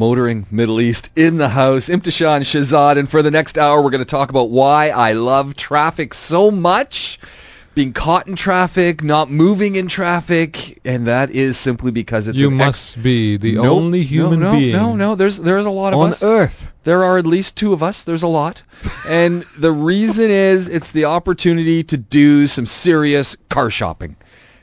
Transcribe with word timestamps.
Motoring 0.00 0.46
Middle 0.50 0.80
East 0.80 1.10
in 1.14 1.36
the 1.36 1.50
house, 1.50 1.90
Imthishan 1.90 2.40
Shahzad. 2.40 2.96
and 2.96 3.06
for 3.06 3.20
the 3.20 3.30
next 3.30 3.58
hour 3.58 3.82
we're 3.82 3.90
going 3.90 4.02
to 4.02 4.06
talk 4.06 4.30
about 4.30 4.48
why 4.48 4.88
I 4.88 5.12
love 5.12 5.54
traffic 5.54 6.14
so 6.14 6.50
much, 6.50 7.20
being 7.74 7.92
caught 7.92 8.26
in 8.26 8.34
traffic, 8.34 9.02
not 9.02 9.30
moving 9.30 9.74
in 9.74 9.88
traffic, 9.88 10.80
and 10.86 11.06
that 11.06 11.32
is 11.32 11.58
simply 11.58 11.90
because 11.90 12.28
it's 12.28 12.38
You 12.38 12.50
must 12.50 12.96
ex- 12.96 13.02
be 13.02 13.36
the 13.36 13.58
only 13.58 14.02
human 14.02 14.40
no, 14.40 14.52
no, 14.52 14.58
being 14.58 14.72
No, 14.72 14.96
no, 14.96 15.14
there's 15.16 15.36
there's 15.36 15.66
a 15.66 15.70
lot 15.70 15.92
of 15.92 15.98
on 15.98 16.12
us. 16.12 16.22
Earth. 16.22 16.66
There 16.84 17.04
are 17.04 17.18
at 17.18 17.26
least 17.26 17.56
two 17.56 17.74
of 17.74 17.82
us. 17.82 18.02
There's 18.04 18.22
a 18.22 18.26
lot. 18.26 18.62
And 19.06 19.44
the 19.58 19.70
reason 19.70 20.30
is 20.30 20.70
it's 20.70 20.92
the 20.92 21.04
opportunity 21.04 21.84
to 21.84 21.98
do 21.98 22.46
some 22.46 22.64
serious 22.64 23.36
car 23.50 23.68
shopping. 23.70 24.16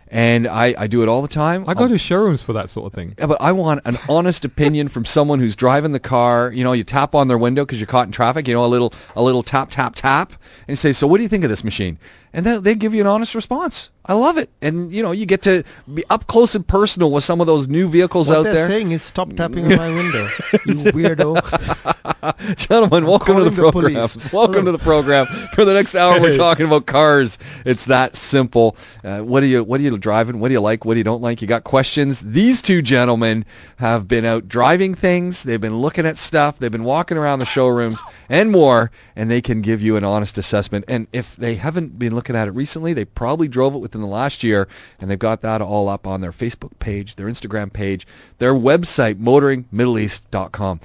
And 0.09 0.47
I, 0.47 0.73
I 0.77 0.87
do 0.87 1.03
it 1.03 1.09
all 1.09 1.21
the 1.21 1.27
time. 1.27 1.65
I 1.67 1.73
go 1.73 1.83
I'll- 1.83 1.89
to 1.89 1.97
showrooms 1.97 2.41
for 2.41 2.53
that 2.53 2.69
sort 2.69 2.85
of 2.87 2.93
thing. 2.93 3.13
yeah, 3.19 3.25
but 3.25 3.41
I 3.41 3.51
want 3.51 3.81
an 3.85 3.97
honest 4.09 4.45
opinion 4.45 4.87
from 4.87 5.03
someone 5.05 5.39
who's 5.39 5.55
driving 5.55 5.91
the 5.91 5.99
car. 5.99 6.51
You 6.51 6.63
know, 6.63 6.71
you 6.73 6.83
tap 6.85 7.13
on 7.13 7.27
their 7.27 7.37
window 7.37 7.65
because 7.65 7.79
you're 7.79 7.87
caught 7.87 8.07
in 8.07 8.11
traffic. 8.13 8.47
You 8.47 8.53
know, 8.53 8.65
a 8.65 8.67
little 8.67 8.93
a 9.15 9.21
little 9.21 9.43
tap 9.43 9.69
tap 9.69 9.95
tap, 9.95 10.33
and 10.67 10.79
say, 10.79 10.93
"So, 10.93 11.07
what 11.07 11.17
do 11.17 11.23
you 11.23 11.29
think 11.29 11.43
of 11.43 11.49
this 11.49 11.63
machine?" 11.63 11.97
And 12.37 12.45
then 12.45 12.61
they 12.61 12.75
give 12.75 12.93
you 12.93 13.01
an 13.01 13.07
honest 13.07 13.33
response. 13.33 13.89
I 14.05 14.13
love 14.13 14.37
it, 14.37 14.49
and 14.61 14.93
you 14.93 15.03
know, 15.03 15.11
you 15.11 15.25
get 15.25 15.41
to 15.41 15.63
be 15.93 16.05
up 16.09 16.27
close 16.27 16.55
and 16.55 16.65
personal 16.65 17.11
with 17.11 17.25
some 17.25 17.41
of 17.41 17.47
those 17.47 17.67
new 17.67 17.89
vehicles 17.89 18.29
What 18.29 18.37
out 18.37 18.43
they're 18.43 18.53
there. 18.53 18.67
saying 18.69 18.91
is 18.91 19.03
stop 19.03 19.33
tapping 19.33 19.65
on 19.71 19.77
my 19.77 19.89
window, 19.89 20.29
you 20.65 20.75
weirdo. 20.93 22.55
Gentlemen, 22.55 23.05
welcome 23.05 23.35
to 23.37 23.49
the 23.49 23.51
program. 23.51 24.07
welcome 24.31 24.65
to 24.65 24.71
the 24.71 24.77
program. 24.77 25.25
For 25.55 25.65
the 25.65 25.73
next 25.73 25.95
hour, 25.95 26.21
we're 26.21 26.35
talking 26.35 26.65
about 26.65 26.85
cars. 26.85 27.37
It's 27.65 27.85
that 27.85 28.15
simple. 28.15 28.77
Uh, 29.03 29.19
what 29.21 29.43
are 29.43 29.47
you 29.47 29.63
What 29.63 29.81
are 29.81 29.83
you 29.83 29.97
driving? 29.97 30.39
What 30.39 30.49
do 30.49 30.53
you 30.53 30.61
like? 30.61 30.85
What 30.85 30.93
do 30.93 30.99
you 30.99 31.03
don't 31.03 31.21
like? 31.21 31.41
You 31.41 31.47
got 31.49 31.65
questions? 31.65 32.21
These 32.21 32.61
two 32.61 32.81
gentlemen 32.81 33.45
have 33.75 34.07
been 34.07 34.23
out 34.23 34.47
driving 34.47 34.93
things. 34.93 35.43
They've 35.43 35.59
been 35.59 35.79
looking 35.79 36.05
at 36.05 36.17
stuff. 36.17 36.59
They've 36.59 36.71
been 36.71 36.85
walking 36.85 37.17
around 37.17 37.39
the 37.39 37.45
showrooms 37.45 38.01
and 38.29 38.51
more, 38.51 38.91
and 39.17 39.29
they 39.29 39.41
can 39.41 39.61
give 39.61 39.81
you 39.81 39.97
an 39.97 40.05
honest 40.05 40.37
assessment. 40.37 40.85
And 40.87 41.07
if 41.11 41.35
they 41.35 41.55
haven't 41.55 41.97
been 41.99 42.15
looking 42.15 42.26
at 42.35 42.47
it 42.47 42.51
recently, 42.51 42.93
they 42.93 43.05
probably 43.05 43.47
drove 43.47 43.75
it 43.75 43.79
within 43.79 44.01
the 44.01 44.07
last 44.07 44.43
year, 44.43 44.67
and 44.99 45.09
they've 45.09 45.17
got 45.19 45.41
that 45.41 45.61
all 45.61 45.87
up 45.89 46.05
on 46.07 46.21
their 46.21 46.31
Facebook 46.31 46.71
page, 46.79 47.15
their 47.15 47.27
Instagram 47.27 47.71
page, 47.71 48.05
their 48.39 48.53
website, 48.53 49.15
motoringmiddleeast.com. 49.15 50.79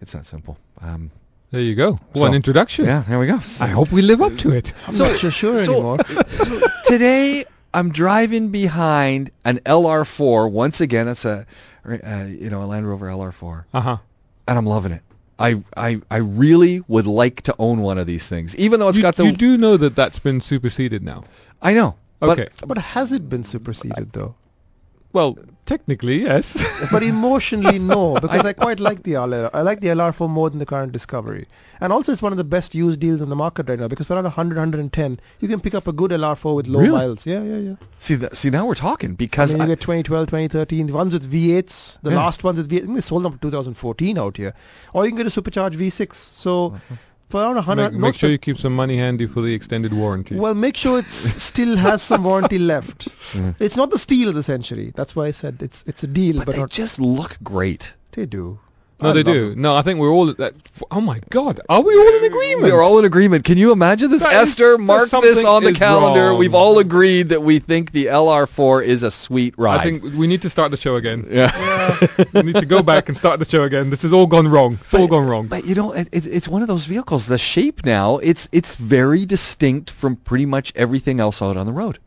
It's 0.00 0.12
that 0.12 0.26
simple. 0.26 0.56
Um, 0.80 1.10
There 1.50 1.60
you 1.60 1.74
go. 1.74 1.98
So- 2.14 2.20
One 2.20 2.34
introduction. 2.34 2.84
yeah, 2.84 3.04
there 3.08 3.18
we 3.18 3.26
go. 3.26 3.40
I 3.60 3.68
hope 3.68 3.90
we 3.90 4.02
live 4.02 4.20
up 4.20 4.36
to 4.38 4.52
it. 4.52 4.72
I'm 4.86 4.94
So- 4.94 5.04
not 5.04 5.18
so 5.18 5.30
sure 5.30 5.56
anymore. 5.58 5.96
so 6.08 6.60
today 6.84 7.44
I'm 7.72 7.90
driving 7.90 8.50
behind 8.50 9.30
an 9.44 9.58
LR4. 9.64 10.50
Once 10.50 10.80
again, 10.80 11.06
that's 11.06 11.24
a 11.24 11.46
uh, 11.86 12.24
you 12.28 12.50
know 12.50 12.62
a 12.62 12.66
Land 12.66 12.86
Rover 12.88 13.06
LR4, 13.06 13.64
Uh 13.72 13.80
huh. 13.80 13.96
and 14.46 14.58
I'm 14.58 14.66
loving 14.66 14.92
it. 14.92 15.02
I, 15.38 15.62
I 15.76 16.00
I 16.10 16.16
really 16.16 16.82
would 16.88 17.06
like 17.06 17.42
to 17.42 17.54
own 17.58 17.80
one 17.80 17.98
of 17.98 18.06
these 18.06 18.26
things, 18.28 18.56
even 18.56 18.80
though 18.80 18.88
it's 18.88 18.98
You, 18.98 19.02
got 19.02 19.16
the. 19.16 19.26
you 19.26 19.32
do 19.32 19.56
know 19.56 19.76
that 19.76 19.94
that's 19.94 20.18
been 20.18 20.40
superseded 20.40 21.02
now. 21.02 21.24
I 21.62 21.74
know. 21.74 21.94
but- 22.20 22.38
Okay. 22.38 22.48
But 22.66 22.78
has 22.78 23.12
it 23.12 23.28
been 23.28 23.44
superseded 23.44 24.12
though? 24.12 24.34
Well, 25.12 25.38
technically, 25.64 26.22
yes. 26.22 26.52
But 26.92 27.02
emotionally, 27.02 27.78
no, 27.78 28.14
because 28.20 28.44
I 28.44 28.52
quite 28.52 28.78
like 28.78 29.02
the 29.04 29.12
LR. 29.12 29.48
I 29.54 29.62
like 29.62 29.80
the 29.80 29.88
LR4 29.88 30.28
more 30.28 30.50
than 30.50 30.58
the 30.58 30.66
current 30.66 30.92
Discovery. 30.92 31.46
And 31.80 31.92
also, 31.92 32.12
it's 32.12 32.20
one 32.20 32.32
of 32.32 32.36
the 32.38 32.44
best 32.44 32.74
used 32.74 33.00
deals 33.00 33.22
on 33.22 33.28
the 33.30 33.36
market 33.36 33.68
right 33.68 33.78
now 33.78 33.88
because 33.88 34.06
for 34.06 34.14
around 34.14 34.24
100, 34.24 34.56
110, 34.56 35.20
you 35.40 35.48
can 35.48 35.60
pick 35.60 35.74
up 35.74 35.86
a 35.88 35.92
good 35.92 36.10
LR4 36.10 36.54
with 36.56 36.66
low 36.66 36.80
Really? 36.80 36.92
miles. 36.92 37.24
Yeah, 37.24 37.42
yeah, 37.42 37.56
yeah. 37.56 37.74
see, 37.98 38.16
that, 38.16 38.36
see 38.36 38.50
now 38.50 38.66
we're 38.66 38.74
talking 38.74 39.12
I 39.12 39.14
because 39.14 39.54
I- 39.54 39.58
you 39.58 39.66
get 39.66 39.80
2012, 39.80 40.26
2013, 40.28 40.86
the 40.88 40.92
ones 40.92 41.12
with 41.14 41.30
V8s, 41.30 42.00
the 42.02 42.10
Yeah. 42.10 42.16
last 42.16 42.44
ones 42.44 42.58
with 42.58 42.68
V8, 42.70 42.76
I 42.76 42.80
think 42.86 42.94
they 42.96 43.00
sold 43.00 43.22
them 43.24 43.38
2014 43.38 44.18
out 44.18 44.36
here. 44.36 44.54
Or 44.92 45.04
you 45.04 45.10
can 45.10 45.16
get 45.16 45.26
a 45.26 45.30
supercharged 45.30 45.78
V6. 45.78 46.14
So 46.34 46.66
uh-huh. 46.66 46.94
For 47.28 47.40
around 47.40 47.56
100, 47.56 47.92
make, 47.92 48.00
make 48.00 48.14
sure 48.14 48.30
you 48.30 48.38
keep 48.38 48.58
some 48.58 48.74
money 48.74 48.96
handy 48.96 49.26
for 49.26 49.42
the 49.42 49.52
extended 49.54 49.92
warranty. 49.92 50.36
Well, 50.36 50.54
make 50.54 50.76
sure 50.76 50.98
it 50.98 51.06
still 51.08 51.76
has 51.76 52.02
some 52.02 52.24
warranty 52.24 52.58
left. 52.58 53.08
Mhm. 53.32 53.54
It's 53.60 53.76
not 53.76 53.90
the 53.90 53.98
steal 53.98 54.28
of 54.28 54.34
the 54.34 54.42
century. 54.42 54.92
That's 54.94 55.14
why 55.14 55.26
I 55.26 55.32
said 55.32 55.58
it's 55.60 55.84
it's 55.86 56.02
a 56.02 56.06
deal, 56.06 56.38
but 56.38 56.46
but, 56.46 56.52
they 56.54 56.60
not, 56.62 56.70
just 56.70 57.00
look 57.00 57.36
great. 57.42 57.94
they 58.12 58.26
do. 58.26 58.58
No, 59.00 59.10
I 59.10 59.12
they 59.12 59.22
do. 59.22 59.50
them. 59.50 59.62
No, 59.62 59.76
I 59.76 59.82
think 59.82 60.00
we're 60.00 60.10
all. 60.10 60.32
That, 60.32 60.54
oh 60.90 61.00
my 61.00 61.20
God, 61.30 61.60
are 61.68 61.80
we 61.80 61.96
all 61.96 62.16
in 62.16 62.24
agreement? 62.24 62.64
We 62.64 62.70
are 62.72 62.82
all 62.82 62.98
in 62.98 63.04
agreement. 63.04 63.44
Can 63.44 63.56
you 63.56 63.70
imagine 63.72 64.10
this, 64.10 64.22
That 64.22 64.42
is- 64.42 64.50
Esther? 64.50 64.72
that 64.76 64.82
Mark 64.82 65.10
this 65.10 65.44
on 65.44 65.62
the 65.62 65.72
calendar. 65.72 66.30
wrong. 66.30 66.38
We've 66.38 66.54
all 66.54 66.78
agreed 66.78 67.28
that 67.28 67.42
we 67.42 67.60
think 67.60 67.92
the 67.92 68.06
LR4 68.06 68.84
is 68.84 69.04
a 69.04 69.10
sweet 69.10 69.54
ride. 69.56 69.80
I 69.80 69.84
think 69.84 70.02
we 70.02 70.26
need 70.26 70.42
to 70.42 70.50
start 70.50 70.70
the 70.72 70.76
show 70.76 70.96
again. 70.96 71.26
Yeah. 71.30 72.06
we 72.34 72.42
need 72.42 72.56
to 72.56 72.66
go 72.66 72.82
back 72.82 73.08
and 73.08 73.16
start 73.16 73.38
the 73.38 73.44
show 73.48 73.62
again. 73.62 73.90
This 73.90 74.02
has 74.02 74.12
all 74.12 74.26
gone 74.26 74.48
wrong. 74.48 74.78
It's 74.82 74.94
all 74.94 75.06
gone 75.06 75.26
wrong. 75.26 75.46
But 75.46 75.64
you 75.64 75.74
know, 75.74 75.92
it, 75.92 76.08
it's 76.12 76.26
it's 76.26 76.48
one 76.48 76.62
of 76.62 76.68
those 76.68 76.86
vehicles. 76.86 77.26
The 77.26 77.38
shape 77.38 77.84
now, 77.84 78.18
it's 78.18 78.48
it's 78.52 78.74
very 78.74 79.26
distinct 79.26 79.90
from 79.90 80.16
pretty 80.16 80.46
much 80.46 80.72
everything 80.74 81.20
else 81.20 81.40
out 81.40 81.56
on 81.56 81.66
the 81.66 81.72
road. 81.72 81.98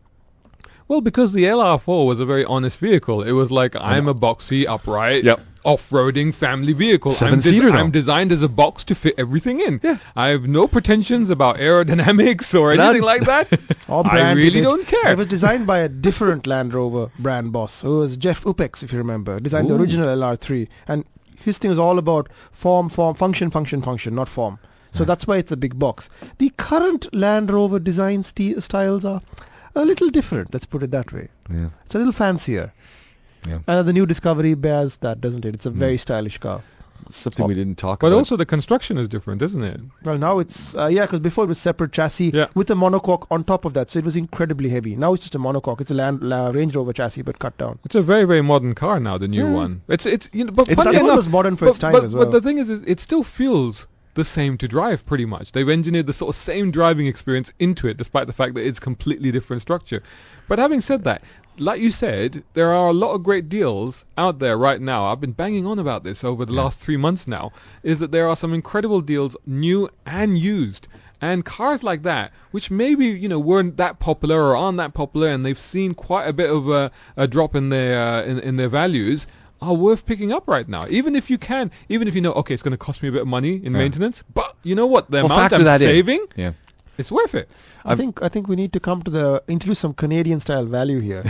Well, 0.88 1.00
because 1.00 1.32
the 1.32 1.46
LR4 1.46 2.06
was 2.06 2.20
a 2.20 2.26
very 2.26 2.44
honest 2.44 2.78
vehicle. 2.80 3.24
It 3.24 3.32
was 3.32 3.50
like 3.50 3.78
I'm 3.78 4.10
a 4.10 4.14
boxy, 4.14 4.68
upright, 4.68 5.24
Yep. 5.24 5.40
Off-roading 5.64 6.34
family 6.34 6.74
vehicle. 6.74 7.12
I'm, 7.12 7.18
Seven-seater, 7.18 7.72
though. 7.72 7.78
I'm 7.78 7.92
designed 7.92 8.32
as 8.32 8.42
a 8.42 8.48
box 8.48 8.84
to 8.86 8.96
fit 8.96 9.16
everything 9.18 9.60
in. 9.60 9.80
Yeah. 9.84 9.98
I 10.16 10.30
have 10.30 10.44
no 10.44 10.68
pretensions 10.68 11.30
about 11.30 11.58
aerodynamics 11.58 12.60
or 12.60 12.76
None. 12.76 12.86
anything 12.90 13.04
like 13.06 13.26
that. 13.26 13.48
Or 13.88 14.06
I 14.10 14.32
really 14.32 14.60
it. 14.60 14.64
don't 14.64 14.88
care. 14.88 15.12
It 15.12 15.18
was 15.18 15.28
designed 15.28 15.68
by 15.68 15.80
a 15.80 15.90
different 15.90 16.48
Land 16.48 16.74
Rover 16.74 17.12
brand 17.20 17.52
boss, 17.52 17.82
who 17.82 18.00
was 18.00 18.16
Geoff 18.16 18.44
Upex, 18.46 18.84
if 18.84 18.92
you 18.94 19.00
remember. 19.00 19.40
Designed 19.40 19.70
Ooh. 19.70 19.76
the 19.76 19.82
original 19.82 20.08
LR3, 20.08 20.68
and 20.88 21.04
his 21.42 21.58
thing 21.58 21.70
was 21.70 21.80
all 21.80 21.98
about 21.98 22.30
form, 22.52 22.88
form, 22.88 23.16
function, 23.16 23.52
function, 23.52 23.82
function, 23.82 24.16
not 24.16 24.30
form. 24.30 24.60
So 24.94 25.04
that's 25.06 25.26
why 25.28 25.38
it's 25.38 25.52
a 25.52 25.58
big 25.58 25.78
box. 25.80 26.10
The 26.38 26.50
current 26.58 27.14
Land 27.14 27.50
Rover 27.52 27.80
design 27.80 28.24
sti- 28.24 28.60
styles 28.60 29.06
are 29.06 29.22
a 29.76 29.86
little 29.86 30.10
different. 30.10 30.54
Let's 30.54 30.66
put 30.66 30.84
it 30.84 30.92
that 30.92 31.12
way. 31.14 31.30
Yeah. 31.50 31.70
It's 31.86 31.96
a 31.96 31.98
little 31.98 32.14
fancier. 32.14 32.74
Yeah. 33.48 33.60
And 33.68 33.88
the 33.88 33.94
new 33.94 34.06
Discovery 34.06 34.54
bears 34.54 34.98
that, 34.98 35.22
doesn't 35.22 35.46
it? 35.46 35.56
It's 35.56 35.66
a 35.66 35.72
Mm. 35.72 35.76
very 35.76 35.98
stylish 35.98 36.38
car. 36.38 36.62
Something 37.10 37.48
we 37.48 37.56
didn't 37.56 37.78
talk 37.80 38.00
But 38.00 38.08
about. 38.08 38.16
But 38.16 38.20
also 38.20 38.38
the 38.38 38.46
construction 38.46 38.98
is 38.98 39.08
different, 39.08 39.42
isn't 39.42 39.64
it? 39.64 39.82
Well, 40.06 40.18
now 40.20 40.38
it's 40.40 40.76
uh, 40.76 40.86
yeah, 40.86 41.02
because 41.08 41.20
before 41.20 41.44
it 41.46 41.48
was 41.48 41.58
separate 41.58 41.92
chassis 41.92 42.30
Yeah. 42.34 42.46
with 42.54 42.70
a 42.70 42.76
monocoque 42.76 43.26
on 43.32 43.44
top 43.44 43.66
of 43.66 43.74
that, 43.74 43.90
so 43.90 43.98
it 44.00 44.06
was 44.06 44.16
incredibly 44.16 44.70
heavy. 44.70 44.96
Now 44.96 45.14
it's 45.16 45.24
just 45.24 45.34
a 45.36 45.40
monocoque. 45.40 45.82
It's 45.82 45.90
a 45.92 45.96
Land 45.96 46.22
La 46.22 46.50
Range 46.50 46.74
Rover 46.76 46.94
chassis, 46.94 47.24
but 47.24 47.40
cut 47.40 47.58
down. 47.58 47.80
It's 47.86 47.96
a 47.96 48.02
very, 48.02 48.26
very 48.26 48.42
modern 48.44 48.76
car 48.76 49.00
now, 49.00 49.18
the 49.18 49.28
new 49.28 49.46
Yeah. 49.48 49.54
one. 49.54 49.82
It's, 49.88 50.06
it's, 50.06 50.30
you 50.32 50.46
know, 50.46 50.52
but 50.52 50.70
It's- 50.70 50.76
funny 50.78 50.96
That 50.96 51.02
one 51.02 51.10
enough, 51.10 51.18
was 51.18 51.30
modern 51.30 51.56
for 51.56 51.66
but, 51.66 51.72
its 51.72 51.80
time 51.80 51.92
but, 51.94 52.04
as 52.04 52.14
well. 52.14 52.26
But 52.26 52.32
the 52.34 52.42
thing 52.42 52.60
is, 52.60 52.70
is, 52.70 52.82
it 52.86 53.00
still 53.00 53.24
feels 53.24 53.88
the 54.14 54.26
same 54.26 54.58
to 54.58 54.68
drive, 54.68 55.06
pretty 55.06 55.26
much. 55.26 55.54
They've 55.54 55.70
engineered 55.70 56.06
the 56.06 56.14
sort 56.14 56.36
of 56.36 56.40
same 56.40 56.70
driving 56.70 57.08
experience 57.08 57.52
into 57.60 57.88
it, 57.88 57.98
despite 57.98 58.28
the 58.28 58.34
fact 58.34 58.54
that 58.56 58.66
it's 58.68 58.80
completely 58.80 59.32
different 59.32 59.62
structure. 59.64 60.04
But 60.50 60.60
having 60.60 60.82
said 60.82 61.06
that, 61.06 61.22
like 61.58 61.82
you 61.82 61.92
said, 61.92 62.44
there 62.54 62.72
are 62.74 62.90
a 62.90 62.94
lot 62.94 63.14
of 63.14 63.24
great 63.24 63.50
deals 63.50 64.06
out 64.18 64.40
there 64.40 64.58
right 64.58 64.82
now. 64.82 65.06
I've 65.06 65.22
been 65.22 65.32
banging 65.34 65.66
on 65.66 65.80
about 65.80 66.04
this 66.04 66.24
over 66.24 66.46
the 66.46 66.54
Yeah. 66.54 66.62
last 66.64 66.80
three 66.80 66.98
months 66.98 67.28
now. 67.28 67.52
Is 67.84 68.00
that 68.00 68.12
there 68.12 68.28
are 68.28 68.36
some 68.36 68.54
incredible 68.54 69.02
deals, 69.02 69.36
new 69.46 69.90
and 70.06 70.38
used. 70.38 70.88
And 71.24 71.46
cars 71.46 71.84
like 71.84 72.02
that, 72.04 72.32
which 72.50 72.72
maybe 72.72 73.06
you 73.06 73.30
know 73.30 73.38
weren't 73.40 73.78
that 73.78 74.00
popular 74.00 74.42
or 74.42 74.56
aren't 74.56 74.78
that 74.78 74.94
popular, 74.96 75.28
and 75.28 75.46
they've 75.46 75.60
seen 75.60 75.94
quite 75.94 76.26
a 76.28 76.34
bit 76.34 76.50
of 76.50 76.68
a, 76.70 76.90
a 77.16 77.28
drop 77.28 77.56
in 77.56 77.70
their 77.70 78.02
uh, 78.02 78.24
in, 78.24 78.40
in 78.40 78.58
their 78.58 78.70
values, 78.70 79.28
are 79.62 79.76
worth 79.76 80.04
picking 80.08 80.34
up 80.34 80.48
right 80.48 80.68
now. 80.68 80.84
Even 80.90 81.16
if 81.16 81.30
you 81.30 81.38
can, 81.38 81.70
even 81.90 82.08
if 82.08 82.16
you 82.16 82.22
know, 82.22 82.34
okay, 82.34 82.56
it's 82.56 82.64
going 82.64 82.72
to 82.72 82.78
cost 82.78 83.04
me 83.04 83.10
a 83.10 83.12
bit 83.12 83.22
of 83.22 83.28
money 83.28 83.58
in 83.64 83.74
Yeah. 83.74 83.78
maintenance, 83.78 84.24
but 84.34 84.56
you 84.64 84.74
know 84.74 84.88
what, 84.88 85.12
the 85.12 85.18
Well, 85.18 85.28
amount 85.28 85.54
I'm 85.54 85.78
saving, 85.78 86.26
Yeah. 86.36 86.54
It's 87.02 87.12
worth 87.18 87.36
it. 87.40 87.50
I 87.84 87.92
I've- 87.92 88.02
think 88.02 88.22
I 88.28 88.30
think 88.36 88.48
we 88.52 88.56
need 88.60 88.74
to 88.78 88.80
come 88.88 89.02
to 89.08 89.12
the 89.16 89.26
introduce 89.56 89.80
some 89.86 89.94
Canadian 90.04 90.40
style 90.46 90.66
value 90.76 91.00
here. 91.08 91.24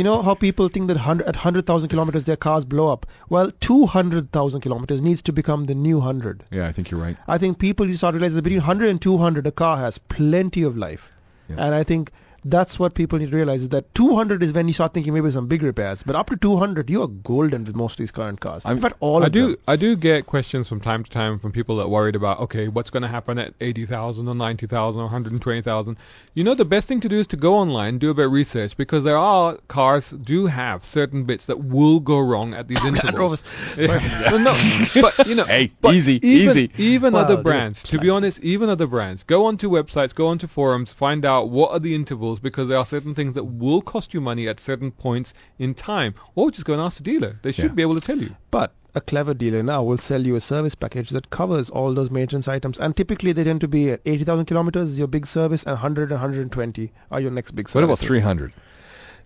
you 0.00 0.04
know 0.08 0.14
how 0.28 0.34
people 0.44 0.68
think 0.76 0.88
that 0.92 0.96
100, 1.02 1.26
at 1.32 1.36
100,000 1.36 1.88
kilometers 1.88 2.24
their 2.30 2.36
cars 2.46 2.64
blow 2.76 2.88
up. 2.92 3.06
Well, 3.36 3.50
200,000 3.60 4.60
kilometers 4.60 5.00
needs 5.02 5.22
to 5.22 5.32
become 5.32 5.64
the 5.66 5.74
new 5.74 5.98
100. 5.98 6.44
Yeah, 6.50 6.66
I 6.68 6.72
think 6.72 6.90
you're 6.90 7.00
right. 7.00 7.16
I 7.26 7.38
think 7.38 7.58
people 7.58 7.88
you 7.88 7.96
start 7.96 8.14
realizing 8.14 8.36
that 8.36 8.42
between 8.50 8.60
hundred 8.70 8.90
and 8.90 9.00
two 9.08 9.18
hundred, 9.18 9.46
a 9.46 9.52
car 9.64 9.76
has 9.78 9.98
plenty 9.98 10.62
of 10.62 10.76
life. 10.76 11.10
Yeah. 11.48 11.56
And 11.66 11.74
I 11.74 11.82
think 11.84 12.10
That's 12.46 12.78
what 12.78 12.94
people 12.94 13.18
need 13.18 13.30
to 13.30 13.36
realize 13.36 13.62
is 13.62 13.70
that 13.70 13.94
200 13.94 14.42
is 14.42 14.52
when 14.52 14.68
you 14.68 14.74
start 14.74 14.92
thinking 14.92 15.14
maybe 15.14 15.30
some 15.30 15.46
big 15.46 15.62
repairs, 15.62 16.02
but 16.02 16.14
up 16.14 16.28
to 16.28 16.36
200 16.36 16.90
you 16.90 17.02
are 17.02 17.06
golden 17.08 17.64
with 17.64 17.74
most 17.74 17.92
of 17.92 17.98
these 17.98 18.10
current 18.10 18.40
cars. 18.40 18.62
I'm- 18.66 18.76
In 18.76 18.82
fact, 18.82 18.96
all 19.00 19.22
I 19.22 19.26
of 19.26 19.32
do 19.32 19.46
them. 19.48 19.56
I 19.66 19.76
do 19.76 19.96
get 19.96 20.26
questions 20.26 20.68
from 20.68 20.80
time 20.80 21.04
to 21.04 21.10
time 21.10 21.38
from 21.38 21.52
people 21.52 21.76
that 21.76 21.84
are 21.84 21.88
worried 21.88 22.16
about 22.16 22.40
okay 22.40 22.68
what's 22.68 22.90
going 22.90 23.02
to 23.02 23.08
happen 23.08 23.38
at 23.38 23.54
80,000 23.60 24.28
or 24.28 24.34
90,000 24.34 25.00
or 25.00 25.04
120,000. 25.04 25.96
You 26.34 26.44
know 26.44 26.54
the 26.54 26.64
best 26.66 26.86
thing 26.86 27.00
to 27.00 27.08
do 27.08 27.18
is 27.18 27.26
to 27.28 27.36
go 27.36 27.54
online 27.54 27.98
do 27.98 28.10
a 28.10 28.14
bit 28.14 28.26
of 28.26 28.32
research 28.32 28.76
because 28.76 29.04
there 29.04 29.16
are 29.16 29.56
cars 29.68 30.10
do 30.10 30.46
have 30.46 30.84
certain 30.84 31.24
bits 31.24 31.46
that 31.46 31.64
will 31.64 31.98
go 32.00 32.20
wrong 32.20 32.52
at 32.52 32.68
these 32.68 32.84
intervals. 32.84 33.14
Rovers. 33.14 33.44
Yeah. 33.78 34.00
Well, 34.34 34.38
no, 34.38 34.54
but 35.00 35.26
you 35.26 35.34
know, 35.34 35.44
Hey, 35.54 35.72
easy, 35.86 36.14
even, 36.26 36.50
easy. 36.58 36.70
Even 36.76 37.12
Well, 37.14 37.24
other 37.24 37.36
brands, 37.42 37.82
to 37.84 37.98
be 37.98 38.10
honest, 38.10 38.40
even 38.40 38.68
other 38.68 38.86
brands, 38.86 39.22
go 39.22 39.46
onto 39.46 39.70
websites, 39.70 40.14
go 40.14 40.28
onto 40.28 40.46
forums, 40.46 40.92
find 40.92 41.24
out 41.24 41.48
what 41.50 41.70
are 41.70 41.78
the 41.78 41.94
intervals 41.94 42.33
because 42.40 42.68
there 42.68 42.78
are 42.78 42.86
certain 42.86 43.14
things 43.14 43.34
that 43.34 43.44
will 43.44 43.82
cost 43.82 44.14
you 44.14 44.20
money 44.20 44.48
at 44.48 44.60
certain 44.60 44.90
points 44.90 45.34
in 45.58 45.74
time, 45.74 46.14
or 46.34 46.50
just 46.50 46.64
go 46.64 46.72
and 46.72 46.82
ask 46.82 46.96
the 46.98 47.02
dealer. 47.02 47.38
They 47.42 47.52
should 47.52 47.64
Yeah. 47.64 47.72
be 47.72 47.82
able 47.82 47.94
to 47.94 48.00
tell 48.00 48.18
you. 48.18 48.34
But 48.50 48.72
a 48.94 49.00
clever 49.00 49.34
dealer 49.34 49.62
now 49.62 49.82
will 49.82 49.98
sell 49.98 50.24
you 50.24 50.36
a 50.36 50.40
service 50.40 50.74
package 50.74 51.10
that 51.10 51.28
covers 51.30 51.68
all 51.70 51.92
those 51.94 52.10
maintenance 52.10 52.46
items, 52.48 52.78
and 52.78 52.96
typically 52.96 53.32
they 53.32 53.42
tend 53.44 53.60
to 53.62 53.68
be 53.68 53.90
at 53.90 54.00
80,000 54.06 54.44
kilometers 54.44 54.90
is 54.90 54.98
your 54.98 55.08
big 55.08 55.26
service, 55.26 55.62
and 55.64 55.72
100 55.72 56.10
120 56.10 56.92
are 57.10 57.20
your 57.20 57.30
next 57.32 57.52
big 57.56 57.68
service. 57.68 57.74
What 57.88 57.94
about 57.94 57.98
300? 57.98 58.52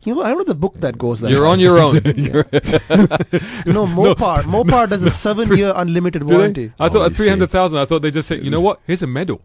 You 0.04 0.14
know, 0.14 0.22
I 0.22 0.28
don't 0.28 0.38
know 0.38 0.44
the 0.44 0.54
book 0.54 0.74
that 0.80 0.96
goes 0.96 1.20
there. 1.20 1.28
You're 1.30 1.46
on 1.46 1.58
your 1.58 1.78
own. 1.80 1.96
No, 3.66 3.84
Mopar. 3.84 4.42
Mopar 4.44 4.88
does 4.88 5.02
a 5.02 5.10
seven-year 5.26 5.72
unlimited 5.74 6.22
warranty. 6.22 6.72
I 6.78 6.88
thought 6.88 7.02
Oh, 7.02 7.06
at 7.06 7.14
300,000, 7.14 7.76
I 7.78 7.84
thought 7.84 8.02
they 8.02 8.12
just 8.12 8.28
said, 8.28 8.44
you 8.44 8.50
know 8.50 8.60
what? 8.60 8.80
Here's 8.86 9.02
a 9.02 9.08
medal. 9.08 9.40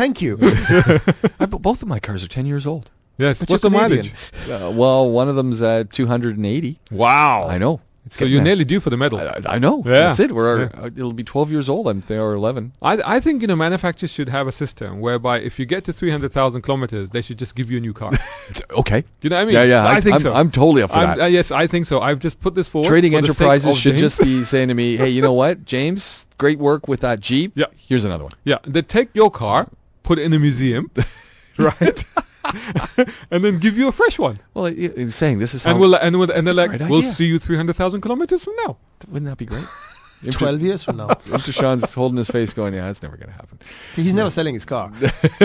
Thank 0.00 0.22
you. 0.22 0.38
I, 0.42 1.46
b- 1.46 1.58
both 1.58 1.82
of 1.82 1.88
my 1.88 2.00
cars 2.00 2.24
are 2.24 2.28
10 2.28 2.46
years 2.46 2.66
old. 2.66 2.90
yes. 3.18 3.38
But 3.38 3.50
What's 3.50 3.62
the 3.62 3.70
Canadian. 3.70 4.12
mileage? 4.48 4.62
Uh, 4.62 4.70
well, 4.70 5.10
one 5.10 5.28
of 5.28 5.36
them's 5.36 5.60
at 5.60 5.90
280. 5.92 6.78
Wow. 6.90 7.46
I 7.48 7.58
know. 7.58 7.80
It's 8.06 8.16
So 8.16 8.24
you're 8.24 8.38
there. 8.38 8.44
nearly 8.44 8.64
due 8.64 8.80
for 8.80 8.88
the 8.88 8.96
medal. 8.96 9.18
I, 9.20 9.24
I- 9.24 9.54
I 9.56 9.58
know. 9.58 9.82
Yeah. 9.84 9.92
That's 9.92 10.20
it. 10.20 10.32
We're 10.32 10.60
Yeah. 10.60 10.68
uh, 10.84 10.86
it'll 10.86 11.12
be 11.12 11.22
12 11.22 11.50
years 11.52 11.68
old. 11.68 11.86
I'm 11.86 12.00
there 12.08 12.22
or 12.22 12.32
11. 12.32 12.72
I, 12.80 13.16
I 13.16 13.20
think 13.20 13.42
you 13.42 13.46
know 13.48 13.56
manufacturers 13.56 14.10
should 14.10 14.30
have 14.30 14.48
a 14.48 14.52
system 14.52 15.00
whereby 15.00 15.40
if 15.40 15.58
you 15.58 15.66
get 15.66 15.84
to 15.84 15.92
300,000 15.92 16.62
kilometers, 16.62 17.10
they 17.10 17.20
should 17.20 17.38
just 17.38 17.54
give 17.54 17.70
you 17.70 17.76
a 17.76 17.80
new 17.80 17.92
car. 17.92 18.12
Okay. 18.70 19.02
Do 19.02 19.06
you 19.20 19.30
know 19.30 19.36
what 19.36 19.42
I 19.42 19.44
mean? 19.44 19.54
yeah, 19.54 19.62
yeah. 19.64 19.86
I, 19.86 20.00
think 20.00 20.14
I'm, 20.16 20.22
so. 20.22 20.32
I'm 20.34 20.50
totally 20.50 20.82
up 20.82 20.90
for 20.90 20.96
I'm- 20.96 21.18
that. 21.18 21.24
uh, 21.24 21.26
yes, 21.26 21.50
I 21.50 21.66
think 21.66 21.86
so. 21.86 22.00
I've 22.00 22.18
just 22.20 22.40
put 22.40 22.54
this 22.54 22.66
forward. 22.68 22.88
Trading 22.88 23.12
for 23.12 23.18
Enterprises 23.18 23.76
should 23.76 23.90
James. 23.98 24.00
just 24.00 24.18
be 24.20 24.44
saying 24.52 24.68
to 24.68 24.74
me, 24.74 24.96
"Hey, 24.96 25.10
you 25.10 25.20
know 25.22 25.34
what, 25.34 25.64
James? 25.66 26.26
Great 26.38 26.58
work 26.58 26.88
with 26.88 27.00
that 27.00 27.20
Jeep. 27.20 27.52
Yeah. 27.54 27.66
Here's 27.76 28.04
another 28.06 28.24
one." 28.24 28.32
yeah. 28.44 28.58
They 28.66 28.82
take 28.82 29.10
your 29.14 29.30
car, 29.30 29.68
put 30.02 30.18
it 30.18 30.22
in 30.22 30.32
a 30.32 30.38
museum, 30.38 30.90
right, 31.58 32.04
and 33.30 33.44
then 33.44 33.58
give 33.58 33.76
you 33.78 33.88
a 33.88 33.92
fresh 33.92 34.18
one. 34.18 34.38
Well, 34.54 34.66
it, 34.66 34.74
it's 34.78 35.16
saying 35.16 35.38
this 35.38 35.54
is 35.54 35.64
how. 35.64 35.72
And 35.72 35.80
we'll 35.80 35.94
and 35.94 36.18
we'll, 36.18 36.30
and 36.30 36.46
they're 36.46 36.54
like, 36.54 36.70
great 36.70 36.88
we'll 36.88 37.00
idea. 37.00 37.12
see 37.14 37.26
you 37.26 37.38
300,000 37.38 38.00
kilometers 38.00 38.44
from 38.44 38.54
now. 38.64 38.76
wouldn't 39.08 39.28
that 39.30 39.38
be 39.38 39.46
great? 39.46 39.64
Imter- 40.22 40.32
12 40.38 40.60
years 40.60 40.82
from 40.84 40.98
now. 40.98 41.06
Imter 41.08 41.50
Sean's 41.54 41.94
holding 41.94 42.18
his 42.18 42.28
face, 42.28 42.52
going, 42.52 42.74
"Yeah, 42.74 42.82
that's 42.82 43.02
never 43.02 43.16
going 43.16 43.28
to 43.30 43.34
happen." 43.34 43.58
He's 43.96 44.12
never 44.12 44.28
selling 44.28 44.52
his 44.52 44.66
car. 44.66 44.92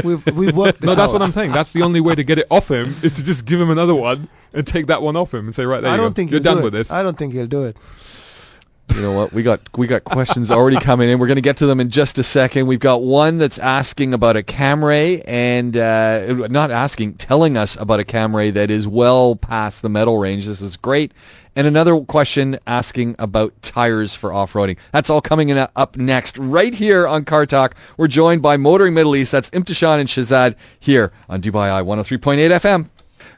We've, 0.03 0.25
we've 0.35 0.53
worked 0.53 0.81
this 0.81 0.87
No, 0.89 0.95
that's 0.95 1.11
out. 1.11 1.13
what 1.13 1.21
I'm 1.21 1.31
saying. 1.31 1.53
That's 1.53 1.71
the 1.71 1.83
only 1.83 2.01
way 2.01 2.13
to 2.13 2.25
get 2.25 2.39
it 2.39 2.47
off 2.51 2.69
him 2.69 2.93
is 3.01 3.13
to 3.15 3.23
just 3.23 3.45
give 3.45 3.61
him 3.61 3.69
another 3.69 3.95
one 3.95 4.27
and 4.51 4.67
take 4.67 4.87
that 4.87 5.01
one 5.01 5.15
off 5.15 5.33
him 5.33 5.45
and 5.45 5.55
say, 5.55 5.65
right 5.65 5.79
there, 5.79 5.91
I 5.91 5.95
you 5.95 6.01
don't 6.01 6.11
go. 6.11 6.15
think 6.15 6.31
you're 6.31 6.41
done 6.41 6.57
do 6.57 6.63
with 6.63 6.75
it. 6.75 6.79
this. 6.79 6.91
I 6.91 7.03
don't 7.03 7.17
think 7.17 7.31
he'll 7.33 7.47
do 7.47 7.63
it. 7.63 7.77
You 8.95 9.01
know 9.01 9.11
what? 9.11 9.33
We 9.33 9.43
got 9.43 9.59
we 9.77 9.87
got 9.87 10.05
questions 10.05 10.51
already 10.51 10.79
coming 10.79 11.09
in. 11.09 11.19
We're 11.19 11.27
going 11.27 11.35
to 11.35 11.41
get 11.41 11.57
to 11.57 11.65
them 11.65 11.81
in 11.81 11.89
just 11.89 12.17
a 12.17 12.23
second. 12.23 12.65
We've 12.67 12.79
got 12.79 13.01
one 13.01 13.37
that's 13.37 13.59
asking 13.59 14.13
about 14.13 14.37
a 14.37 14.41
Camry 14.41 15.21
and 15.27 15.75
uh, 15.75 16.47
not 16.47 16.71
asking, 16.71 17.15
telling 17.15 17.57
us 17.57 17.75
about 17.75 17.99
a 17.99 18.05
Camry 18.05 18.53
that 18.53 18.71
is 18.71 18.87
well 18.87 19.35
past 19.35 19.81
the 19.81 19.89
metal 19.89 20.17
range. 20.17 20.45
This 20.45 20.61
is 20.61 20.77
great. 20.77 21.11
And 21.57 21.67
another 21.67 21.99
question 21.99 22.57
asking 22.67 23.17
about 23.19 23.53
tires 23.61 24.15
for 24.15 24.31
off-roading. 24.31 24.77
That's 24.93 25.09
all 25.09 25.21
coming 25.21 25.49
in 25.49 25.57
up 25.57 25.97
next 25.97 26.37
right 26.37 26.73
here 26.73 27.05
on 27.05 27.25
Car 27.25 27.45
Talk. 27.45 27.75
We're 27.97 28.07
joined 28.07 28.41
by 28.41 28.55
Motoring 28.55 28.93
Middle 28.93 29.17
East. 29.17 29.33
That's 29.33 29.49
Imthishan 29.49 29.99
and 29.99 30.07
Shahzad 30.07 30.55
here 30.79 31.11
on 31.27 31.41
Dubai 31.41 31.69
Eye 31.69 31.81
103.8 31.81 32.49
FM. 32.59 32.89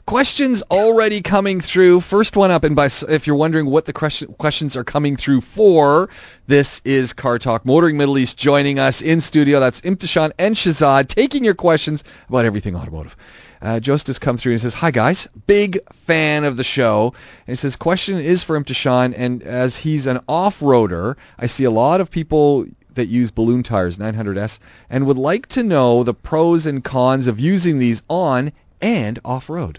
Questions 0.08 0.62
already 0.70 1.20
coming 1.20 1.60
through. 1.60 2.00
First 2.00 2.34
one 2.34 2.50
up, 2.50 2.64
and 2.64 2.74
by 2.74 2.88
if 3.10 3.26
you're 3.26 3.36
wondering 3.36 3.66
what 3.66 3.84
the 3.84 3.92
question, 3.92 4.32
questions 4.38 4.74
are 4.74 4.82
coming 4.82 5.18
through 5.18 5.42
for, 5.42 6.08
this 6.46 6.80
is 6.86 7.12
Car 7.12 7.38
Talk. 7.38 7.66
Motoring 7.66 7.98
Middle 7.98 8.16
East 8.16 8.38
joining 8.38 8.78
us 8.78 9.02
in 9.02 9.20
studio. 9.20 9.60
That's 9.60 9.82
Imthishan 9.82 10.32
and 10.38 10.56
Shahzad 10.56 11.08
taking 11.08 11.44
your 11.44 11.52
questions 11.52 12.04
about 12.26 12.46
everything 12.46 12.74
automotive. 12.74 13.18
Uh, 13.60 13.80
Jost 13.80 14.06
has 14.06 14.18
come 14.18 14.38
through 14.38 14.52
and 14.52 14.62
says, 14.62 14.72
"Hi 14.72 14.90
guys, 14.90 15.28
big 15.46 15.78
fan 16.06 16.44
of 16.44 16.56
the 16.56 16.64
show." 16.64 17.12
And 17.46 17.52
he 17.52 17.56
says, 17.56 17.76
"Question 17.76 18.16
is 18.16 18.42
for 18.42 18.58
Imthishan, 18.58 19.12
and 19.14 19.42
as 19.42 19.76
he's 19.76 20.06
an 20.06 20.20
off-roader, 20.26 21.16
I 21.38 21.48
see 21.48 21.64
a 21.64 21.70
lot 21.70 22.00
of 22.00 22.10
people." 22.10 22.64
That 22.94 23.08
use 23.08 23.30
balloon 23.30 23.62
tires, 23.62 23.98
900S, 23.98 24.58
and 24.88 25.04
would 25.04 25.18
like 25.18 25.48
to 25.48 25.62
know 25.62 26.02
the 26.02 26.14
pros 26.14 26.64
and 26.64 26.82
cons 26.82 27.28
of 27.28 27.38
using 27.38 27.78
these 27.78 28.00
on 28.08 28.52
and 28.80 29.18
off-road. 29.22 29.78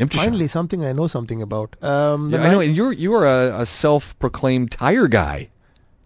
Imthishan. 0.00 0.16
Finally, 0.24 0.48
something 0.48 0.84
I 0.84 0.92
know 0.92 1.06
something 1.06 1.42
about. 1.42 1.76
Um, 1.82 2.28
Yeah, 2.32 2.42
I 2.42 2.50
know, 2.50 2.60
and 2.60 2.74
you're 2.74 2.92
you 2.92 3.14
are 3.14 3.26
a, 3.26 3.60
a 3.60 3.66
self-proclaimed 3.66 4.72
tire 4.72 5.06
guy. 5.08 5.48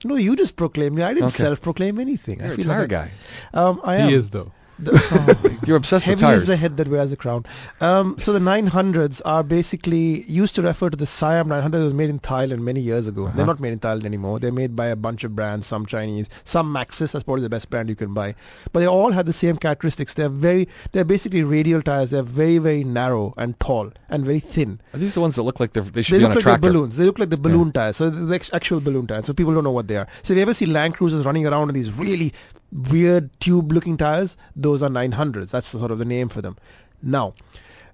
No, 0.04 0.16
you 0.16 0.36
just 0.36 0.56
proclaimed 0.56 0.96
me. 0.96 1.02
I 1.02 1.14
didn't 1.14 1.28
Okay. 1.28 1.44
self-proclaim 1.44 1.98
anything. 1.98 2.42
I 2.42 2.44
You're 2.44 2.52
a 2.54 2.56
feel 2.56 2.64
tire 2.66 2.80
like 2.80 2.90
guy. 2.90 3.10
Um, 3.54 3.80
I 3.84 3.96
am. 3.96 4.08
he 4.10 4.14
is 4.14 4.28
though. 4.30 4.52
The- 4.78 5.58
You're 5.66 5.76
obsessed 5.76 6.06
with 6.06 6.20
Heavy 6.20 6.30
tires. 6.32 6.40
is 6.42 6.46
the 6.48 6.56
head 6.56 6.76
that 6.78 6.88
wears 6.88 7.10
the 7.10 7.16
crown. 7.16 7.46
Um, 7.80 8.16
so 8.18 8.32
the 8.32 8.38
900s 8.40 9.20
are 9.24 9.42
basically 9.42 10.22
used 10.24 10.54
to 10.56 10.62
refer 10.62 10.90
to 10.90 10.96
the 10.96 11.06
Siam 11.06 11.48
900 11.48 11.78
that 11.78 11.84
was 11.84 11.94
made 11.94 12.10
in 12.10 12.18
Thailand 12.20 12.60
many 12.60 12.80
years 12.80 13.06
ago. 13.06 13.26
Uh-huh. 13.26 13.36
They're 13.36 13.46
not 13.46 13.60
made 13.60 13.72
in 13.72 13.78
Thailand 13.80 14.04
anymore. 14.04 14.40
They're 14.40 14.52
made 14.52 14.74
by 14.76 14.86
a 14.86 14.96
bunch 14.96 15.24
of 15.24 15.34
brands, 15.36 15.66
some 15.66 15.86
Chinese, 15.86 16.26
some 16.44 16.72
Maxxis. 16.74 17.12
That's 17.12 17.24
probably 17.24 17.42
the 17.42 17.48
best 17.48 17.70
brand 17.70 17.88
you 17.88 17.94
can 17.96 18.12
buy. 18.14 18.34
But 18.72 18.80
they 18.80 18.86
all 18.88 19.12
have 19.12 19.26
the 19.26 19.32
same 19.32 19.56
characteristics. 19.56 20.14
They're 20.14 20.28
very, 20.28 20.68
they're 20.92 21.04
basically 21.04 21.44
radial 21.44 21.80
tires. 21.82 22.10
They're 22.10 22.22
very, 22.22 22.58
very 22.58 22.84
narrow 22.84 23.32
and 23.36 23.58
tall 23.60 23.92
and 24.08 24.24
very 24.24 24.40
thin. 24.40 24.80
Are 24.92 24.98
these 24.98 25.12
are 25.12 25.14
the 25.14 25.20
ones 25.22 25.36
that 25.36 25.42
look 25.44 25.60
like 25.60 25.72
they're, 25.72 25.82
they 25.82 26.02
should 26.02 26.16
They 26.16 26.18
be 26.18 26.24
on 26.26 26.32
a 26.32 26.34
like 26.34 26.42
tractor? 26.42 26.68
the 26.68 26.72
balloons. 26.72 26.96
They 26.96 27.04
look 27.04 27.18
like 27.18 27.30
the 27.30 27.36
balloon 27.36 27.72
tires. 27.72 27.96
So 27.96 28.10
the 28.10 28.50
actual 28.52 28.80
balloon 28.80 29.06
tires. 29.06 29.26
So 29.26 29.32
people 29.32 29.54
don't 29.54 29.64
know 29.64 29.70
what 29.70 29.86
they 29.88 29.96
are. 29.96 30.08
So 30.24 30.32
if 30.32 30.36
you 30.36 30.42
ever 30.42 30.54
see 30.54 30.66
Land 30.66 30.94
Cruisers 30.94 31.24
running 31.24 31.46
around 31.46 31.68
in 31.68 31.74
these 31.74 31.92
really 31.92 32.32
weird 32.74 33.30
tube-looking 33.40 33.96
tires, 33.96 34.36
those 34.56 34.82
are 34.82 34.88
900s. 34.90 35.50
That's 35.50 35.68
sort 35.68 35.90
of 35.90 35.98
the 35.98 36.04
name 36.04 36.28
for 36.28 36.42
them. 36.42 36.56
Now, 37.02 37.34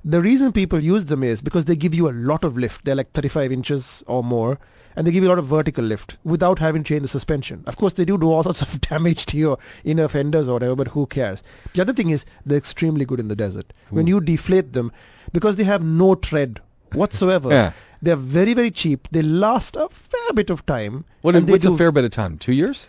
the 0.05 0.21
reason 0.21 0.53
people 0.53 0.81
use 0.81 1.05
them 1.05 1.23
is 1.23 1.43
because 1.43 1.67
they 1.67 1.77
give 1.77 1.95
you 1.95 2.09
a 2.09 2.13
lot 2.13 2.45
of 2.45 2.57
lift. 2.57 2.85
They're 2.85 2.95
like 2.95 3.13
35 3.13 3.53
inches 3.53 4.03
or 4.07 4.25
more, 4.25 4.59
and 4.97 5.07
they 5.07 5.11
give 5.11 5.23
you 5.23 5.29
a 5.29 5.33
lot 5.35 5.39
of 5.39 5.47
vertical 5.47 5.85
lift 5.85 6.17
without 6.25 6.59
having 6.59 6.83
to 6.83 6.89
change 6.89 7.03
the 7.03 7.09
suspension. 7.09 7.63
Of 7.67 7.77
course, 7.77 7.93
they 7.93 8.05
do 8.07 8.17
do 8.17 8.31
all 8.31 8.43
sorts 8.49 8.63
of 8.63 8.81
damage 8.81 9.27
to 9.27 9.37
your 9.37 9.59
inner 9.85 10.09
fenders 10.09 10.49
or 10.49 10.55
whatever, 10.55 10.77
but 10.77 10.89
who 10.89 11.07
cares? 11.07 11.43
The 11.75 11.83
other 11.83 11.93
thing 11.93 12.11
is 12.11 12.25
they're 12.47 12.59
extremely 12.59 13.05
good 13.05 13.21
in 13.21 13.29
the 13.29 13.37
desert. 13.37 13.73
When 13.91 14.07
you 14.07 14.21
deflate 14.21 14.73
them, 14.73 14.91
because 15.33 15.57
they 15.57 15.65
have 15.65 15.83
no 15.85 16.15
tread 16.15 16.61
whatsoever, 16.93 17.51
Yeah. 17.53 17.73
they're 18.01 18.17
very, 18.17 18.55
very 18.55 18.71
cheap. 18.71 19.07
They 19.11 19.23
last 19.23 19.77
a 19.77 19.89
fair 19.91 20.33
bit 20.35 20.49
of 20.51 20.65
time. 20.65 21.05
What, 21.21 21.35
what's 21.45 21.65
do- 21.65 21.75
a 21.75 21.79
fair 21.79 21.93
bit 21.93 22.05
of 22.05 22.11
time? 22.11 22.39
Two 22.39 22.53
years? 22.55 22.89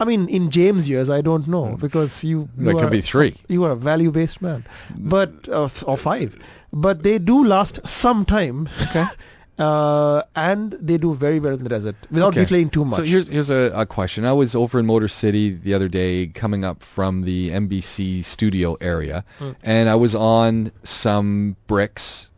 I 0.00 0.04
mean, 0.06 0.28
in 0.28 0.50
James 0.50 0.88
years, 0.88 1.10
I 1.10 1.20
don't 1.20 1.46
know 1.46 1.76
because 1.80 2.24
you. 2.24 2.48
You 2.58 2.72
could 2.72 2.84
are- 2.84 2.90
be 2.90 3.02
three. 3.02 3.34
You 3.48 3.64
are 3.64 3.72
a 3.72 3.76
value-based 3.76 4.40
man, 4.42 4.64
but 4.96 5.48
uh, 5.48 5.68
or 5.86 5.96
five, 5.98 6.36
but 6.72 7.02
they 7.02 7.18
do 7.18 7.44
last 7.44 7.80
some 7.86 8.24
time. 8.24 8.68
Okay. 8.82 9.04
Uh, 9.60 10.22
and 10.36 10.72
they 10.80 10.96
do 10.96 11.12
very 11.14 11.38
well 11.38 11.52
in 11.52 11.62
the 11.62 11.68
desert 11.68 11.94
without 12.10 12.28
Okay. 12.28 12.40
deflating 12.40 12.70
too 12.70 12.82
much. 12.82 12.96
So 12.96 13.02
here's 13.04 13.28
here's 13.28 13.50
a, 13.50 13.70
a 13.74 13.84
question. 13.84 14.24
I 14.24 14.32
was 14.32 14.54
over 14.54 14.78
in 14.80 14.86
Motor 14.86 15.06
City 15.08 15.50
the 15.52 15.74
other 15.74 15.86
day, 15.86 16.28
coming 16.28 16.64
up 16.64 16.82
from 16.82 17.20
the 17.24 17.50
NBC 17.50 18.24
studio 18.24 18.78
area, 18.80 19.22
Hmm. 19.38 19.50
and 19.62 19.90
I 19.90 19.96
was 19.96 20.14
on 20.14 20.72
some 20.82 21.56
bricks 21.66 22.29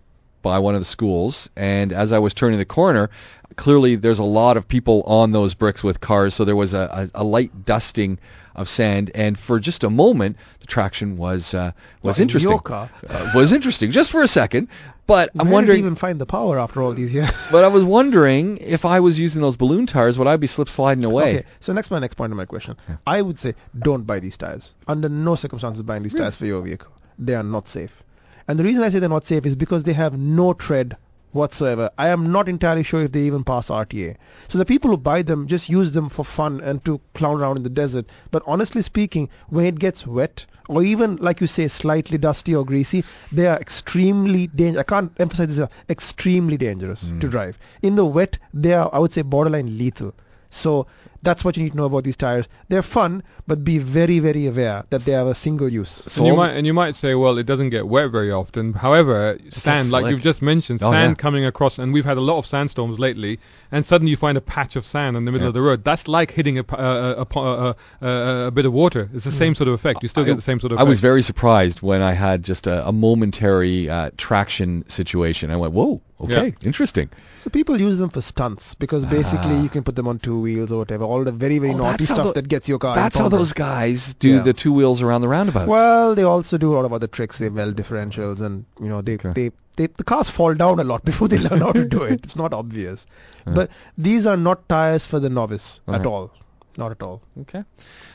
by 0.43 0.59
one 0.59 0.75
of 0.75 0.81
the 0.81 0.85
schools. 0.87 1.49
And 1.57 1.93
as 1.93 2.13
I 2.13 2.19
was 2.19 2.35
turning 2.35 2.59
the 2.59 2.65
corner, 2.65 3.11
clearly 3.57 3.97
there's 3.97 4.19
a 4.19 4.25
lot 4.25 4.57
of 4.57 4.67
people 4.69 5.03
on 5.03 5.33
those 5.33 5.55
bricks 5.55 5.83
with 5.85 6.01
cars. 6.01 6.35
So 6.35 6.45
there 6.45 6.57
was 6.57 6.75
a, 6.75 7.11
a, 7.15 7.23
a 7.23 7.25
light 7.25 7.65
dusting 7.65 8.19
of 8.55 8.69
sand, 8.69 9.11
and 9.15 9.39
for 9.39 9.59
just 9.59 9.83
a 9.83 9.89
moment, 9.89 10.37
the 10.61 10.67
traction 10.67 11.17
was 11.17 11.55
uh, 11.55 11.73
was 12.03 12.19
in 12.19 12.25
interesting. 12.25 12.59
car. 12.59 12.91
Uh, 13.09 13.31
was 13.35 13.51
interesting 13.51 13.91
just 13.91 14.11
for 14.11 14.23
a 14.23 14.29
second. 14.29 14.69
But 15.07 15.31
I'm 15.31 15.39
Where 15.39 15.45
did 15.47 15.53
wondering. 15.55 15.79
even 15.81 15.95
find 15.97 16.21
the 16.21 16.27
power 16.27 16.59
after 16.59 16.83
all 16.83 16.93
these 16.93 17.13
years? 17.15 17.31
But 17.51 17.65
I 17.65 17.69
was 17.69 17.83
wondering 17.83 18.59
if 18.59 18.85
I 18.85 19.01
was 19.01 19.19
using 19.19 19.41
those 19.43 19.57
balloon 19.57 19.87
tires, 19.87 20.17
would 20.19 20.29
I 20.29 20.37
be 20.37 20.47
slip 20.47 20.69
sliding 20.69 21.03
away? 21.05 21.39
Okay, 21.39 21.47
so 21.61 21.73
next 21.73 21.91
my 21.91 21.99
next 21.99 22.15
point 22.15 22.31
of 22.31 22.37
my 22.37 22.45
question. 22.45 22.77
I 23.07 23.23
would 23.23 23.39
say 23.39 23.55
don't 23.79 24.07
buy 24.07 24.21
these 24.21 24.37
tires. 24.37 24.75
Under 24.87 25.09
no 25.09 25.35
circumstances 25.35 25.83
buying 25.83 26.03
these 26.03 26.15
tires 26.15 26.37
for 26.37 26.47
your 26.47 26.61
vehicle. 26.63 26.93
They 27.19 27.35
are 27.35 27.43
not 27.43 27.69
safe. 27.69 28.03
And 28.49 28.59
the 28.59 28.65
reason 28.65 28.83
I 28.83 28.89
say 28.89 28.99
they're 28.99 29.09
not 29.09 29.27
safe 29.27 29.47
is 29.47 29.57
because 29.57 29.85
they 29.85 29.93
have 29.93 30.19
no 30.19 30.53
tread 30.53 30.97
whatsoever. 31.33 31.91
I 31.97 32.09
am 32.09 32.31
not 32.31 32.49
entirely 32.49 32.83
sure 32.83 33.03
if 33.03 33.13
they 33.13 33.23
even 33.23 33.45
pass 33.45 33.69
RTA. 33.69 34.17
So 34.49 34.59
the 34.59 34.65
people 34.65 34.91
who 34.91 34.97
buy 34.97 35.23
them 35.23 35.47
just 35.47 35.69
use 35.69 35.93
them 35.93 36.09
for 36.09 36.25
fun 36.25 36.61
and 36.61 36.85
to 36.85 37.01
clown 37.15 37.41
around 37.41 37.57
in 37.57 37.63
the 37.63 37.71
desert. 37.71 38.07
But 38.31 38.43
honestly 38.47 38.83
speaking, 38.83 39.29
when 39.49 39.67
it 39.67 39.79
gets 39.79 40.07
wet 40.07 40.45
or 40.69 40.83
even 40.83 41.17
like 41.17 41.41
you 41.41 41.47
say 41.47 41.69
slightly 41.69 42.19
dusty 42.19 42.55
or 42.55 42.65
greasy, 42.65 43.05
they 43.31 43.47
are 43.47 43.59
extremely 43.59 44.47
dangerous. 44.47 44.81
I 44.81 44.89
can't 44.89 45.13
emphasize 45.19 45.49
this. 45.49 45.59
Are 45.59 45.71
extremely 45.89 46.57
dangerous 46.57 47.09
hmm. 47.09 47.21
to 47.21 47.29
drive. 47.29 47.59
In 47.81 47.97
the 47.97 48.05
wet, 48.05 48.39
they 48.53 48.75
are 48.75 48.91
I 48.93 48.99
would 48.99 49.13
say 49.13 49.23
borderline 49.23 49.79
lethal. 49.79 50.15
So 50.51 50.87
that's 51.23 51.45
what 51.45 51.57
you 51.57 51.63
need 51.63 51.71
to 51.71 51.77
know 51.77 51.85
about 51.85 52.05
these 52.05 52.17
tires. 52.17 52.47
They're 52.69 52.83
fun, 52.83 53.23
but 53.47 53.65
be 53.65 53.79
very, 53.79 54.19
very 54.19 54.47
aware 54.47 54.85
that 54.91 55.03
they 55.03 55.13
have 55.13 55.29
a 55.29 55.35
single 55.35 55.69
use. 55.69 56.17
And 56.17 56.27
you 56.27 56.35
might 56.35 56.53
and 56.53 56.67
you 56.67 56.75
might 56.75 56.97
say, 56.97 57.15
well, 57.15 57.39
it 57.39 57.47
doesn't 57.47 57.71
get 57.71 57.87
wet 57.87 58.11
very 58.11 58.33
often. 58.33 58.73
However, 58.73 59.39
sand, 59.51 59.91
like 59.91 60.07
you've 60.07 60.23
just 60.23 60.43
mentioned, 60.43 60.83
Oh, 60.83 60.91
sand 60.91 61.13
yeah. 61.13 61.15
coming 61.15 61.45
across, 61.45 61.79
and 61.79 61.93
we've 61.93 62.05
had 62.05 62.17
a 62.17 62.21
lot 62.21 62.39
of 62.39 62.47
sandstorms 62.47 62.99
lately. 62.99 63.39
And 63.71 63.87
suddenly 63.87 64.11
you 64.11 64.17
find 64.17 64.37
a 64.37 64.41
patch 64.41 64.77
of 64.77 64.85
sand 64.85 65.17
in 65.17 65.25
the 65.25 65.33
middle 65.33 65.47
Yeah. 65.47 65.49
of 65.49 65.55
the 65.55 65.63
road. 65.63 65.85
That's 65.85 66.09
like 66.09 66.31
hitting 66.31 66.59
a 66.59 66.65
uh, 66.73 67.25
uh, 67.35 67.75
uh, 68.03 68.47
a 68.47 68.51
bit 68.51 68.67
of 68.67 68.73
water. 68.73 69.09
It's 69.15 69.25
the 69.25 69.31
mm. 69.31 69.35
same 69.35 69.55
sort 69.55 69.69
of 69.69 69.75
effect. 69.75 70.03
You 70.03 70.09
still 70.09 70.25
I- 70.25 70.27
get 70.27 70.37
the 70.37 70.43
same 70.43 70.61
sort 70.61 70.73
of. 70.73 70.79
I 70.79 70.83
was 70.83 71.01
very 71.01 71.23
surprised 71.23 71.83
when 71.83 72.03
I 72.03 72.13
had 72.13 72.43
just 72.43 72.67
a, 72.67 72.87
a 72.87 72.93
momentary 72.93 73.89
uh, 73.89 74.11
traction 74.17 74.85
situation. 74.89 75.51
I 75.51 75.57
went, 75.57 75.73
whoa, 75.73 76.01
okay, 76.23 76.47
Yeah. 76.47 76.67
interesting. 76.67 77.09
So 77.43 77.51
people 77.51 77.81
use 77.81 77.99
them 77.99 78.11
for 78.11 78.21
stunts 78.21 78.75
because 78.75 79.05
basically 79.07 79.55
Ah. 79.57 79.63
you 79.63 79.69
can 79.69 79.83
put 79.83 79.97
them 79.97 80.07
on 80.09 80.19
two 80.19 80.39
wheels 80.41 80.71
or 80.73 80.79
whatever. 80.79 81.05
All 81.05 81.25
the 81.25 81.33
very, 81.33 81.59
very 81.59 81.73
Oh, 81.75 81.79
naughty 81.79 82.05
stuff 82.05 82.27
the- 82.29 82.33
that 82.41 82.49
gets 82.49 82.69
your 82.69 82.79
car. 82.79 82.95
That's 82.95 83.19
how 83.19 83.29
those 83.29 83.53
guys 83.53 84.15
do 84.15 84.35
Yeah. 84.37 84.43
the 84.43 84.53
two 84.53 84.73
wheels 84.73 85.03
around 85.03 85.23
the 85.23 85.29
roundabouts. 85.29 85.69
Well, 85.69 86.15
they 86.15 86.23
also 86.23 86.59
do 86.59 86.73
a 86.73 86.75
lot 86.77 86.85
of 86.85 86.93
other 86.93 87.07
tricks. 87.07 87.39
They 87.39 87.49
weld 87.49 87.77
differentials, 87.77 88.41
and 88.41 88.65
you 88.81 88.89
know 88.89 89.01
they, 89.03 89.15
Okay. 89.15 89.33
they, 89.35 89.51
they 89.77 89.89
the 89.97 90.05
cars 90.05 90.29
fall 90.29 90.55
down 90.55 90.79
a 90.81 90.85
lot 90.85 91.05
before 91.11 91.29
they 91.29 91.39
learn 91.39 91.61
how 91.61 91.73
to 91.73 91.85
do 91.85 92.03
it. 92.03 92.21
It's 92.25 92.37
not 92.37 92.53
obvious. 92.53 93.07
Yeah. 93.47 93.55
But 93.55 93.71
these 93.99 94.27
are 94.27 94.37
not 94.37 94.69
tires 94.69 95.05
for 95.07 95.19
the 95.21 95.31
novice 95.31 95.81
at 95.89 96.01
Uh-huh. 96.03 96.11
all. 96.11 96.31
Not 96.79 96.91
at 96.93 97.03
all. 97.03 97.21
Okay. 97.43 97.65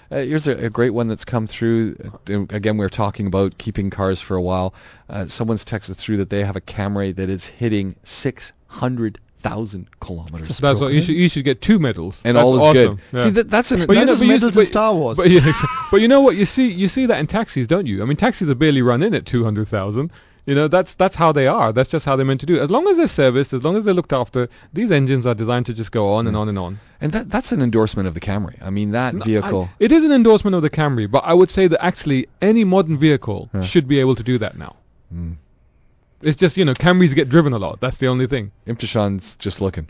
Uh, 0.10 0.18
here's 0.18 0.48
a, 0.48 0.52
a 0.66 0.70
great 0.70 0.92
one 0.92 1.08
that's 1.08 1.26
come 1.26 1.48
through. 1.48 1.98
Uh, 2.30 2.46
Again, 2.50 2.78
we 2.78 2.86
are 2.86 2.90
talking 2.90 3.28
about 3.28 3.58
keeping 3.58 3.90
cars 3.90 4.22
for 4.22 4.36
a 4.36 4.42
while. 4.42 4.74
Uh, 5.10 5.28
someone's 5.28 5.66
texted 5.66 5.98
through 5.98 6.18
that 6.18 6.30
they 6.30 6.44
have 6.44 6.56
a 6.56 6.62
Camry 6.62 7.16
that 7.16 7.30
is 7.30 7.46
hitting 7.46 7.96
600,000 8.04 9.88
kilometers. 10.00 10.48
Just 10.48 10.62
That's 10.62 10.80
what 10.80 10.94
you 10.94 11.02
should. 11.02 11.16
You 11.16 11.30
should 11.30 11.46
get 11.46 11.62
two 11.62 11.80
medals. 11.80 12.20
and 12.24 12.38
That's 12.38 12.44
all 12.46 12.56
is 12.56 12.62
awesome. 12.64 12.96
good. 12.96 13.00
Yeah. 13.18 13.24
See, 13.24 13.30
that, 13.32 13.50
that's 13.50 13.72
an... 13.72 13.86
But 13.86 13.98
you 13.98 14.06
know- 14.06 14.14
is 14.14 14.20
but 14.20 14.26
you- 14.26 14.32
medals 14.34 14.56
but- 14.56 14.68
Star 14.68 14.94
Wars. 14.94 15.18
But, 15.18 15.30
yeah, 15.32 15.52
but 15.92 16.02
you 16.02 16.08
know 16.08 16.22
what? 16.22 16.36
You 16.36 16.46
see, 16.46 16.72
you 16.72 16.88
see 16.88 17.06
that 17.08 17.20
in 17.20 17.28
taxis, 17.28 17.68
don't 17.68 17.86
you? 17.86 18.02
I 18.02 18.06
mean, 18.06 18.18
taxis 18.18 18.50
are 18.50 18.56
barely 18.56 18.82
run 18.82 19.04
in 19.04 19.14
at 19.14 19.26
two 19.26 19.44
hundred 19.44 19.68
thousand. 19.68 20.12
You 20.48 20.56
know, 20.56 20.68
that's 20.70 20.96
that's 20.96 21.16
how 21.18 21.34
they 21.34 21.46
are. 21.46 21.74
That's 21.74 21.90
just 21.90 22.06
how 22.06 22.16
they're 22.16 22.26
meant 22.26 22.40
to 22.40 22.46
do. 22.46 22.60
As 22.60 22.70
long 22.72 22.88
as 22.88 22.96
they're 22.98 23.08
serviced, 23.08 23.52
as 23.54 23.64
long 23.64 23.76
as 23.76 23.84
they're 23.86 23.94
looked 23.94 24.14
after, 24.14 24.48
these 24.74 24.92
engines 24.92 25.26
are 25.26 25.36
designed 25.36 25.66
to 25.68 25.74
just 25.74 25.92
go 25.92 26.14
on 26.14 26.26
and 26.26 26.36
Mm. 26.36 26.40
on 26.40 26.50
and 26.50 26.58
on. 26.58 26.80
and 27.02 27.12
that, 27.12 27.30
that's 27.30 27.52
an 27.52 27.62
endorsement 27.62 28.08
of 28.08 28.14
the 28.16 28.20
Camry. 28.22 28.56
I 28.62 28.70
mean, 28.72 28.92
that 28.92 29.14
No, 29.14 29.24
vehicle... 29.26 29.70
I- 29.70 29.84
it 29.84 29.92
is 29.92 30.04
an 30.06 30.12
endorsement 30.12 30.56
of 30.56 30.62
the 30.64 30.70
Camry, 30.72 31.06
but 31.12 31.24
I 31.26 31.34
would 31.34 31.52
say 31.52 31.68
that 31.68 31.84
actually 31.86 32.28
any 32.42 32.64
modern 32.64 32.98
vehicle 32.98 33.50
Yeah. 33.54 33.62
should 33.64 33.88
be 33.90 34.00
able 34.00 34.16
to 34.16 34.24
do 34.24 34.38
that 34.40 34.58
now. 34.58 34.78
Mm. 35.14 35.36
It's 36.22 36.38
just 36.38 36.56
you 36.58 36.66
know 36.66 36.74
Camrys 36.74 37.14
get 37.14 37.28
driven 37.30 37.52
a 37.54 37.60
lot. 37.60 37.80
That's 37.82 37.98
the 37.98 38.08
only 38.08 38.26
thing. 38.28 38.52
Imthishan's 38.66 39.36
just 39.36 39.60
looking. 39.62 39.88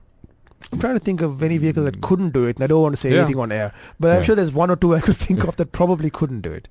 I'm 0.74 0.80
trying 0.80 0.96
to 0.96 1.00
think 1.00 1.22
of 1.22 1.44
any 1.44 1.60
vehicle 1.60 1.84
that 1.84 2.02
couldn't 2.02 2.32
do 2.34 2.46
it, 2.46 2.58
and 2.58 2.64
I 2.64 2.68
don't 2.68 2.82
want 2.82 2.94
to 2.94 2.98
say 2.98 3.12
Yeah. 3.14 3.22
anything 3.22 3.40
on 3.40 3.52
air, 3.52 3.74
but 4.00 4.12
I'm 4.18 4.24
sure 4.24 4.36
there's 4.36 4.52
one 4.52 4.72
or 4.72 4.76
two 4.76 4.96
I 4.96 5.02
could 5.02 5.18
think 5.18 5.44
of 5.44 5.56
that 5.58 5.72
probably 5.72 6.10
couldn't 6.10 6.42
do 6.42 6.52
it, 6.52 6.68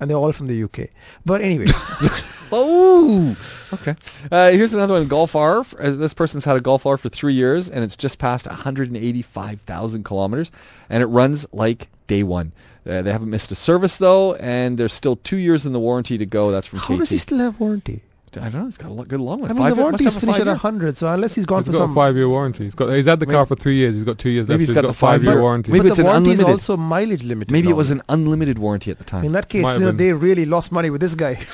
and 0.00 0.08
they're 0.10 0.16
all 0.16 0.32
from 0.32 0.46
the 0.46 0.62
UK. 0.64 0.88
But 1.24 1.40
anyway, 1.40 1.66
Oh, 2.50 3.36
okay. 3.74 3.94
Uh, 4.32 4.50
here's 4.50 4.72
another 4.74 4.94
one. 4.94 5.06
Golf 5.08 5.36
R. 5.36 5.58
Uh, 5.78 5.90
this 5.90 6.14
person's 6.14 6.44
had 6.44 6.56
a 6.56 6.60
Golf 6.60 6.86
R 6.86 6.96
for 6.96 7.08
three 7.08 7.34
years, 7.34 7.68
and 7.68 7.84
it's 7.84 7.96
just 7.96 8.18
passed 8.18 8.46
185,000 8.46 10.04
kilometers, 10.04 10.50
and 10.88 11.02
it 11.02 11.06
runs 11.06 11.46
like 11.52 11.88
day 12.06 12.22
one. 12.22 12.52
Uh, 12.86 13.02
they 13.02 13.12
haven't 13.12 13.28
missed 13.28 13.52
a 13.52 13.54
service 13.54 13.98
though, 13.98 14.34
and 14.34 14.78
there's 14.78 14.94
still 14.94 15.16
two 15.16 15.36
years 15.36 15.66
in 15.66 15.72
the 15.72 15.78
warranty 15.80 16.16
to 16.18 16.26
go. 16.26 16.50
That's 16.50 16.66
from 16.66 16.78
how 16.78 16.94
KT. 16.94 16.98
does 17.00 17.10
he 17.10 17.18
still 17.18 17.38
have 17.38 17.60
warranty? 17.60 18.02
I 18.40 18.48
don't 18.50 18.60
know. 18.60 18.64
He's 18.66 18.76
got 18.76 18.90
a 18.90 18.94
lo- 18.94 19.04
good 19.04 19.20
long 19.20 19.40
one. 19.40 19.50
I 19.50 19.54
mean, 19.54 19.62
Five 19.62 19.70
the 19.70 19.76
year- 19.76 19.82
warranty 19.84 20.04
is 20.06 20.14
finished 20.16 20.38
at 20.40 20.46
five-year. 20.46 20.54
100, 20.54 20.96
so 20.96 21.08
unless 21.08 21.34
he's 21.34 21.46
gone 21.46 21.62
He's 21.64 21.66
for 21.66 21.72
got 21.72 21.84
some 21.84 21.90
a 21.90 21.94
five-year 21.94 22.28
warranty. 22.28 22.64
He's 22.64 22.74
got. 22.74 22.88
He's 22.90 23.06
had 23.06 23.20
the 23.20 23.26
car 23.26 23.46
for 23.46 23.56
three 23.56 23.76
years. 23.76 23.94
He's 23.94 24.04
got 24.04 24.18
two 24.18 24.30
years 24.30 24.48
Maybe 24.48 24.66
left. 24.66 24.68
he's 24.70 24.74
got 24.82 24.86
the 24.88 24.92
five-year 24.92 25.26
five-year- 25.32 25.42
warranty. 25.42 25.72
maybe 25.72 25.82
but 25.82 25.88
it's 25.88 25.96
the 25.96 26.02
an 26.02 26.06
warranty 26.06 26.30
is 26.30 26.40
unlimited. 26.40 26.60
also 26.70 26.76
mileage 26.76 27.24
limited. 27.24 27.52
Maybe 27.52 27.68
it 27.70 27.76
was 27.76 27.90
an 27.90 28.02
unlimited 28.08 28.58
warranty 28.58 28.90
at 28.90 28.98
the 28.98 29.04
time. 29.04 29.24
In 29.24 29.32
that 29.32 29.48
case, 29.48 29.62
you 29.62 29.68
uh, 29.68 29.78
know, 29.78 29.92
they 29.92 30.12
really 30.12 30.44
lost 30.46 30.72
money 30.72 30.90
with 30.90 31.00
this 31.00 31.14
guy. 31.14 31.38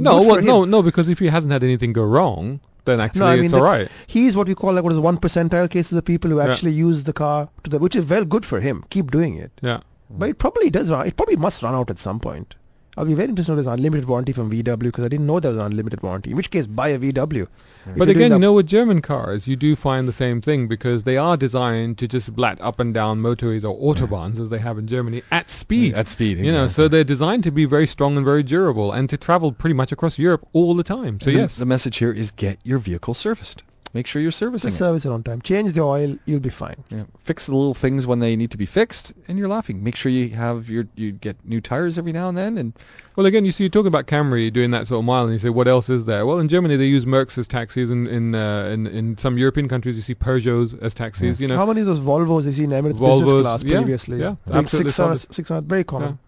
No, 0.00 0.22
well, 0.22 0.40
no, 0.40 0.64
no, 0.64 0.80
because 0.80 1.08
if 1.08 1.18
he 1.18 1.26
hasn't 1.26 1.52
had 1.52 1.64
anything 1.64 1.92
go 1.92 2.04
wrong, 2.04 2.60
then 2.84 3.00
actually 3.00 3.18
No, 3.18 3.26
I 3.26 3.36
mean, 3.40 3.52
all 3.52 3.58
the- 3.58 3.64
right. 3.66 3.88
He's 4.06 4.36
what 4.36 4.46
we 4.46 4.54
call 4.54 4.72
like 4.72 4.84
what 4.84 4.92
is 4.92 4.98
one 5.00 5.18
percentile 5.18 5.68
cases 5.68 5.94
of 5.98 6.04
people 6.04 6.30
who 6.30 6.36
Yeah. 6.38 6.46
actually 6.52 6.70
use 6.70 7.02
the 7.02 7.12
car 7.12 7.48
to 7.64 7.70
the, 7.70 7.78
which 7.80 7.96
is 7.96 8.04
well 8.08 8.24
good 8.24 8.44
for 8.46 8.60
him. 8.60 8.84
Keep 8.90 9.10
doing 9.10 9.34
it. 9.34 9.50
Yeah. 9.60 9.80
But 10.08 10.28
it 10.30 10.38
probably 10.38 10.70
does 10.70 10.88
run. 10.88 11.04
It 11.08 11.16
probably 11.16 11.34
must 11.34 11.64
run 11.64 11.74
out 11.74 11.90
at 11.90 11.98
some 11.98 12.20
point. 12.20 12.54
I'll 12.98 13.04
be 13.04 13.14
very 13.14 13.28
interested 13.28 13.52
to 13.52 13.56
know 13.56 13.62
there's 13.62 13.72
unlimited 13.72 14.08
warranty 14.08 14.32
from 14.32 14.50
VW 14.50 14.76
because 14.80 15.04
I 15.04 15.08
didn't 15.08 15.26
know 15.26 15.38
there 15.38 15.52
was 15.52 15.58
an 15.58 15.66
unlimited 15.66 16.02
warranty. 16.02 16.30
In 16.30 16.36
which 16.36 16.50
case, 16.50 16.66
buy 16.66 16.88
a 16.88 16.98
VW. 16.98 17.42
If 17.86 17.96
But 17.96 18.08
again, 18.08 18.32
you 18.32 18.38
know, 18.40 18.54
with 18.54 18.66
German 18.66 19.02
cars, 19.02 19.46
you 19.46 19.54
do 19.54 19.76
find 19.76 20.08
the 20.08 20.12
same 20.12 20.42
thing 20.42 20.66
because 20.66 21.04
they 21.04 21.16
are 21.16 21.36
designed 21.36 21.98
to 21.98 22.08
just 22.08 22.34
blat 22.34 22.60
up 22.60 22.80
and 22.80 22.92
down 22.92 23.20
motorways 23.20 23.62
or 23.62 23.78
autobahns 23.78 24.40
as 24.40 24.50
they 24.50 24.58
have 24.58 24.78
in 24.78 24.88
Germany 24.88 25.22
at 25.30 25.48
speed. 25.48 25.94
At 25.94 26.08
speed, 26.08 26.38
You 26.38 26.50
know, 26.50 26.66
so 26.66 26.88
they're 26.88 27.04
designed 27.04 27.44
to 27.44 27.52
be 27.52 27.66
very 27.66 27.86
strong 27.86 28.16
and 28.16 28.24
very 28.26 28.42
durable 28.42 28.90
and 28.90 29.08
to 29.10 29.16
travel 29.16 29.52
pretty 29.52 29.74
much 29.74 29.92
across 29.92 30.18
Europe 30.18 30.44
all 30.52 30.74
the 30.74 30.82
time. 30.82 31.20
So 31.20 31.28
And 31.28 31.36
the- 31.36 31.40
yes, 31.42 31.54
the 31.54 31.66
message 31.66 31.98
here 31.98 32.10
is 32.10 32.32
get 32.32 32.58
your 32.64 32.78
vehicle 32.78 33.14
serviced. 33.14 33.62
Make 33.94 34.06
sure 34.06 34.20
you're 34.20 34.30
servicing 34.32 34.68
just 34.68 34.80
it. 34.80 34.84
service 34.84 35.04
it 35.04 35.10
on 35.10 35.22
time. 35.22 35.40
Change 35.40 35.72
the 35.72 35.80
oil, 35.80 36.16
you'll 36.26 36.40
be 36.40 36.50
fine. 36.50 36.76
Yeah. 36.90 37.04
Fix 37.24 37.46
the 37.46 37.54
little 37.54 37.74
things 37.74 38.06
when 38.06 38.18
they 38.18 38.36
need 38.36 38.50
to 38.50 38.56
be 38.56 38.66
fixed, 38.66 39.12
and 39.28 39.38
you're 39.38 39.48
laughing. 39.48 39.82
Make 39.82 39.96
sure 39.96 40.12
you 40.12 40.30
have 40.30 40.68
your 40.68 40.86
you 40.94 41.12
get 41.12 41.36
new 41.44 41.60
tires 41.60 41.96
every 41.96 42.12
now 42.12 42.28
and 42.28 42.36
then, 42.36 42.58
and 42.58 42.72
Well, 43.16 43.26
again, 43.26 43.44
you 43.44 43.52
see, 43.52 43.64
you 43.64 43.70
talk 43.70 43.86
about 43.86 44.06
Camry 44.06 44.52
doing 44.52 44.70
that 44.72 44.88
sort 44.88 44.98
of 44.98 45.04
mile, 45.04 45.24
and 45.24 45.32
you 45.32 45.38
say, 45.38 45.48
what 45.48 45.68
else 45.68 45.88
is 45.88 46.04
there? 46.04 46.26
Well, 46.26 46.38
in 46.38 46.48
Germany, 46.48 46.76
they 46.76 46.86
use 46.86 47.04
Mercs 47.04 47.38
as 47.38 47.46
taxis, 47.46 47.90
and 47.90 48.06
in 48.06 48.34
uh, 48.34 48.70
in, 48.72 48.86
in 48.86 49.18
some 49.18 49.38
European 49.38 49.68
countries, 49.68 49.96
you 49.96 50.02
see 50.02 50.14
Peugeots 50.14 50.80
as 50.82 50.92
taxis. 50.94 51.40
You 51.40 51.48
know, 51.48 51.56
How 51.56 51.66
many 51.66 51.80
of 51.80 51.86
those 51.86 52.00
Volvos 52.00 52.44
you 52.44 52.52
see 52.52 52.64
in 52.64 52.70
Emirates 52.70 52.98
Volvos, 52.98 53.24
business 53.24 53.42
class 53.42 53.62
yeah, 53.62 53.76
previously? 53.78 54.18
yeah, 54.20 54.36
Big 54.46 54.54
absolutely 54.54 54.90
600, 54.90 55.32
600, 55.32 55.68
very 55.68 55.84
common. 55.84 56.18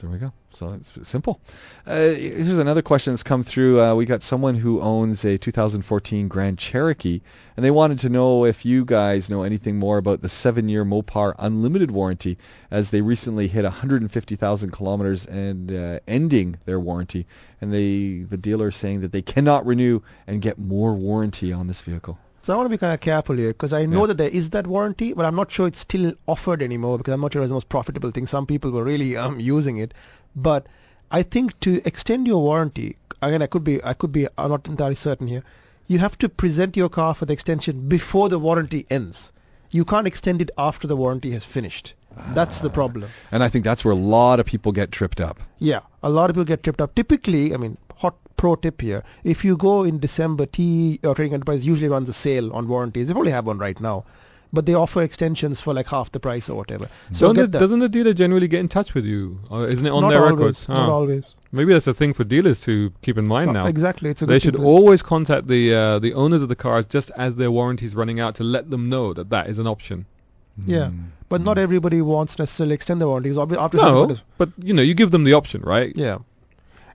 There 0.00 0.10
we 0.10 0.18
go. 0.18 0.32
So 0.50 0.72
it's 0.72 0.92
simple. 1.08 1.40
Uh, 1.86 2.10
here's 2.10 2.58
another 2.58 2.82
question 2.82 3.12
that's 3.12 3.22
come 3.22 3.42
through. 3.44 3.80
Uh, 3.80 3.94
we 3.94 4.04
got 4.04 4.22
someone 4.22 4.56
who 4.56 4.80
owns 4.80 5.24
a 5.24 5.38
2014 5.38 6.28
Grand 6.28 6.58
Cherokee, 6.58 7.20
and 7.56 7.64
they 7.64 7.70
wanted 7.70 8.00
to 8.00 8.08
know 8.08 8.44
if 8.44 8.64
you 8.64 8.84
guys 8.84 9.30
know 9.30 9.44
anything 9.44 9.78
more 9.78 9.98
about 9.98 10.20
the 10.20 10.28
seven-year 10.28 10.84
Mopar 10.84 11.34
Unlimited 11.38 11.90
warranty, 11.90 12.36
as 12.70 12.90
they 12.90 13.00
recently 13.00 13.46
hit 13.46 13.62
150,000 13.62 14.70
kilometers 14.70 15.24
and 15.26 15.70
uh, 15.70 16.00
ending 16.08 16.56
their 16.64 16.80
warranty, 16.80 17.26
and 17.60 17.72
they 17.72 18.24
the 18.28 18.36
dealer 18.36 18.68
is 18.68 18.76
saying 18.76 19.02
that 19.02 19.12
they 19.12 19.22
cannot 19.22 19.64
renew 19.66 20.00
and 20.26 20.42
get 20.42 20.58
more 20.58 20.94
warranty 20.94 21.52
on 21.52 21.68
this 21.68 21.80
vehicle. 21.80 22.18
So 22.42 22.52
I 22.52 22.56
want 22.56 22.66
to 22.66 22.70
be 22.70 22.78
kind 22.78 22.92
of 22.92 23.00
careful 23.00 23.36
here 23.36 23.48
because 23.52 23.72
I 23.72 23.86
know 23.86 24.00
Yeah. 24.00 24.06
that 24.08 24.18
there 24.18 24.28
is 24.28 24.50
that 24.50 24.66
warranty, 24.66 25.12
but 25.12 25.24
I'm 25.24 25.36
not 25.36 25.50
sure 25.52 25.68
it's 25.68 25.78
still 25.78 26.14
offered 26.26 26.60
anymore 26.60 26.98
because 26.98 27.14
I'm 27.14 27.20
not 27.20 27.32
sure 27.32 27.42
it's 27.42 27.50
the 27.50 27.54
most 27.54 27.68
profitable 27.68 28.10
thing. 28.10 28.26
Some 28.26 28.46
people 28.46 28.72
were 28.72 28.82
really 28.82 29.16
um, 29.16 29.38
using 29.38 29.76
it, 29.78 29.94
but 30.34 30.66
I 31.10 31.22
think 31.22 31.58
to 31.60 31.80
extend 31.84 32.26
your 32.26 32.42
warranty, 32.42 32.96
again, 33.20 33.42
I 33.42 33.46
could 33.46 33.62
be, 33.62 33.82
I 33.84 33.94
could 33.94 34.10
be, 34.10 34.26
I'm 34.36 34.50
not 34.50 34.66
entirely 34.66 34.96
certain 34.96 35.28
here. 35.28 35.44
You 35.86 35.98
have 35.98 36.18
to 36.18 36.28
present 36.28 36.76
your 36.76 36.88
car 36.88 37.14
for 37.14 37.26
the 37.26 37.32
extension 37.32 37.86
before 37.88 38.28
the 38.28 38.38
warranty 38.40 38.86
ends. 38.90 39.30
You 39.70 39.84
can't 39.84 40.06
extend 40.08 40.42
it 40.42 40.50
after 40.58 40.86
the 40.88 40.96
warranty 40.96 41.30
has 41.32 41.44
finished. 41.44 41.94
That's 42.34 42.60
the 42.60 42.70
problem. 42.70 43.08
And 43.30 43.42
I 43.42 43.48
think 43.48 43.64
that's 43.64 43.84
where 43.84 43.92
a 43.92 43.96
lot 43.96 44.38
of 44.40 44.46
people 44.46 44.70
get 44.72 44.92
tripped 44.92 45.20
up. 45.20 45.38
Yeah, 45.58 45.80
a 46.02 46.10
lot 46.10 46.28
of 46.28 46.34
people 46.36 46.44
get 46.44 46.62
tripped 46.62 46.80
up. 46.80 46.94
Typically, 46.94 47.54
I 47.54 47.56
mean, 47.56 47.78
hot 47.96 48.14
pro 48.36 48.54
tip 48.56 48.80
here: 48.80 49.02
if 49.24 49.44
you 49.44 49.56
go 49.56 49.82
in 49.84 49.98
December, 49.98 50.46
T 50.46 51.00
or 51.04 51.14
Trading 51.14 51.34
Enterprise 51.34 51.64
usually 51.66 51.88
runs 51.88 52.08
a 52.08 52.12
sale 52.12 52.52
on 52.52 52.68
warranties. 52.68 53.06
They 53.06 53.12
probably 53.12 53.32
have 53.32 53.46
one 53.46 53.58
right 53.58 53.80
now, 53.80 54.04
but 54.52 54.66
they 54.66 54.74
offer 54.74 55.02
extensions 55.02 55.60
for 55.60 55.72
like 55.74 55.86
half 55.88 56.10
the 56.12 56.20
price 56.20 56.48
or 56.48 56.56
whatever. 56.56 56.88
So 57.12 57.26
Don't 57.26 57.34
get 57.36 57.40
the, 57.42 57.58
that. 57.58 57.58
doesn't 57.60 57.78
the 57.80 57.88
dealer 57.88 58.12
generally 58.14 58.48
get 58.48 58.60
in 58.60 58.68
touch 58.68 58.94
with 58.94 59.04
you? 59.04 59.38
Or 59.50 59.68
isn't 59.68 59.84
it 59.86 59.90
on 59.90 60.02
not 60.02 60.10
their 60.10 60.20
always, 60.20 60.32
records? 60.38 60.68
Not 60.68 60.88
Ah. 60.88 60.92
always. 60.92 61.34
Maybe 61.52 61.72
that's 61.72 61.86
a 61.86 61.94
thing 61.94 62.14
for 62.14 62.24
dealers 62.24 62.60
to 62.62 62.92
keep 63.02 63.18
in 63.18 63.28
mind 63.28 63.48
So- 63.48 63.52
now. 63.52 63.66
Exactly. 63.66 64.10
It's 64.10 64.22
a 64.22 64.26
They 64.26 64.34
good 64.36 64.42
should 64.42 64.54
thing 64.54 64.62
to- 64.62 64.68
always 64.68 65.02
contact 65.02 65.46
the 65.48 65.74
uh, 65.74 65.98
the 65.98 66.14
owners 66.14 66.42
of 66.42 66.48
the 66.48 66.56
cars 66.56 66.86
just 66.86 67.10
as 67.16 67.36
their 67.36 67.50
warranty's 67.50 67.94
running 67.94 68.20
out 68.20 68.34
to 68.36 68.44
let 68.44 68.70
them 68.70 68.88
know 68.88 69.12
that 69.12 69.30
that 69.30 69.48
is 69.48 69.58
an 69.58 69.66
option. 69.66 70.06
Yeah, 70.66 70.88
Mm. 70.88 71.04
but 71.30 71.40
not 71.40 71.56
everybody 71.56 72.02
wants 72.02 72.34
to 72.34 72.42
necessarily 72.42 72.74
extend 72.74 73.00
their 73.00 73.08
warranties. 73.08 73.36
Obvi- 73.38 73.56
After 73.56 73.78
No, 73.78 74.16
but 74.36 74.50
you 74.58 74.74
know, 74.74 74.82
you 74.82 74.92
give 74.92 75.10
them 75.10 75.24
the 75.24 75.32
option, 75.32 75.62
right? 75.62 75.90
Yeah. 75.96 76.18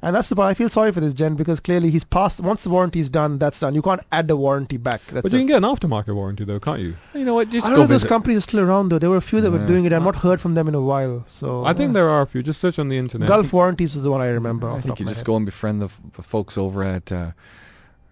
And 0.01 0.15
that's 0.15 0.29
the 0.29 0.35
part. 0.35 0.51
I 0.51 0.53
feel 0.53 0.69
sorry 0.69 0.91
for 0.91 0.99
this 0.99 1.13
gen 1.13 1.35
because 1.35 1.59
clearly 1.59 1.89
he's 1.89 2.03
passed. 2.03 2.39
Once 2.39 2.63
the 2.63 2.69
warranty 2.69 2.99
is 2.99 3.09
done, 3.09 3.39
that's 3.39 3.59
done. 3.59 3.73
You 3.73 3.81
can't 3.81 4.01
add 4.11 4.27
the 4.27 4.35
warranty 4.37 4.77
back. 4.77 5.01
That's 5.07 5.23
But 5.23 5.31
it. 5.31 5.35
you 5.35 5.39
can 5.41 5.47
get 5.47 5.57
an 5.57 5.63
aftermarket 5.63 6.13
warranty 6.13 6.45
though, 6.45 6.59
can't 6.59 6.79
you? 6.79 6.95
You 7.15 7.25
know 7.25 7.33
what? 7.33 7.49
Just 7.49 7.65
I 7.65 7.69
don't 7.69 7.79
know 7.79 7.83
if 7.83 7.89
those 7.89 8.01
visit. 8.03 8.09
companies 8.09 8.37
are 8.37 8.41
still 8.41 8.59
around 8.59 8.89
though. 8.89 8.99
There 8.99 9.09
were 9.09 9.17
a 9.17 9.21
few 9.21 9.41
that 9.41 9.51
were 9.51 9.65
doing 9.65 9.85
it. 9.85 9.93
I've 9.93 10.03
not 10.03 10.15
heard 10.15 10.39
from 10.39 10.53
them 10.53 10.67
in 10.67 10.75
a 10.75 10.81
while. 10.81 11.25
So 11.29 11.65
I 11.65 11.73
think 11.73 11.93
there 11.93 12.09
are 12.09 12.21
a 12.21 12.27
few. 12.27 12.43
Just 12.43 12.61
search 12.61 12.77
on 12.77 12.89
the 12.89 12.97
internet. 12.97 13.27
Gulf 13.27 13.51
Warranties 13.51 13.95
is 13.95 14.03
the 14.03 14.11
one 14.11 14.21
I 14.21 14.27
remember. 14.27 14.67
I 14.69 14.73
off 14.73 14.83
think 14.83 14.91
top 14.93 14.99
you 14.99 15.03
of 15.03 15.07
my 15.07 15.11
just 15.11 15.21
head. 15.21 15.25
go 15.25 15.35
and 15.35 15.45
befriend 15.45 15.81
the, 15.81 15.85
f- 15.85 15.99
the 16.15 16.21
folks 16.23 16.57
over 16.59 16.83
at 16.83 17.11
uh, 17.11 17.31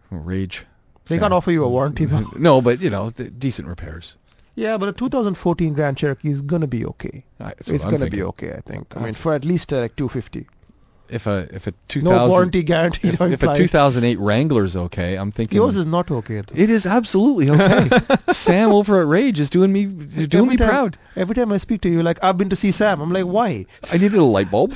Rage. 0.09 0.65
They 1.05 1.15
Sam. 1.15 1.21
can't 1.21 1.33
offer 1.33 1.51
you 1.51 1.63
a 1.63 1.69
warranty 1.69 2.05
though. 2.05 2.25
No, 2.37 2.61
but 2.61 2.81
you 2.81 2.89
know, 2.89 3.11
th- 3.11 3.31
decent 3.37 3.67
repairs. 3.67 4.15
yeah, 4.55 4.77
but 4.77 4.89
a 4.89 4.93
2014 4.93 5.73
Grand 5.73 5.97
Cherokee 5.97 6.29
is 6.31 6.41
gonna 6.41 6.67
be 6.67 6.85
okay. 6.85 7.23
Uh, 7.39 7.51
It's 7.59 7.69
I'm 7.69 7.77
gonna 7.77 7.97
thinking. 7.99 8.09
be 8.19 8.23
okay, 8.23 8.53
I 8.53 8.61
think. 8.61 8.87
I 8.97 9.01
mean, 9.01 9.13
for 9.13 9.33
at 9.35 9.45
least 9.45 9.71
uh, 9.71 9.81
like 9.81 9.95
250. 9.95 10.47
If 11.07 11.27
a 11.27 11.47
if 11.51 11.67
a 11.67 11.71
2000 11.87 12.03
No 12.03 12.27
warranty 12.27 12.63
guarantee. 12.63 13.09
if, 13.09 13.21
if 13.21 13.43
a 13.43 13.55
2008 13.55 14.17
Wrangler's 14.19 14.75
okay, 14.75 15.15
I'm 15.15 15.29
thinking 15.31 15.55
Yours 15.57 15.75
is 15.75 15.85
not 15.85 16.09
okay. 16.09 16.41
though. 16.41 16.55
It 16.55 16.69
is 16.69 16.85
absolutely 16.85 17.49
okay. 17.51 17.89
Sam 18.33 18.69
over 18.71 19.01
at 19.01 19.07
Rage 19.07 19.39
is 19.39 19.49
doing 19.49 19.71
me 19.71 19.85
doing 19.85 20.49
me 20.49 20.57
time- 20.57 20.69
proud. 20.69 20.97
Every 21.15 21.35
time 21.35 21.51
I 21.51 21.57
speak 21.57 21.81
to 21.81 21.89
you, 21.89 22.01
like 22.03 22.23
I've 22.23 22.37
been 22.37 22.49
to 22.49 22.55
see 22.55 22.71
Sam. 22.71 23.01
I'm 23.01 23.11
like, 23.11 23.25
why? 23.25 23.65
I 23.91 23.97
needed 23.97 24.15
a 24.15 24.23
light 24.23 24.49
bulb. 24.49 24.75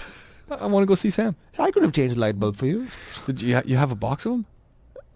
I 0.52 0.66
want 0.68 0.84
to 0.84 0.88
go 0.88 0.96
see 0.96 1.10
Sam. 1.12 1.36
I 1.58 1.72
could 1.72 1.84
have 1.84 1.94
changed 1.94 2.16
the 2.16 2.20
light 2.20 2.40
bulb 2.40 2.56
for 2.58 2.66
you. 2.66 2.88
Did 3.26 3.42
you 3.42 3.56
ha- 3.56 3.62
you 3.66 3.76
have 3.78 3.92
a 3.92 3.96
box 3.96 4.26
of 4.26 4.32
them? 4.34 4.46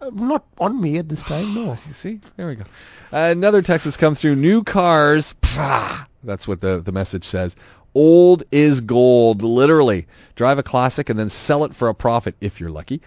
Uh, 0.00 0.10
not 0.12 0.44
on 0.58 0.80
me 0.80 0.98
at 0.98 1.08
this 1.08 1.22
time, 1.22 1.54
no. 1.54 1.78
You 1.86 1.92
see, 2.04 2.20
there 2.36 2.46
we 2.48 2.56
go. 2.56 2.64
another 3.12 3.62
text 3.62 3.84
has 3.84 3.96
come 3.96 4.14
through. 4.16 4.34
New 4.36 4.62
cars. 4.64 5.32
pah, 5.40 6.06
That's 6.24 6.46
what 6.48 6.60
the 6.60 6.80
the 6.80 6.92
message 6.92 7.24
says. 7.24 7.54
Old 7.94 8.42
is 8.50 8.80
gold, 8.80 9.42
literally. 9.42 10.06
Drive 10.34 10.58
a 10.58 10.62
classic 10.62 11.08
and 11.08 11.18
then 11.18 11.30
sell 11.30 11.64
it 11.64 11.74
for 11.74 11.88
a 11.88 11.94
profit 11.94 12.34
if 12.40 12.60
you're 12.60 12.70
lucky. 12.70 13.00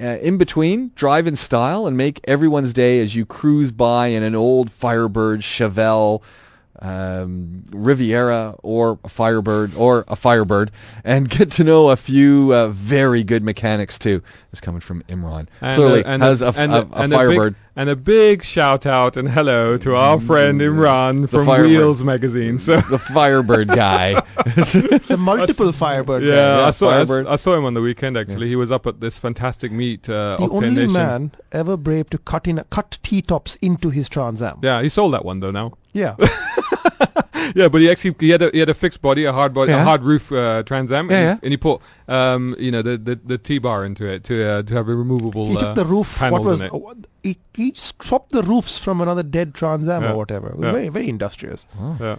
Uh, 0.00 0.18
in 0.22 0.38
between, 0.38 0.92
drive 0.94 1.26
in 1.26 1.34
style 1.34 1.86
and 1.88 1.96
make 1.96 2.20
everyone's 2.24 2.72
day 2.72 3.00
as 3.00 3.14
you 3.14 3.26
cruise 3.26 3.72
by 3.72 4.08
in 4.08 4.22
an 4.22 4.36
old 4.36 4.70
Firebird, 4.70 5.40
Chevelle, 5.40 6.22
um, 6.80 7.64
Riviera, 7.70 8.54
or 8.62 8.98
a 9.04 9.08
Firebird, 9.08 9.74
or 9.74 10.04
a 10.08 10.16
Firebird, 10.16 10.70
and 11.04 11.28
get 11.38 11.52
to 11.52 11.64
know 11.64 11.90
a 11.90 11.96
few 11.96 12.54
uh, 12.54 12.68
very 12.68 13.22
good 13.24 13.42
mechanics 13.42 13.98
too. 13.98 14.22
This 14.50 14.60
coming 14.60 14.80
from 14.80 15.02
Imran. 15.08 15.48
Clearly 15.60 16.04
and 16.04 16.22
has 16.22 16.40
a, 16.40 16.54
and 16.56 16.72
a, 16.72 16.78
a 16.78 17.02
and 17.02 17.12
Firebird. 17.12 17.52
big, 17.54 17.62
and 17.76 17.90
a 17.90 17.96
big 17.96 18.44
shout 18.44 18.86
out 18.86 19.16
and 19.18 19.28
hello 19.28 19.76
to 19.78 19.94
our 19.94 20.18
friend 20.18 20.60
Imran 20.60 21.28
from 21.28 21.44
Firebird. 21.44 21.68
Wheels 21.70 22.02
magazine. 22.02 22.58
So 22.58 22.80
the 22.80 22.98
Firebird 22.98 23.68
guy. 23.68 24.22
The 24.58 25.16
multiple 25.18 25.70
Firebird. 25.72 26.22
yeah, 26.22 26.34
guy. 26.34 26.58
Yeah, 26.60 26.66
I 26.66 26.70
saw 26.70 26.88
I, 26.88 26.92
Firebird. 27.04 27.26
I 27.26 27.36
saw 27.36 27.54
him 27.56 27.64
on 27.64 27.74
the 27.74 27.80
weekend 27.82 28.16
actually. 28.16 28.48
He 28.48 28.56
was 28.56 28.70
up 28.70 28.86
at 28.86 29.00
this 29.00 29.18
fantastic 29.18 29.70
meet, 29.70 30.08
uh, 30.08 30.36
The 30.38 30.46
Octane 30.46 30.52
only 30.52 30.70
Nation. 30.70 30.92
man 30.92 31.32
ever 31.52 31.76
brave 31.76 32.08
to 32.10 32.18
cut 32.18 32.46
in 32.48 32.62
cut 32.70 32.98
T-tops 33.02 33.56
into 33.56 33.90
his 33.90 34.08
Trans 34.08 34.40
Am. 34.42 34.58
Yeah, 34.62 34.82
he 34.82 34.88
sold 34.88 35.12
that 35.14 35.24
one 35.24 35.40
though 35.40 35.50
now. 35.50 35.74
Yeah. 35.92 36.16
yeah, 37.54 37.68
but 37.68 37.80
he 37.80 37.90
actually 37.90 38.14
he 38.20 38.30
had 38.30 38.42
a 38.42 38.50
he 38.50 38.58
had 38.58 38.68
a 38.68 38.74
fixed 38.74 39.00
body, 39.02 39.24
a 39.24 39.32
hard 39.32 39.54
body, 39.54 39.72
Yeah. 39.72 39.82
a 39.82 39.84
hard 39.84 40.02
roof 40.02 40.30
uh, 40.32 40.62
Trans 40.64 40.92
Am, 40.92 41.10
Yeah, 41.10 41.16
and, 41.16 41.24
yeah. 41.26 41.34
He, 41.34 41.40
and 41.46 41.52
he 41.52 41.56
put 41.56 41.80
um 42.08 42.54
you 42.58 42.70
know 42.70 42.82
the 42.82 42.98
the, 42.98 43.16
the 43.24 43.38
T 43.38 43.58
bar 43.58 43.84
into 43.84 44.06
it 44.06 44.24
to 44.24 44.42
uh, 44.48 44.62
to 44.62 44.74
have 44.74 44.88
a 44.88 44.94
removable. 44.94 45.48
He 45.48 45.56
uh, 45.56 45.60
took 45.60 45.74
the 45.76 45.84
roof. 45.84 46.16
panels 46.18 46.40
What 46.40 46.44
was? 46.44 46.64
uh, 46.64 46.94
he, 47.22 47.38
he 47.54 47.72
swapped 47.76 48.30
the 48.30 48.42
roofs 48.42 48.78
from 48.78 49.00
another 49.00 49.22
dead 49.22 49.54
Trans 49.54 49.88
Am 49.88 50.02
Yeah. 50.02 50.12
or 50.12 50.16
whatever. 50.16 50.48
It 50.48 50.56
was 50.56 50.66
Yeah. 50.66 50.72
Very 50.72 50.88
very 50.88 51.08
industrious. 51.08 51.66
Yeah. 52.00 52.16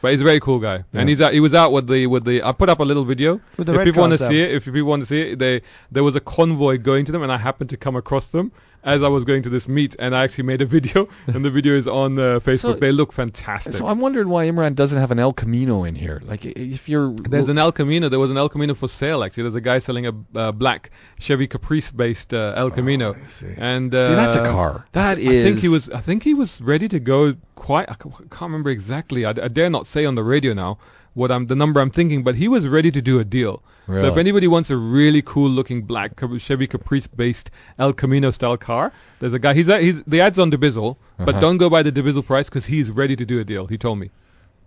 But 0.00 0.10
he's 0.10 0.20
a 0.20 0.24
very 0.24 0.40
cool 0.40 0.58
guy, 0.58 0.78
Yeah. 0.92 1.00
and 1.00 1.08
he's 1.08 1.20
out, 1.20 1.32
he 1.32 1.38
was 1.38 1.54
out 1.54 1.70
with 1.70 1.86
the 1.86 2.08
with 2.08 2.24
the. 2.24 2.42
I 2.42 2.50
put 2.50 2.68
up 2.68 2.80
a 2.80 2.84
little 2.84 3.04
video. 3.04 3.40
With 3.56 3.68
the 3.68 3.74
if 3.74 3.78
red 3.78 3.84
people 3.84 4.00
want 4.00 4.18
to 4.18 4.18
see 4.18 4.42
it, 4.42 4.50
if 4.52 4.64
people 4.64 4.82
want 4.82 5.00
to 5.00 5.06
see 5.06 5.20
it, 5.30 5.38
they 5.38 5.62
there 5.92 6.02
was 6.02 6.16
a 6.16 6.20
convoy 6.20 6.78
going 6.78 7.04
to 7.04 7.12
them, 7.12 7.22
and 7.22 7.30
I 7.30 7.36
happened 7.36 7.70
to 7.70 7.76
come 7.76 7.94
across 7.94 8.26
them 8.26 8.50
as 8.84 9.02
I 9.02 9.08
was 9.08 9.24
going 9.24 9.42
to 9.42 9.48
this 9.48 9.68
meet, 9.68 9.94
and 9.98 10.14
I 10.14 10.24
actually 10.24 10.44
made 10.44 10.62
a 10.62 10.66
video, 10.66 11.08
and 11.26 11.44
the 11.44 11.50
video 11.50 11.74
is 11.74 11.86
on 11.86 12.18
uh, 12.18 12.40
Facebook. 12.40 12.60
So- 12.60 12.72
they 12.74 12.92
look 12.92 13.12
fantastic. 13.12 13.74
so 13.74 13.86
I'm 13.86 14.00
wondering 14.00 14.28
why 14.28 14.46
Imran 14.46 14.74
doesn't 14.74 14.98
have 14.98 15.10
an 15.10 15.18
El 15.18 15.32
Camino 15.32 15.84
in 15.84 15.94
here. 15.94 16.20
Like 16.24 16.44
if 16.44 16.88
you're 16.88 17.12
There's 17.14 17.48
an 17.48 17.58
El 17.58 17.72
Camino. 17.72 18.08
There 18.08 18.18
was 18.18 18.30
an 18.30 18.36
El 18.36 18.48
Camino 18.48 18.74
for 18.74 18.88
sale 18.88 19.22
actually. 19.22 19.44
There's 19.44 19.54
a 19.54 19.60
guy 19.60 19.78
selling 19.78 20.06
a 20.06 20.12
uh, 20.34 20.52
black 20.52 20.90
Chevy 21.18 21.46
Caprice-based 21.46 22.34
uh, 22.34 22.54
El 22.56 22.70
Camino, 22.70 23.14
I 23.14 23.26
see. 23.28 23.54
and 23.56 23.94
uh, 23.94 24.08
See, 24.08 24.14
that's 24.14 24.36
a 24.36 24.44
car. 24.44 24.86
That 24.92 25.18
is. 25.18 25.28
I 25.28 25.48
think 25.48 25.60
he 25.60 25.68
was. 25.68 25.88
I 25.90 26.00
think 26.00 26.22
he 26.22 26.34
was 26.34 26.60
ready 26.60 26.88
to 26.88 26.98
go. 26.98 27.34
Quite. 27.54 27.88
I 27.88 27.94
can't 27.94 28.40
remember 28.40 28.70
exactly. 28.70 29.24
I, 29.24 29.30
I 29.30 29.48
dare 29.48 29.70
not 29.70 29.86
say 29.86 30.04
on 30.04 30.16
the 30.16 30.24
radio 30.24 30.52
now 30.52 30.78
what 31.14 31.30
I'm 31.30 31.46
the 31.46 31.54
number 31.56 31.80
I'm 31.80 31.90
thinking, 31.90 32.22
but 32.22 32.34
he 32.34 32.48
was 32.48 32.66
ready 32.66 32.90
to 32.90 33.02
do 33.02 33.18
a 33.18 33.24
deal. 33.24 33.62
So 33.88 34.06
if 34.06 34.16
anybody 34.16 34.46
wants 34.46 34.70
a 34.70 34.76
really 34.76 35.22
cool 35.22 35.50
looking 35.50 35.82
black 35.82 36.12
Chevy 36.38 36.66
Caprice 36.68 37.08
based 37.08 37.50
El 37.78 37.92
Camino 37.92 38.30
style 38.30 38.56
car, 38.56 38.92
there's 39.18 39.32
a 39.34 39.38
guy. 39.40 39.54
He's, 39.54 39.66
he's 39.66 40.02
the 40.04 40.20
ad's 40.20 40.38
on 40.38 40.50
Dubizzle, 40.50 40.96
but 41.18 41.30
Uh-huh. 41.30 41.40
don't 41.40 41.56
go 41.58 41.68
by 41.68 41.82
the 41.82 41.90
Dubizzle 41.92 42.24
price 42.24 42.48
because 42.48 42.64
he's 42.64 42.90
ready 42.90 43.16
to 43.16 43.26
do 43.26 43.40
a 43.40 43.44
deal. 43.44 43.66
He 43.66 43.76
told 43.76 43.98
me. 43.98 44.10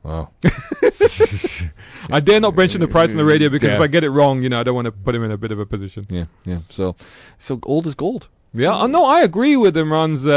Wow. 0.04 0.30
I 2.12 2.20
dare 2.20 2.40
not 2.40 2.56
mention 2.56 2.82
the 2.82 2.88
price 2.88 3.10
on 3.10 3.18
the 3.18 3.26
radio 3.26 3.50
because 3.50 3.70
Yeah. 3.70 3.76
if 3.76 3.82
I 3.82 3.88
get 3.88 4.04
it 4.04 4.10
wrong, 4.10 4.44
you 4.44 4.50
know, 4.50 4.60
I 4.60 4.64
don't 4.64 4.76
want 4.76 4.86
to 4.86 4.92
put 4.92 5.16
him 5.16 5.24
in 5.24 5.32
a 5.32 5.38
bit 5.38 5.52
of 5.52 5.60
a 5.60 5.66
position. 5.66 6.06
Yeah, 6.10 6.26
yeah. 6.44 6.60
So, 6.70 6.96
so 7.40 7.60
old 7.64 7.88
is 7.88 7.96
gold. 7.96 8.28
Yeah, 8.54 8.74
uh, 8.78 8.88
no, 8.88 9.06
I 9.06 9.22
agree 9.22 9.58
with 9.58 9.76
Imran's 9.76 10.26
uh, 10.26 10.30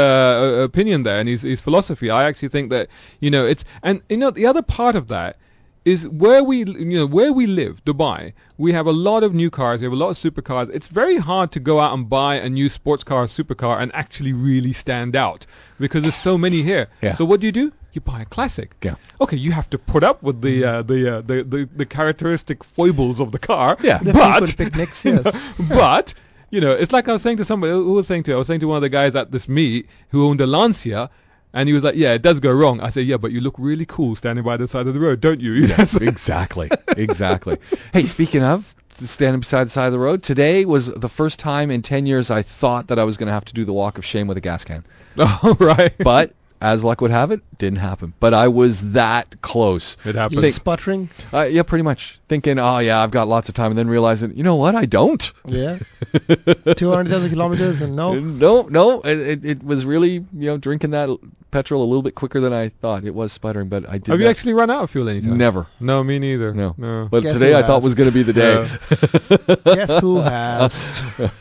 uh, 0.59 0.63
opinion 0.63 1.03
there 1.03 1.19
and 1.19 1.29
his, 1.29 1.41
his 1.43 1.61
philosophy. 1.61 2.09
I 2.09 2.25
actually 2.25 2.49
think 2.49 2.69
that 2.71 2.89
you 3.21 3.29
know 3.29 3.45
it's 3.45 3.63
and 3.81 4.01
you 4.09 4.17
know 4.17 4.29
the 4.31 4.45
other 4.45 4.61
part 4.61 4.95
of 4.95 5.07
that 5.07 5.37
is 5.89 6.07
where 6.07 6.43
we 6.43 6.57
you 6.59 6.97
know 6.99 7.07
where 7.07 7.33
we 7.33 7.47
live, 7.47 7.83
Dubai. 7.83 8.33
We 8.57 8.71
have 8.73 8.85
a 8.85 8.91
lot 8.91 9.23
of 9.23 9.33
new 9.33 9.49
cars. 9.49 9.79
We 9.79 9.85
have 9.85 9.93
a 9.93 10.03
lot 10.03 10.09
of 10.09 10.17
supercars. 10.17 10.69
It's 10.71 10.87
very 10.87 11.17
hard 11.17 11.51
to 11.53 11.59
go 11.59 11.79
out 11.79 11.93
and 11.95 12.07
buy 12.09 12.35
a 12.35 12.49
new 12.49 12.69
sports 12.69 13.03
car, 13.03 13.23
or 13.23 13.27
supercar, 13.27 13.81
and 13.81 13.91
actually 13.95 14.33
really 14.33 14.73
stand 14.73 15.15
out 15.15 15.45
because 15.79 16.03
there's 16.03 16.23
so 16.31 16.37
many 16.37 16.61
here. 16.61 16.87
Yeah. 17.01 17.15
So 17.15 17.25
what 17.25 17.39
do 17.39 17.47
you 17.47 17.51
do? 17.51 17.73
You 17.93 18.01
buy 18.01 18.21
a 18.21 18.25
classic. 18.25 18.75
Yeah. 18.83 18.95
Okay, 19.19 19.37
you 19.37 19.51
have 19.51 19.69
to 19.71 19.79
put 19.79 20.03
up 20.03 20.21
with 20.21 20.41
the 20.41 20.63
uh, 20.63 20.81
the, 20.83 21.17
uh, 21.17 21.21
the 21.21 21.43
the 21.43 21.69
the 21.81 21.85
characteristic 21.85 22.63
foibles 22.63 23.19
of 23.19 23.31
the 23.31 23.39
car. 23.39 23.77
Yeah. 23.81 23.97
The 23.97 24.13
but 24.13 24.45
frequent 24.45 24.57
picnics, 24.57 25.05
you 25.05 25.13
know, 25.13 25.21
yes. 25.25 25.69
but 25.69 26.13
you 26.51 26.61
know, 26.61 26.71
it's 26.71 26.91
like 26.91 27.09
I 27.09 27.13
was 27.13 27.23
saying 27.23 27.37
to 27.37 27.45
somebody 27.45 27.73
who 27.73 27.93
was 27.93 28.05
saying 28.05 28.23
to 28.23 28.33
I 28.33 28.37
was 28.37 28.47
saying 28.47 28.59
to 28.59 28.67
one 28.67 28.77
of 28.77 28.81
the 28.81 28.89
guys 28.89 29.15
at 29.15 29.31
this 29.31 29.47
meet 29.47 29.87
who 30.09 30.25
owned 30.27 30.41
a 30.41 30.47
Lancia, 30.47 31.09
and 31.53 31.67
he 31.67 31.73
was 31.73 31.83
like, 31.83 31.95
"Yeah, 31.95 32.13
it 32.13 32.21
does 32.21 32.39
go 32.39 32.51
wrong." 32.51 32.79
I 32.79 32.89
said, 32.89 33.05
"Yeah, 33.05 33.17
but 33.17 33.31
you 33.31 33.41
look 33.41 33.55
really 33.57 33.85
cool 33.85 34.15
standing 34.15 34.43
by 34.43 34.57
the 34.57 34.67
side 34.67 34.87
of 34.87 34.93
the 34.93 34.99
road, 34.99 35.21
don't 35.21 35.41
you?" 35.41 35.53
Yes. 35.69 35.95
exactly, 35.95 36.69
exactly. 36.97 37.57
hey, 37.93 38.05
speaking 38.05 38.43
of 38.43 38.73
standing 38.93 39.39
beside 39.39 39.65
the 39.65 39.69
side 39.71 39.87
of 39.87 39.93
the 39.93 39.99
road, 39.99 40.23
today 40.23 40.65
was 40.65 40.87
the 40.87 41.09
first 41.09 41.39
time 41.39 41.71
in 41.71 41.81
10 41.81 42.05
years 42.05 42.31
I 42.31 42.41
thought 42.41 42.87
that 42.87 42.99
I 42.99 43.03
was 43.03 43.17
going 43.17 43.27
to 43.27 43.33
have 43.33 43.45
to 43.45 43.53
do 43.53 43.65
the 43.65 43.73
walk 43.73 43.97
of 43.97 44.05
shame 44.05 44.27
with 44.27 44.37
a 44.37 44.41
gas 44.41 44.63
can. 44.63 44.83
oh, 45.17 45.55
right. 45.59 45.93
But 45.97 46.33
as 46.61 46.83
luck 46.83 47.01
would 47.01 47.11
have 47.11 47.31
it, 47.31 47.41
didn't 47.57 47.79
happen. 47.79 48.13
But 48.19 48.33
I 48.33 48.47
was 48.49 48.91
that 48.91 49.41
close. 49.41 49.95
it 50.05 50.15
You 50.15 50.19
happens. 50.19 50.55
sputtering. 50.55 51.09
Uh, 51.33 51.43
yeah, 51.43 51.63
pretty 51.63 51.83
much. 51.83 52.19
Thinking, 52.27 52.59
oh 52.59 52.79
yeah, 52.79 53.01
I've 53.01 53.11
got 53.11 53.27
lots 53.27 53.49
of 53.49 53.55
time, 53.55 53.71
and 53.71 53.77
then 53.77 53.87
realizing, 53.87 54.35
you 54.35 54.43
know 54.43 54.55
what, 54.55 54.75
I 54.75 54.85
don't. 54.85 55.31
Yeah. 55.45 55.79
200,000 56.75 57.29
kilometers 57.29 57.81
and 57.81 57.95
no. 57.95 58.13
no, 58.19 58.63
no. 58.63 59.01
It, 59.01 59.19
it, 59.19 59.45
it 59.45 59.63
was 59.63 59.85
really, 59.85 60.11
you 60.13 60.25
know, 60.33 60.57
drinking 60.57 60.91
that 60.91 61.09
petrol 61.51 61.81
a 61.83 61.85
little 61.87 62.03
bit 62.03 62.13
quicker 62.15 62.39
than 62.39 62.53
I 62.53 62.69
thought. 62.69 63.03
It 63.05 63.15
was 63.15 63.31
sputtering, 63.33 63.69
but 63.69 63.87
I 63.89 63.93
did 63.97 64.07
Have 64.07 64.19
you 64.21 64.27
actually 64.27 64.53
run 64.53 64.69
out 64.69 64.83
of 64.83 64.91
fuel 64.91 65.09
anytime? 65.09 65.37
never. 65.37 65.65
No, 65.79 66.03
me 66.03 66.19
neither. 66.19 66.53
No. 66.53 66.75
No. 66.77 67.07
But 67.09 67.23
Guess 67.23 67.33
today 67.33 67.51
who 67.51 67.57
I 67.57 67.63
thought 67.63 67.81
was 67.81 67.95
going 67.95 68.09
to 68.09 68.13
be 68.13 68.23
the 68.23 68.33
day. 68.33 68.69
Guess 69.75 69.99
who 70.01 70.17
has? 70.17 71.31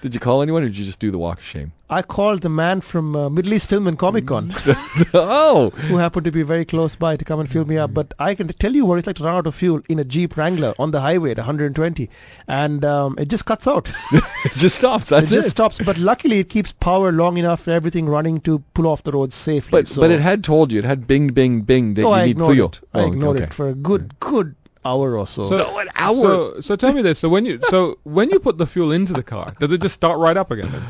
Did 0.00 0.14
you 0.14 0.20
call 0.20 0.40
anyone, 0.40 0.62
or 0.62 0.66
did 0.66 0.78
you 0.78 0.84
just 0.86 0.98
do 0.98 1.10
the 1.10 1.18
walk 1.18 1.38
of 1.38 1.44
shame? 1.44 1.72
I 1.90 2.02
called 2.02 2.42
the 2.42 2.48
man 2.48 2.80
from 2.80 3.16
uh, 3.16 3.28
Middle 3.28 3.52
East 3.52 3.68
Film 3.68 3.88
and 3.88 3.98
Comic 3.98 4.26
Con 4.28 4.54
oh, 5.14 5.70
who 5.70 5.96
happened 5.96 6.24
to 6.24 6.30
be 6.30 6.42
very 6.44 6.64
close 6.64 6.94
by 6.94 7.16
to 7.16 7.24
come 7.24 7.40
and 7.40 7.50
fuel 7.50 7.66
me 7.66 7.76
up. 7.78 7.92
But 7.92 8.14
I 8.18 8.34
can 8.36 8.46
tell 8.48 8.72
you 8.72 8.86
what 8.86 8.98
it's 8.98 9.06
like 9.08 9.16
to 9.16 9.24
run 9.24 9.34
out 9.34 9.46
of 9.48 9.54
fuel 9.56 9.82
in 9.88 9.98
a 9.98 10.04
Jeep 10.04 10.36
Wrangler 10.36 10.72
on 10.78 10.92
the 10.92 11.00
highway 11.00 11.32
at 11.32 11.38
120, 11.38 12.08
and 12.46 12.84
um, 12.84 13.16
it 13.18 13.28
just 13.28 13.44
cuts 13.44 13.66
out. 13.66 13.90
it 14.12 14.52
just 14.56 14.76
stops. 14.76 15.08
That's 15.08 15.32
it 15.32 15.34
it. 15.34 15.38
just 15.42 15.50
stops. 15.50 15.78
But 15.78 15.98
luckily, 15.98 16.38
it 16.38 16.48
keeps 16.48 16.72
power 16.72 17.10
long 17.12 17.36
enough 17.38 17.62
for 17.62 17.72
everything 17.72 18.08
running 18.08 18.40
to 18.42 18.60
pull 18.72 18.86
off 18.86 19.02
the 19.02 19.12
road 19.12 19.32
safely. 19.32 19.70
But 19.72 19.88
so 19.88 20.00
but 20.00 20.10
it 20.10 20.20
had 20.20 20.44
told 20.44 20.72
you 20.72 20.78
it 20.78 20.84
had 20.84 21.06
bing 21.06 21.28
bing 21.32 21.62
bing 21.62 21.94
that 21.94 22.04
oh, 22.04 22.10
you 22.10 22.14
I 22.14 22.26
need 22.26 22.36
fuel. 22.36 22.68
it. 22.68 22.80
I 22.94 23.00
Oh, 23.00 23.06
ignored 23.08 23.36
okay. 23.36 23.44
it 23.46 23.54
for 23.54 23.68
a 23.68 23.74
good 23.74 24.18
good 24.20 24.54
hour 24.84 25.16
or 25.18 25.26
so. 25.26 25.48
So, 25.48 25.56
No, 25.56 25.78
an 25.78 25.88
hour. 25.94 26.22
so, 26.22 26.60
so 26.60 26.76
tell 26.76 26.92
me 26.92 27.02
this. 27.02 27.18
So 27.18 27.28
when 27.28 27.44
you 27.44 27.60
so 27.68 27.98
when 28.04 28.30
you 28.30 28.40
put 28.40 28.58
the 28.58 28.66
fuel 28.66 28.92
into 28.92 29.12
the 29.12 29.22
car, 29.22 29.54
does 29.58 29.72
it 29.72 29.80
just 29.80 29.94
start 29.94 30.18
right 30.18 30.36
up 30.36 30.50
again? 30.50 30.70
Then? 30.70 30.84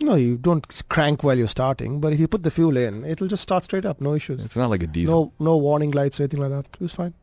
no, 0.00 0.14
you 0.16 0.36
don't 0.36 0.66
crank 0.88 1.22
while 1.22 1.38
you're 1.38 1.48
starting. 1.48 2.00
But 2.00 2.12
if 2.12 2.20
you 2.20 2.28
put 2.28 2.42
the 2.42 2.50
fuel 2.50 2.76
in, 2.76 3.04
it'll 3.04 3.28
just 3.28 3.42
start 3.42 3.64
straight 3.64 3.84
up. 3.84 4.00
No 4.00 4.14
issues. 4.14 4.44
It's 4.44 4.56
not 4.56 4.70
like 4.70 4.82
a 4.82 4.86
diesel. 4.86 5.32
No 5.38 5.52
no 5.52 5.56
warning 5.56 5.92
lights 5.92 6.18
or 6.18 6.24
anything 6.24 6.40
like 6.40 6.50
that. 6.50 6.66
It 6.74 6.80
was 6.80 6.92
fine. 6.94 7.14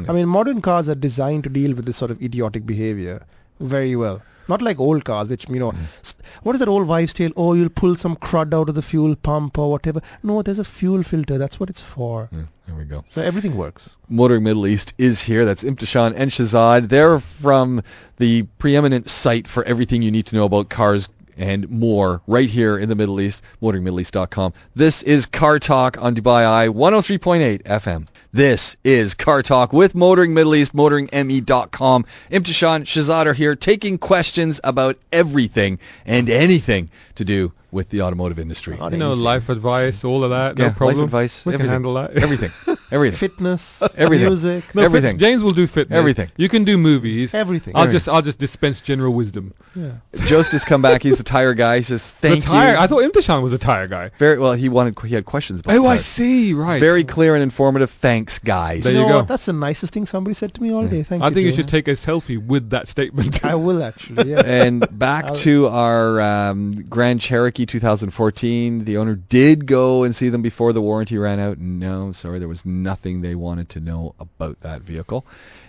Yeah. 0.00 0.10
I 0.10 0.14
mean, 0.14 0.26
modern 0.28 0.62
cars 0.62 0.88
are 0.88 0.94
designed 0.94 1.44
to 1.44 1.50
deal 1.50 1.74
with 1.74 1.84
this 1.84 1.96
sort 1.96 2.10
of 2.10 2.22
idiotic 2.22 2.64
behavior 2.64 3.26
very 3.60 3.94
well. 3.96 4.22
Not 4.48 4.60
like 4.62 4.78
old 4.80 5.04
cars, 5.04 5.30
which 5.30 5.48
you 5.48 5.58
know, 5.58 5.72
Mm. 5.72 6.14
what 6.42 6.54
is 6.54 6.58
that 6.60 6.68
old 6.68 6.86
wives' 6.86 7.14
tale? 7.14 7.30
Oh, 7.36 7.54
you'll 7.54 7.68
pull 7.68 7.96
some 7.96 8.16
crud 8.16 8.52
out 8.52 8.68
of 8.68 8.74
the 8.74 8.82
fuel 8.82 9.14
pump 9.16 9.58
or 9.58 9.70
whatever. 9.70 10.00
No, 10.22 10.42
there's 10.42 10.58
a 10.58 10.64
fuel 10.64 11.02
filter. 11.02 11.38
That's 11.38 11.60
what 11.60 11.70
it's 11.70 11.80
for. 11.80 12.28
Yeah, 12.32 12.42
there 12.66 12.76
we 12.76 12.84
go. 12.84 13.04
So 13.14 13.22
everything 13.22 13.56
works. 13.56 13.90
Motoring 14.08 14.42
Middle 14.42 14.66
East 14.66 14.94
is 14.98 15.20
here. 15.22 15.44
That's 15.44 15.64
Imthishan 15.64 16.14
and 16.16 16.30
Shahzad. 16.30 16.88
They're 16.88 17.20
from 17.20 17.82
the 18.18 18.42
preeminent 18.58 19.08
site 19.08 19.46
for 19.48 19.64
everything 19.64 20.02
you 20.02 20.10
need 20.10 20.26
to 20.26 20.36
know 20.36 20.44
about 20.44 20.68
cars 20.68 21.08
and 21.36 21.68
more 21.70 22.20
right 22.26 22.48
here 22.48 22.78
in 22.78 22.88
the 22.88 22.94
Middle 22.94 23.20
East, 23.20 23.42
motoringmiddleeast.com. 23.62 24.52
This 24.74 25.02
is 25.02 25.26
Car 25.26 25.58
Talk 25.58 25.96
on 26.00 26.14
Dubai 26.14 26.44
Eye 26.46 26.68
103.8 26.68 27.62
FM. 27.62 28.06
This 28.32 28.76
is 28.84 29.14
Car 29.14 29.42
Talk 29.42 29.72
with 29.72 29.94
Motoring 29.94 30.34
Middle 30.34 30.54
East, 30.54 30.74
motoringme.com. 30.74 32.04
Imthishan 32.30 32.82
Shahzad 32.84 33.26
are 33.26 33.34
here 33.34 33.56
taking 33.56 33.98
questions 33.98 34.60
about 34.64 34.98
everything 35.12 35.78
and 36.06 36.30
anything 36.30 36.90
to 37.16 37.24
do 37.24 37.52
with 37.72 37.88
the 37.88 38.02
automotive 38.02 38.38
industry. 38.38 38.76
Not 38.76 38.92
You 38.92 38.98
know, 38.98 39.14
life 39.14 39.48
advice, 39.48 40.04
all 40.04 40.22
of 40.22 40.30
that. 40.30 40.56
Yeah, 40.58 40.64
no 40.64 40.68
life 40.68 40.76
problem. 40.76 41.04
advice, 41.04 41.44
We 41.44 41.54
everything. 41.54 41.66
can 41.66 41.72
handle 41.72 41.94
that. 41.94 42.16
Everything. 42.22 42.52
Everything. 42.92 43.16
Fitness, 43.18 43.82
Everything. 43.96 44.26
music, 44.26 44.64
No, 44.74 44.82
fit- 44.82 44.84
Everything. 44.84 45.18
James 45.18 45.42
will 45.42 45.52
do 45.54 45.66
fitness. 45.66 45.96
Everything. 45.96 46.30
You 46.36 46.50
can 46.50 46.64
do 46.64 46.76
movies. 46.76 47.32
everything. 47.32 47.74
I'll 47.74 47.84
Everything. 47.84 47.96
just 47.98 48.08
I'll 48.10 48.20
just 48.20 48.38
dispense 48.38 48.82
general 48.82 49.14
wisdom. 49.14 49.54
yeah. 49.74 49.92
Joe's 50.26 50.50
just 50.50 50.66
come 50.66 50.82
back. 50.82 51.02
He's 51.02 51.16
the 51.16 51.22
tire 51.24 51.54
guy. 51.54 51.78
He 51.78 51.84
says, 51.84 52.02
thank 52.06 52.44
the 52.44 52.50
tire. 52.50 52.74
you. 52.74 52.78
I 52.78 52.86
thought 52.88 53.02
Imthishan 53.02 53.42
was 53.42 53.54
a 53.54 53.58
tire 53.58 53.88
guy. 53.88 54.10
Very 54.18 54.38
well. 54.38 54.52
He 54.52 54.68
wanted. 54.68 54.98
He 55.00 55.14
had 55.14 55.24
questions 55.24 55.60
about. 55.60 55.74
Oh, 55.74 55.86
I 55.86 55.96
see. 55.96 56.52
Right. 56.52 56.78
Very 56.80 57.04
clear 57.04 57.34
and 57.34 57.42
informative. 57.42 57.90
Thanks, 57.90 58.38
guys. 58.38 58.84
There 58.84 58.92
you 58.92 59.00
you 59.00 59.06
know 59.06 59.20
go. 59.22 59.24
That's 59.26 59.46
the 59.46 59.54
nicest 59.54 59.94
thing 59.94 60.04
somebody 60.04 60.34
said 60.34 60.52
to 60.52 60.62
me 60.62 60.70
all 60.74 60.86
day. 60.86 61.02
Thank 61.02 61.22
I 61.22 61.26
you. 61.28 61.30
I 61.30 61.34
think 61.34 61.46
you 61.46 61.52
should 61.52 61.68
take 61.68 61.88
a 61.88 61.92
selfie 61.92 62.44
with 62.44 62.68
that 62.70 62.88
statement. 62.88 63.42
I 63.42 63.54
will 63.54 63.82
actually. 63.82 64.28
Yes. 64.32 64.44
and 64.44 64.86
back 64.98 65.32
to 65.36 65.68
our 65.68 66.20
um, 66.20 66.72
Grand 66.90 67.22
Cherokee 67.22 67.61
2014. 67.66 68.84
The 68.84 68.96
owner 68.96 69.14
did 69.14 69.66
go 69.66 70.02
and 70.04 70.14
see 70.14 70.28
them 70.28 70.42
before 70.42 70.72
the 70.72 70.80
warranty 70.82 71.18
ran 71.18 71.38
out. 71.40 71.58
No, 71.58 72.12
sorry, 72.12 72.38
there 72.38 72.48
was 72.48 72.64
nothing 72.66 73.20
they 73.20 73.34
wanted 73.34 73.68
to 73.70 73.80
know 73.80 74.14
about 74.20 74.60
that 74.60 74.82
vehicle. 74.82 75.24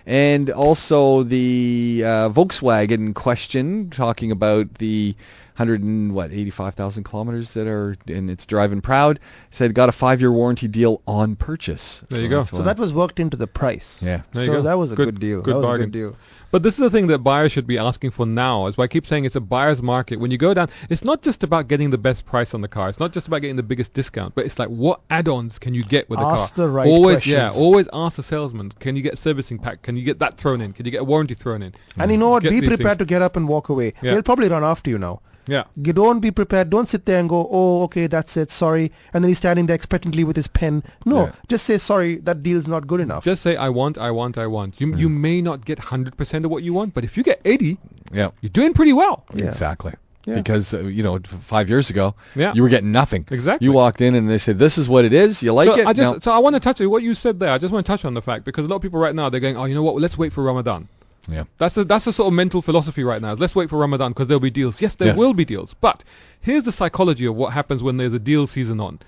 And 0.06 0.50
also 0.50 1.24
the 1.24 2.02
uh, 2.06 2.30
Volkswagen 2.30 3.14
question, 3.16 3.90
talking 3.90 4.32
about 4.32 4.74
the 4.76 5.16
100 5.56 5.82
and 5.84 6.14
what 6.16 6.32
85,000 6.32 7.04
kilometers 7.04 7.54
that 7.54 7.68
are 7.68 7.96
and 8.08 8.30
it's 8.30 8.46
driving 8.46 8.82
proud. 8.82 9.20
Said 9.52 9.74
got 9.76 9.88
a 9.88 9.92
five-year 9.92 10.32
warranty 10.32 10.68
deal 10.68 11.02
on 11.08 11.36
purchase. 11.36 12.04
There 12.10 12.22
you 12.22 12.28
go. 12.30 12.44
so 12.44 12.64
that 12.64 12.78
was 12.78 12.92
worked 12.92 13.20
into 13.20 13.38
the 13.38 13.48
price. 13.48 14.02
yeah. 14.02 14.22
There 14.34 14.44
you 14.44 14.48
so 14.50 14.54
go. 14.58 14.62
that 14.64 14.78
was 14.80 14.92
a 14.92 14.96
Good- 14.96 15.06
good, 15.06 15.20
deal. 15.20 15.42
good 15.42 15.54
that 15.54 15.58
was 15.60 15.66
bargain. 15.66 15.84
a 15.84 15.88
good 15.88 15.92
deal. 16.00 16.16
But 16.54 16.62
this 16.62 16.76
is 16.76 16.82
the 16.82 16.92
thing 16.92 17.08
that 17.08 17.18
buyers 17.18 17.52
should 17.52 17.66
be 17.66 17.80
asking 17.80 18.12
for 18.12 18.28
now. 18.28 18.68
Is 18.68 18.78
why 18.78 18.84
I 18.84 18.88
keep 18.88 19.08
saying 19.08 19.26
it's 19.26 19.36
a 19.36 19.42
buyer's 19.42 19.82
market. 19.82 20.20
When 20.20 20.30
you 20.30 20.38
go 20.38 20.54
down, 20.54 20.70
it's 20.88 21.04
not 21.04 21.24
just 21.24 21.42
about 21.42 21.68
getting 21.68 21.90
the 21.90 21.98
best 21.98 22.28
price 22.28 22.54
on 22.54 22.62
the 22.62 22.68
car. 22.68 22.90
It's 22.90 23.00
not 23.00 23.12
just 23.12 23.26
about 23.26 23.40
getting 23.40 23.56
the 23.56 23.64
biggest 23.64 23.96
discount. 23.96 24.36
But 24.36 24.46
it's 24.46 24.60
like 24.60 24.70
what 24.70 25.02
add-ons 25.10 25.58
can 25.58 25.74
you 25.74 25.84
get 25.84 26.08
with 26.12 26.20
the 26.20 26.26
Ask 26.26 26.54
car? 26.54 26.68
the 26.68 26.72
right 26.72 26.88
always, 26.88 27.26
yeah. 27.26 27.50
Always 27.56 27.88
ask 27.92 28.18
the 28.18 28.24
salesman. 28.24 28.72
Can 28.80 28.96
you 28.96 29.02
get 29.02 29.14
a 29.14 29.18
servicing 29.18 29.58
pack? 29.58 29.82
Can 29.82 29.98
you 29.98 30.04
get 30.04 30.20
that 30.20 30.38
thrown 30.38 30.62
in? 30.62 30.74
Can 30.74 30.86
you 30.86 30.92
get 30.92 31.02
a 31.02 31.04
warranty 31.04 31.34
thrown 31.34 31.64
in? 31.64 31.74
And 31.98 32.12
you 32.12 32.18
know 32.18 32.30
what? 32.30 32.44
Get 32.44 32.52
Be 32.52 32.60
prepared 32.62 33.00
things. 33.00 33.00
to 33.00 33.06
get 33.06 33.24
up 33.24 33.36
and 33.36 33.48
walk 33.48 33.70
away. 33.70 33.96
Yeah. 34.04 34.14
They'll 34.14 34.22
probably 34.22 34.48
run 34.48 34.64
after 34.64 34.92
you 34.92 35.00
now. 35.00 35.22
Yeah. 35.48 35.64
You 35.76 35.94
don't 35.94 36.20
be 36.20 36.32
prepared. 36.32 36.70
Don't 36.70 36.88
sit 36.88 37.06
there 37.06 37.20
and 37.20 37.28
go, 37.28 37.48
oh, 37.52 37.84
okay, 37.84 38.08
that's 38.08 38.38
it, 38.38 38.52
sorry. 38.52 38.92
And 39.14 39.24
then 39.24 39.30
he's 39.30 39.38
standing 39.38 39.66
there 39.66 39.76
expectantly 39.76 40.24
with 40.24 40.36
his 40.36 40.48
pen. 40.48 40.84
No, 41.06 41.26
Yeah. 41.26 41.32
just 41.48 41.66
say, 41.66 41.78
sorry, 41.78 42.18
that 42.18 42.44
deal's 42.44 42.68
not 42.68 42.88
good 42.88 43.02
enough. 43.02 43.24
Just 43.24 43.42
say 43.42 43.56
I 43.56 43.70
want, 43.70 43.98
I 43.98 44.12
want, 44.12 44.38
I 44.38 44.48
want. 44.48 44.80
You 44.80 44.92
hmm. 44.92 45.00
you 45.00 45.10
may 45.10 45.42
not 45.42 45.66
get 45.66 45.80
100% 45.80 46.43
of 46.46 46.52
what 46.52 46.64
you 46.64 46.74
want, 46.74 46.94
but 46.94 47.04
if 47.04 47.18
you 47.18 47.24
get 47.24 47.42
80, 47.46 47.78
Yeah. 48.12 48.30
you're 48.42 48.50
doing 48.50 48.74
pretty 48.74 48.94
well. 48.94 49.24
Yeah. 49.34 49.46
Exactly. 49.46 49.94
Yeah. 50.26 50.36
Because 50.36 50.74
uh, 50.74 50.84
you 50.86 51.04
know, 51.04 51.20
five 51.42 51.68
years 51.70 51.90
ago, 51.90 52.16
Yeah. 52.36 52.54
you 52.56 52.64
were 52.64 52.70
getting 52.70 52.94
nothing. 52.94 53.26
Exactly. 53.30 53.66
You 53.66 53.74
walked 53.74 54.00
in 54.00 54.16
and 54.16 54.30
they 54.30 54.38
said, 54.38 54.58
"This 54.58 54.78
is 54.78 54.88
what 54.88 55.04
it 55.04 55.12
is. 55.12 55.44
You 55.44 55.52
like 55.52 55.68
so 55.68 55.76
it?" 55.76 55.86
I 55.86 55.92
just 55.92 56.14
No. 56.14 56.20
so 56.22 56.32
I 56.32 56.38
want 56.40 56.56
to 56.56 56.62
touch 56.62 56.80
on 56.80 56.90
what 56.90 57.04
you 57.04 57.14
said 57.14 57.40
there. 57.42 57.50
I 57.52 57.58
just 57.58 57.74
want 57.74 57.86
to 57.86 57.92
touch 57.92 58.06
on 58.06 58.14
the 58.14 58.22
fact 58.22 58.46
because 58.46 58.64
a 58.66 58.70
lot 58.70 58.78
of 58.78 58.82
people 58.82 59.00
right 59.02 59.14
now 59.14 59.30
they're 59.30 59.42
going, 59.42 59.58
oh, 59.58 59.66
you 59.66 59.76
know 59.76 59.84
what? 59.84 60.00
Let's 60.00 60.18
wait 60.18 60.32
for 60.32 60.42
Ramadan. 60.42 60.88
Yeah. 61.30 61.44
That's 61.58 61.76
a 61.76 61.84
that's 61.84 62.08
a 62.08 62.14
sort 62.14 62.28
of 62.28 62.34
mental 62.34 62.62
philosophy 62.62 63.04
right 63.04 63.22
now. 63.22 63.34
is 63.34 63.40
Let's 63.40 63.54
wait 63.54 63.70
for 63.70 63.78
Ramadan 63.78 64.12
because 64.12 64.28
there'll 64.28 64.40
be 64.40 64.50
deals. 64.50 64.82
Yes, 64.82 64.96
there 64.96 65.10
Yes. 65.10 65.18
will 65.18 65.34
be 65.34 65.44
deals. 65.44 65.74
But 65.82 66.06
here's 66.40 66.64
the 66.64 66.72
psychology 66.72 67.26
of 67.26 67.36
what 67.36 67.52
happens 67.52 67.84
when 67.84 67.98
there's 67.98 68.14
a 68.14 68.20
deal 68.20 68.48
season 68.48 68.80
on. 68.80 69.00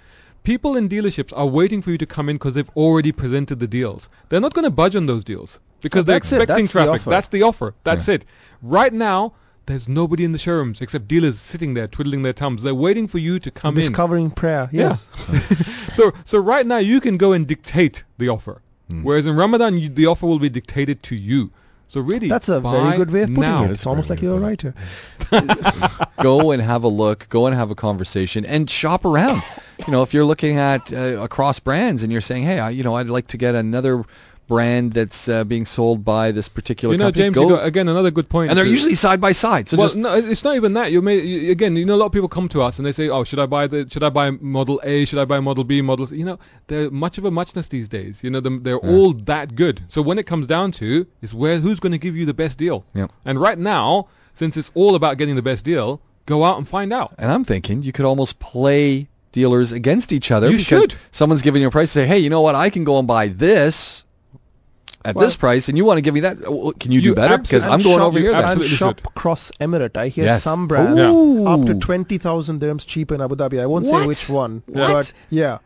People 0.44 0.76
in 0.76 0.90
dealerships 0.90 1.32
are 1.36 1.48
waiting 1.48 1.82
for 1.82 1.92
you 1.92 1.98
to 1.98 2.06
come 2.06 2.28
in 2.30 2.36
because 2.36 2.54
they've 2.56 2.70
already 2.76 3.12
presented 3.14 3.60
the 3.60 3.68
deals. 3.68 4.10
They're 4.30 4.42
not 4.42 4.54
going 4.54 4.66
to 4.66 4.70
budge 4.72 4.96
on 4.98 5.06
those 5.08 5.24
deals 5.24 5.60
because 5.86 6.00
So 6.02 6.04
they're 6.04 6.18
expecting 6.18 6.56
That's 6.66 6.72
traffic. 6.72 7.02
offer. 7.02 7.10
That's 7.12 7.28
the 7.30 7.44
offer. 7.44 7.74
That's 7.84 8.08
Yeah. 8.08 8.16
it. 8.16 8.26
Right 8.62 8.92
now, 8.94 9.34
there's 9.68 9.88
nobody 9.88 10.24
in 10.26 10.32
the 10.32 10.38
showrooms 10.38 10.82
except 10.82 11.08
dealers 11.08 11.40
sitting 11.40 11.74
there 11.76 11.88
twiddling 11.88 12.24
their 12.24 12.34
thumbs. 12.34 12.64
They're 12.64 12.76
waiting 12.88 13.08
for 13.08 13.20
you 13.20 13.40
to 13.40 13.52
come 13.52 13.76
in. 13.78 13.82
Discovering 13.82 14.30
prayer. 14.32 14.70
Yes. 14.72 15.04
so 15.94 16.12
so 16.26 16.40
right 16.40 16.66
now 16.66 16.78
you 16.78 17.00
can 17.02 17.18
go 17.18 17.34
and 17.34 17.46
dictate 17.48 18.04
the 18.18 18.30
offer, 18.30 18.62
Hmm. 18.90 19.04
whereas 19.04 19.26
in 19.26 19.36
Ramadan 19.36 19.78
you, 19.80 19.90
the 19.90 20.08
offer 20.08 20.26
will 20.28 20.40
be 20.40 20.50
dictated 20.50 21.02
to 21.04 21.16
you. 21.16 21.52
So 21.88 22.02
really, 22.02 22.28
That's 22.28 22.50
a 22.50 22.60
very 22.60 22.98
good 22.98 23.12
way 23.12 23.22
of 23.22 23.30
putting 23.30 23.42
now. 23.42 23.64
it. 23.64 23.68
That's 23.68 23.82
It's 23.82 23.86
almost 23.88 24.10
like 24.10 24.20
you're 24.22 24.38
a 24.38 24.40
writer. 24.40 24.74
go 26.22 26.52
and 26.52 26.62
have 26.62 26.84
a 26.84 26.88
look. 26.88 27.28
Go 27.30 27.46
and 27.46 27.56
have 27.56 27.70
a 27.72 27.76
conversation 27.76 28.44
and 28.46 28.68
shop 28.70 29.06
around. 29.06 29.44
You 29.86 29.92
know, 29.92 30.02
if 30.02 30.14
you're 30.14 30.26
looking 30.26 30.58
at 30.58 30.92
uh, 30.92 31.22
across 31.22 31.60
brands 31.60 32.02
and 32.04 32.12
you're 32.12 32.22
saying, 32.22 32.44
"Hey, 32.44 32.60
I, 32.60 32.70
you 32.72 32.84
know, 32.84 32.96
I'd 32.96 33.08
like 33.10 33.28
to 33.28 33.38
get 33.38 33.54
another 33.56 34.04
brand 34.48 34.94
that's 34.94 35.28
uh, 35.28 35.44
being 35.44 35.66
sold 35.66 36.06
by 36.06 36.32
this 36.32 36.48
particular 36.50 36.94
You 36.94 36.98
know, 37.00 37.06
company," 37.06 37.24
James, 37.26 37.36
go. 37.36 37.50
got 37.50 37.66
again 37.66 37.88
another 37.88 38.12
good 38.12 38.30
point. 38.30 38.50
and 38.50 38.58
they're 38.58 38.66
usually 38.66 38.96
side 38.96 39.20
by 39.22 39.32
side. 39.32 39.68
So 39.70 39.78
well, 39.78 39.88
just 39.88 39.98
no, 39.98 40.14
it's 40.16 40.44
not 40.44 40.56
even 40.56 40.74
that. 40.74 40.92
You 40.92 41.02
may 41.02 41.20
you, 41.20 41.52
again, 41.52 41.76
you 41.76 41.86
know, 41.86 41.96
a 41.96 41.98
lot 41.98 42.08
of 42.08 42.12
people 42.12 42.30
come 42.30 42.48
to 42.50 42.62
us 42.62 42.78
and 42.78 42.86
they 42.86 42.92
say, 42.92 43.10
"Oh, 43.10 43.24
should 43.24 43.40
I 43.40 43.46
buy 43.46 43.68
the 43.68 43.88
should 43.90 44.04
I 44.04 44.10
buy 44.10 44.32
Model 44.32 44.80
A? 44.84 45.06
Should 45.06 45.20
I 45.20 45.26
buy 45.26 45.40
Model 45.40 45.64
B? 45.64 45.82
Models? 45.82 46.12
You 46.12 46.26
know, 46.26 46.40
they're 46.68 46.90
much 46.92 47.18
of 47.18 47.26
a 47.26 47.32
muchness 47.32 47.68
these 47.68 47.88
days. 47.90 48.20
You 48.24 48.30
know, 48.30 48.40
them, 48.40 48.64
they're 48.64 48.80
Yeah. 48.84 48.90
all 48.92 49.14
that 49.26 49.56
good. 49.56 49.82
So 49.90 50.02
when 50.02 50.20
it 50.20 50.26
comes 50.26 50.48
down 50.48 50.72
to 50.74 51.08
is 51.22 51.34
where 51.34 51.60
who's 51.60 51.80
going 51.80 51.92
to 51.94 51.98
give 51.98 52.16
you 52.16 52.26
the 52.26 52.34
best 52.34 52.58
deal. 52.58 52.86
Yep. 52.94 53.12
And 53.26 53.40
right 53.40 53.58
now, 53.58 54.08
since 54.36 54.58
it's 54.58 54.72
all 54.74 54.96
about 54.96 55.18
getting 55.18 55.36
the 55.36 55.42
best 55.42 55.64
deal, 55.66 56.02
go 56.26 56.44
out 56.44 56.58
and 56.58 56.68
find 56.68 56.92
out. 56.94 57.14
And 57.18 57.32
I'm 57.32 57.44
thinking 57.44 57.84
you 57.84 57.92
could 57.92 58.06
almost 58.06 58.40
play 58.40 59.08
dealers 59.32 59.74
against 59.74 60.14
each 60.14 60.32
other 60.32 60.50
You 60.50 60.56
because 60.58 60.82
should. 60.84 60.96
someone's 61.12 61.42
giving 61.42 61.62
you 61.62 61.68
a 61.68 61.72
price. 61.72 61.92
Say, 61.92 62.08
hey, 62.08 62.20
you 62.20 62.30
know 62.30 62.40
what? 62.42 62.56
I 62.56 62.70
can 62.70 62.86
go 62.86 63.00
and 63.00 63.06
buy 63.08 63.28
this 63.28 64.05
at 65.06 65.16
Well- 65.16 65.26
this 65.26 65.36
price, 65.36 65.70
and 65.70 65.78
you 65.78 65.86
want 65.86 65.98
to 65.98 66.02
give 66.02 66.14
me 66.14 66.22
that? 66.22 66.38
Can 66.80 66.92
you, 66.92 67.00
You 67.00 67.10
do 67.10 67.16
better? 67.16 67.38
Because 67.38 67.64
I'm 67.64 67.82
going 67.82 67.98
shop- 68.00 68.08
over 68.08 68.20
here. 68.20 68.34
And 68.34 68.62
then. 68.62 68.68
Shop 68.68 69.00
should. 69.00 69.14
cross 69.16 69.52
Emirate. 69.62 69.96
I 69.96 70.08
hear 70.10 70.26
Yes. 70.26 70.44
some 70.44 70.68
brands 70.68 71.00
Ooh. 71.02 71.48
up 71.48 71.66
to 71.68 71.76
20,000 71.76 72.60
dirhams 72.60 72.86
cheaper 72.86 73.16
in 73.16 73.22
Abu 73.22 73.36
Dhabi. 73.36 73.62
I 73.62 73.66
won't 73.68 73.86
What? 73.86 74.02
say 74.02 74.08
which 74.08 74.30
one. 74.30 74.64
What? 74.66 74.88
But 74.94 75.14
yeah. 75.30 75.60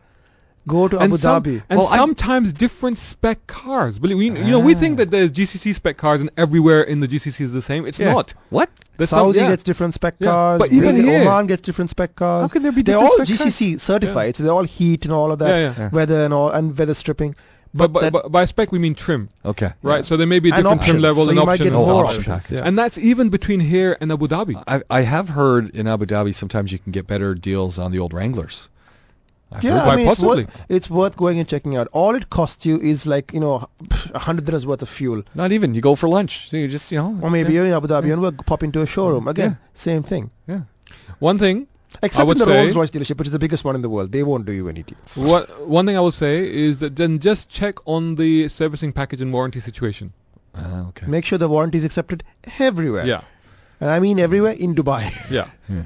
Go 0.68 0.88
to 0.88 0.98
and 0.98 1.10
Abu 1.12 1.20
some- 1.22 1.42
Dhabi. 1.42 1.62
and 1.70 1.78
Well, 1.78 1.88
I- 1.88 1.96
sometimes 1.96 2.52
different 2.52 2.98
spec 2.98 3.46
cars. 3.46 3.98
Believe 3.98 4.18
we, 4.18 4.26
you 4.26 4.50
know, 4.50 4.60
we 4.60 4.74
think 4.74 4.94
Ah. 4.94 4.96
that 4.98 5.10
there's 5.10 5.30
GCC 5.30 5.72
spec 5.72 5.96
cars 5.96 6.20
and 6.20 6.28
everywhere 6.36 6.82
in 6.82 7.00
the 7.00 7.08
GCC 7.08 7.44
is 7.44 7.52
the 7.52 7.62
same. 7.62 7.86
It's 7.86 7.98
Yeah. 7.98 8.12
not. 8.12 8.34
What? 8.50 8.68
There's 8.98 9.08
some- 9.08 9.20
Saudi 9.28 9.38
yeah. 9.38 9.48
gets 9.48 9.62
different 9.62 9.94
spec 9.94 10.16
Yeah. 10.18 10.26
cars. 10.28 10.58
But 10.58 10.70
even 10.72 10.96
Riyadh- 10.96 11.04
here- 11.04 11.28
Oman 11.30 11.46
gets 11.46 11.62
different 11.62 11.88
spec 11.88 12.14
cars. 12.14 12.42
How 12.42 12.48
can 12.48 12.62
there 12.62 12.72
be 12.72 12.82
different 12.82 13.08
things? 13.08 13.10
They're 13.18 13.22
all 13.22 13.26
spec 13.26 13.38
cars? 13.38 13.54
GCC 13.56 13.78
certified, 13.80 14.36
so 14.36 14.42
they're 14.44 14.52
all 14.52 14.64
heat 14.64 15.06
and 15.06 15.14
all 15.14 15.32
of 15.32 15.38
that, 15.38 15.48
Yeah, 15.48 15.56
yeah. 15.58 15.74
Yeah. 15.78 15.88
weather 15.92 16.24
and 16.26 16.34
all, 16.34 16.50
and 16.50 16.76
weather 16.78 16.92
stripping. 16.94 17.34
But, 17.72 17.92
but, 17.92 18.00
that- 18.02 18.12
but 18.12 18.32
by 18.32 18.44
spec 18.46 18.72
we 18.72 18.78
mean 18.80 18.94
trim, 18.96 19.28
Okay. 19.44 19.72
right? 19.82 19.96
Yeah. 19.98 20.02
So 20.02 20.16
there 20.16 20.26
may 20.26 20.40
be 20.40 20.48
a 20.50 20.56
different 20.56 20.82
trim 20.82 20.96
options. 20.96 21.02
level 21.02 21.24
So 21.24 21.30
and 21.30 21.36
you 21.38 21.42
option 21.42 21.64
get 21.66 21.72
and 21.72 21.86
more 21.86 22.04
options. 22.04 22.28
options. 22.28 22.50
Yeah. 22.50 22.66
And 22.66 22.76
that's 22.76 22.98
even 22.98 23.28
between 23.30 23.60
here 23.60 23.96
and 24.00 24.10
Abu 24.10 24.26
Dhabi. 24.26 24.60
I, 24.66 24.82
I 24.90 25.02
have 25.02 25.28
heard 25.28 25.70
in 25.76 25.86
Abu 25.86 26.06
Dhabi 26.06 26.34
sometimes 26.34 26.72
you 26.72 26.78
can 26.80 26.90
get 26.90 27.06
better 27.06 27.34
deals 27.34 27.78
on 27.78 27.92
the 27.92 28.00
old 28.00 28.12
Wranglers. 28.12 28.68
I've 29.52 29.64
yeah, 29.64 29.82
I 29.84 29.96
mean, 29.96 30.06
it's 30.06 30.20
worth, 30.22 30.48
it's 30.68 30.88
worth 30.88 31.16
going 31.16 31.40
and 31.40 31.48
checking 31.48 31.76
out. 31.76 31.88
All 31.92 32.14
it 32.14 32.30
costs 32.30 32.64
you 32.66 32.78
is 32.80 33.04
like 33.04 33.32
you 33.32 33.40
know, 33.40 33.68
a 34.14 34.18
hundred 34.18 34.44
dirhams 34.46 34.64
worth 34.64 34.82
of 34.82 34.88
fuel, 34.88 35.22
Not 35.34 35.50
even. 35.50 35.74
You 35.74 35.80
go 35.80 35.96
for 35.96 36.08
lunch. 36.08 36.48
So 36.48 36.56
you 36.56 36.68
just, 36.68 36.90
you 36.92 36.98
know. 36.98 37.18
or 37.20 37.30
maybe 37.30 37.48
yeah. 37.52 37.54
you're 37.62 37.66
in 37.66 37.72
Abu 37.72 37.88
Dhabi 37.88 38.06
Yeah. 38.06 38.12
and 38.14 38.22
we'll 38.22 38.32
pop 38.32 38.62
into 38.62 38.80
a 38.82 38.86
showroom 38.86 39.26
again. 39.28 39.58
Yeah. 39.60 39.68
Same 39.74 40.02
thing. 40.04 40.30
yeah. 40.46 40.60
One 41.18 41.38
thing, 41.38 41.66
Except 42.02 42.26
would 42.26 42.40
in 42.40 42.46
the 42.48 42.54
Rolls 42.54 42.74
Royce 42.74 42.90
dealership, 42.90 43.18
which 43.18 43.26
is 43.28 43.32
the 43.32 43.38
biggest 43.38 43.64
one 43.64 43.74
in 43.74 43.82
the 43.82 43.88
world, 43.90 44.12
they 44.12 44.22
won't 44.22 44.46
do 44.46 44.52
you 44.52 44.68
any 44.68 44.82
deals. 44.82 45.16
what 45.16 45.66
one 45.66 45.86
thing 45.86 45.96
I 45.96 46.00
will 46.00 46.12
say 46.12 46.48
is 46.50 46.78
that 46.78 46.96
then 46.96 47.18
just 47.18 47.48
check 47.48 47.76
on 47.86 48.14
the 48.14 48.48
servicing 48.48 48.92
package 48.92 49.20
and 49.20 49.32
warranty 49.32 49.60
situation. 49.60 50.12
Ah, 50.54 50.88
okay. 50.88 51.06
Make 51.06 51.24
sure 51.24 51.38
the 51.38 51.48
warranty 51.48 51.78
is 51.78 51.84
accepted 51.84 52.22
everywhere. 52.58 53.06
Yeah, 53.06 53.22
And 53.80 53.90
I 53.90 53.98
mean 54.00 54.18
everywhere 54.18 54.52
in 54.52 54.74
Dubai. 54.74 55.12
yeah, 55.30 55.50
Yeah. 55.68 55.82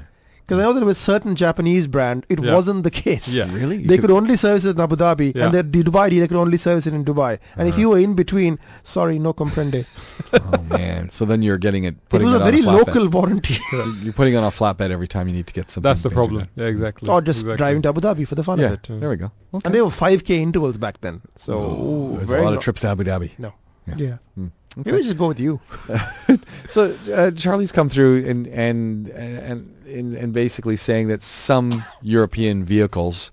Because 0.47 0.59
I 0.59 0.63
know 0.63 0.73
that 0.73 0.85
with 0.85 0.95
certain 0.97 1.35
Japanese 1.35 1.87
brand, 1.87 2.25
it 2.29 2.39
Yeah. 2.43 2.53
wasn't 2.53 2.83
the 2.83 2.91
case. 2.91 3.27
yeah. 3.33 3.51
Really? 3.51 3.77
You 3.77 3.87
They 3.87 3.97
could 3.97 4.11
only 4.11 4.35
service 4.37 4.65
it 4.65 4.75
in 4.75 4.81
Abu 4.81 4.95
Dhabi, 4.95 5.35
Yeah. 5.35 5.45
and 5.45 5.53
the 5.55 5.63
the 5.63 5.83
Dubai 5.83 6.09
dealer 6.11 6.27
could 6.27 6.37
only 6.37 6.57
service 6.57 6.85
it 6.85 6.93
in 6.93 7.03
Dubai. 7.03 7.39
And 7.57 7.67
if 7.67 7.73
Uh-huh. 7.73 7.81
you 7.81 7.89
were 7.89 7.97
in 7.99 8.13
between, 8.13 8.59
sorry, 8.83 9.17
no 9.17 9.33
comprende. 9.33 9.85
Oh 10.33 10.61
man. 10.69 11.09
So 11.09 11.25
then 11.25 11.41
you're 11.41 11.57
getting 11.57 11.85
it. 11.85 11.95
It 11.95 12.09
Putting 12.09 12.27
was 12.27 12.35
it 12.35 12.41
a 12.41 12.45
on 12.45 12.51
very 12.51 12.61
flatbed. 12.63 12.77
local 12.87 13.09
warranty. 13.09 13.57
You're 14.03 14.13
putting 14.13 14.35
on 14.35 14.43
a 14.43 14.51
flatbed 14.51 14.91
every 14.91 15.07
time 15.07 15.27
you 15.29 15.35
need 15.35 15.47
to 15.47 15.53
get 15.53 15.71
something. 15.71 15.87
That's 15.89 16.01
the 16.03 16.09
problem. 16.09 16.39
done. 16.41 16.49
Yeah, 16.55 16.65
exactly. 16.75 17.09
or 17.09 17.21
just 17.21 17.39
exactly. 17.41 17.57
driving 17.57 17.81
to 17.83 17.89
Abu 17.89 18.01
Dhabi 18.01 18.27
for 18.27 18.35
the 18.35 18.43
fun 18.43 18.59
Yeah. 18.59 18.67
of 18.67 18.73
it. 18.73 18.87
There 18.99 19.09
we 19.09 19.15
go. 19.15 19.31
Okay. 19.53 19.61
And 19.65 19.73
they 19.73 19.81
were 19.81 19.89
5k 19.89 20.41
intervals 20.41 20.77
back 20.77 20.99
then. 21.01 21.21
So 21.37 21.53
Ooh, 21.57 22.17
there's 22.17 22.29
a 22.29 22.43
lot 22.43 22.51
lo- 22.51 22.57
of 22.57 22.63
trips 22.63 22.81
to 22.81 22.89
Abu 22.89 23.03
Dhabi. 23.05 23.31
No. 23.39 23.53
Yeah. 23.87 23.95
Yeah. 23.97 24.17
Hmm. 24.35 24.47
Maybe 24.77 24.91
we 24.97 25.03
just 25.03 25.17
go 25.17 25.27
with 25.29 25.39
you. 25.39 25.61
so 26.69 26.95
uh, 27.13 27.31
Charlie's 27.31 27.71
come 27.71 27.87
through 27.89 28.25
and 28.25 28.47
and 28.47 29.07
and 29.09 29.73
and, 29.87 30.13
and 30.15 30.33
basically 30.33 30.75
saying 30.75 31.07
that 31.07 31.23
some 31.23 31.83
European 32.01 32.65
vehicles 32.65 33.31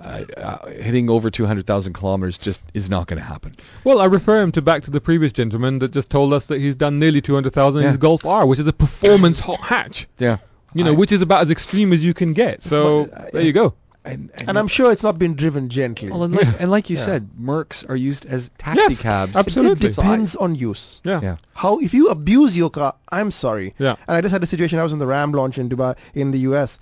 uh, 0.00 0.24
uh, 0.36 0.66
hitting 0.70 1.10
over 1.10 1.30
200,000 1.30 1.92
kilometers 1.92 2.38
just 2.38 2.62
is 2.74 2.88
not 2.88 3.06
going 3.06 3.18
to 3.18 3.24
happen. 3.24 3.52
Well, 3.84 4.00
I 4.00 4.06
refer 4.06 4.42
him 4.42 4.50
to 4.52 4.62
back 4.62 4.82
to 4.84 4.90
the 4.90 5.00
previous 5.00 5.32
gentleman 5.32 5.78
that 5.80 5.92
just 5.92 6.08
told 6.10 6.32
us 6.32 6.46
that 6.46 6.58
he's 6.58 6.74
done 6.74 6.98
nearly 6.98 7.20
200,000 7.20 7.82
in 7.82 7.88
his 7.88 7.96
Golf 7.98 8.24
R, 8.24 8.46
which 8.46 8.58
is 8.58 8.66
a 8.66 8.72
performance 8.72 9.38
hot 9.38 9.60
hatch. 9.60 10.08
Yeah. 10.18 10.38
You 10.74 10.84
know, 10.84 10.92
I- 10.92 10.96
which 10.96 11.12
is 11.12 11.20
about 11.20 11.42
as 11.42 11.50
extreme 11.50 11.92
as 11.92 12.02
you 12.02 12.14
can 12.14 12.32
get. 12.32 12.62
So 12.62 13.04
But, 13.06 13.18
uh, 13.18 13.30
there 13.34 13.42
you 13.42 13.52
go. 13.52 13.74
And, 14.04 14.30
And 14.46 14.58
I'm 14.58 14.66
sure 14.68 14.90
it's 14.92 15.02
not 15.02 15.18
been 15.18 15.34
driven 15.34 15.68
gently. 15.68 16.10
well, 16.10 16.22
and, 16.22 16.34
like, 16.34 16.60
and 16.60 16.70
like 16.70 16.88
you 16.90 16.96
Yeah. 17.00 17.04
said, 17.04 17.30
Mercs 17.40 17.88
are 17.88 17.96
used 17.96 18.24
as 18.26 18.50
taxi 18.58 18.80
Yes, 18.94 19.00
cabs. 19.00 19.36
absolutely. 19.36 19.88
It 19.90 19.96
depends 19.96 20.36
on 20.36 20.54
use. 20.54 21.00
Yeah. 21.04 21.20
Yeah. 21.22 21.36
How 21.54 21.78
if 21.80 21.92
you 21.92 22.08
abuse 22.08 22.56
your 22.56 22.70
car, 22.70 22.94
I'm 23.10 23.30
sorry. 23.30 23.74
Yeah. 23.78 23.96
And 24.08 24.16
I 24.16 24.20
just 24.22 24.32
had 24.32 24.42
a 24.42 24.46
situation. 24.46 24.78
I 24.78 24.82
was 24.82 24.92
in 24.92 24.98
the 24.98 25.06
Ram 25.06 25.32
launch 25.32 25.58
in 25.58 25.68
Dubai, 25.68 25.96
in 26.14 26.30
the 26.30 26.38
US. 26.50 26.78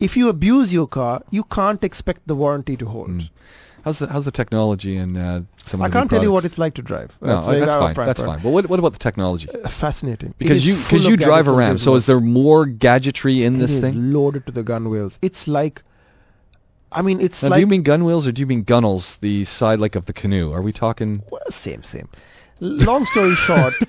If 0.00 0.16
you 0.16 0.28
abuse 0.30 0.72
your 0.72 0.86
car, 0.88 1.22
you 1.30 1.44
can't 1.44 1.84
expect 1.84 2.26
the 2.26 2.34
warranty 2.34 2.76
to 2.78 2.86
hold. 2.86 3.10
Mm. 3.10 3.30
How's 3.84 3.98
the 3.98 4.06
how's 4.06 4.24
the 4.24 4.30
technology 4.30 4.96
and 4.96 5.16
uh, 5.18 5.40
some 5.64 5.82
I 5.82 5.86
of 5.86 5.92
the 5.92 5.98
can't 5.98 6.08
tell 6.10 6.22
you 6.22 6.30
what 6.32 6.44
it's 6.44 6.56
like 6.56 6.74
to 6.74 6.82
drive. 6.82 7.10
No, 7.20 7.40
very 7.42 7.60
that's 7.60 7.74
fine. 7.74 7.94
That's 7.94 8.20
for- 8.20 8.26
fine. 8.26 8.40
But 8.42 8.50
what 8.50 8.68
what 8.68 8.78
about 8.78 8.92
the 8.92 8.98
technology? 9.00 9.48
Uh, 9.50 9.68
Fascinating. 9.68 10.34
Because 10.38 10.64
you 10.64 10.74
because 10.76 11.04
you 11.06 11.16
drive 11.16 11.48
a 11.48 11.52
Ram, 11.52 11.78
so 11.78 11.96
is 11.96 12.06
there 12.06 12.20
more 12.20 12.64
gadgetry 12.64 13.42
in 13.44 13.56
It 13.56 13.58
this 13.58 13.72
is 13.72 13.80
thing? 13.80 14.12
loaded 14.12 14.46
to 14.46 14.52
the 14.52 14.62
gunwales. 14.62 15.18
It's 15.20 15.48
like, 15.48 15.82
I 16.94 17.02
mean, 17.02 17.20
it's 17.20 17.42
Now, 17.42 17.50
like 17.50 17.56
do 17.56 17.60
you 17.60 17.66
mean 17.66 17.84
gunwales 17.84 18.26
or 18.26 18.32
do 18.32 18.40
you 18.40 18.46
mean 18.46 18.62
gunnels, 18.64 19.16
the 19.18 19.44
side 19.44 19.80
like 19.80 19.96
of 19.96 20.06
the 20.06 20.12
canoe? 20.12 20.52
Are 20.52 20.62
we 20.62 20.72
talking? 20.72 21.22
well, 21.30 21.42
same, 21.50 21.82
same. 21.82 22.08
Long 22.60 23.04
story 23.06 23.34
short, 23.34 23.74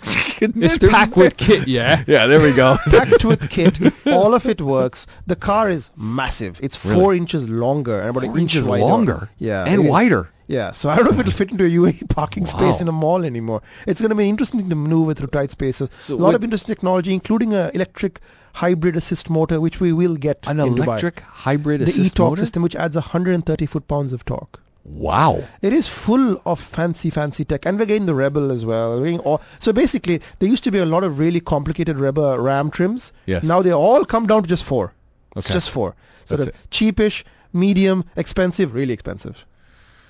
It's 0.41 0.77
packed 0.89 1.15
with 1.15 1.37
kit, 1.37 1.67
yeah. 1.67 2.03
Yeah, 2.07 2.25
there 2.25 2.41
we 2.41 2.53
go. 2.53 2.77
packed 2.89 3.23
with 3.23 3.47
kit, 3.49 3.77
all 4.07 4.33
of 4.33 4.47
it 4.47 4.61
works. 4.61 5.05
The 5.27 5.35
car 5.35 5.69
is 5.69 5.89
massive. 5.95 6.59
It's 6.63 6.75
four 6.75 6.91
Really? 7.11 7.17
inches 7.17 7.47
longer 7.47 7.99
and 7.99 8.09
about 8.09 8.23
Four 8.23 8.31
an 8.33 8.39
inch 8.39 8.55
inches 8.55 8.67
wider. 8.67 8.83
longer. 8.83 9.29
Yeah, 9.37 9.63
and 9.65 9.87
wider. 9.87 10.29
Yeah, 10.47 10.71
so 10.71 10.89
I 10.89 10.95
don't 10.97 11.05
know 11.05 11.11
if 11.11 11.19
it'll 11.19 11.31
fit 11.31 11.51
into 11.51 11.65
a 11.65 11.69
UAE 11.69 12.09
parking 12.09 12.45
space 12.45 12.81
in 12.81 12.87
a 12.87 12.91
mall 12.91 13.23
anymore. 13.23 13.61
It's 13.87 14.01
going 14.01 14.09
to 14.09 14.15
be 14.15 14.27
interesting 14.27 14.67
to 14.67 14.75
maneuver 14.75 15.13
through 15.13 15.27
tight 15.27 15.51
spaces. 15.51 15.89
So 15.99 16.15
a 16.15 16.17
lot 16.17 16.35
of 16.35 16.43
interesting 16.43 16.73
technology, 16.75 17.13
including 17.13 17.53
an 17.53 17.71
electric 17.75 18.19
hybrid 18.53 18.95
assist 18.95 19.29
motor, 19.29 19.59
which 19.59 19.79
we 19.79 19.91
will 19.93 20.15
get 20.15 20.39
An 20.47 20.59
in 20.59 20.75
Dubai. 20.75 20.83
electric 20.85 21.19
hybrid 21.21 21.81
The 21.81 21.85
assist 21.85 22.13
e-torque 22.15 22.31
motor. 22.31 22.41
system, 22.41 22.63
which 22.63 22.75
adds 22.75 22.95
130 22.95 23.65
foot-pounds 23.65 24.13
of 24.13 24.23
torque. 24.25 24.59
Wow. 24.85 25.43
It 25.61 25.71
is 25.73 25.87
full 25.87 26.41
of 26.45 26.59
fancy, 26.59 27.09
fancy 27.09 27.45
tech, 27.45 27.65
and 27.65 27.79
we're 27.79 27.85
getting 27.85 28.05
the 28.05 28.13
Rebel 28.13 28.51
as 28.51 28.65
well. 28.65 29.01
All, 29.19 29.41
so 29.59 29.71
basically, 29.73 30.21
there 30.39 30.49
used 30.49 30.63
to 30.65 30.71
be 30.71 30.79
a 30.79 30.85
lot 30.85 31.03
of 31.03 31.19
really 31.19 31.39
complicated 31.39 31.97
Rebel 31.97 32.37
Ram 32.37 32.69
trims. 32.69 33.11
Yes. 33.25 33.43
Now 33.43 33.61
they 33.61 33.71
all 33.73 34.03
come 34.05 34.27
down 34.27 34.43
to 34.43 34.49
just 34.49 34.63
four. 34.65 34.93
It's 35.35 35.45
Okay. 35.45 35.53
just 35.53 35.69
four. 35.69 35.95
Sort 36.25 36.41
That's 36.41 36.49
of 36.49 36.69
cheapish, 36.69 37.23
medium, 37.53 38.03
expensive, 38.17 38.73
really 38.73 38.93
expensive. 38.93 39.43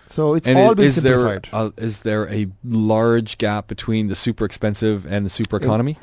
So 0.08 0.34
it's 0.34 0.47
And 0.47 0.58
all 0.58 0.71
i- 0.71 0.73
been 0.73 0.86
is 0.86 0.95
there 0.95 1.13
simplified. 1.17 1.47
uh, 1.53 1.69
is 1.77 2.01
there 2.01 2.27
a 2.29 2.47
large 2.65 3.38
gap 3.38 3.67
between 3.67 4.08
the 4.08 4.15
super 4.15 4.43
expensive 4.43 5.06
and 5.06 5.25
the 5.25 5.29
super 5.29 5.58
economy? 5.58 5.97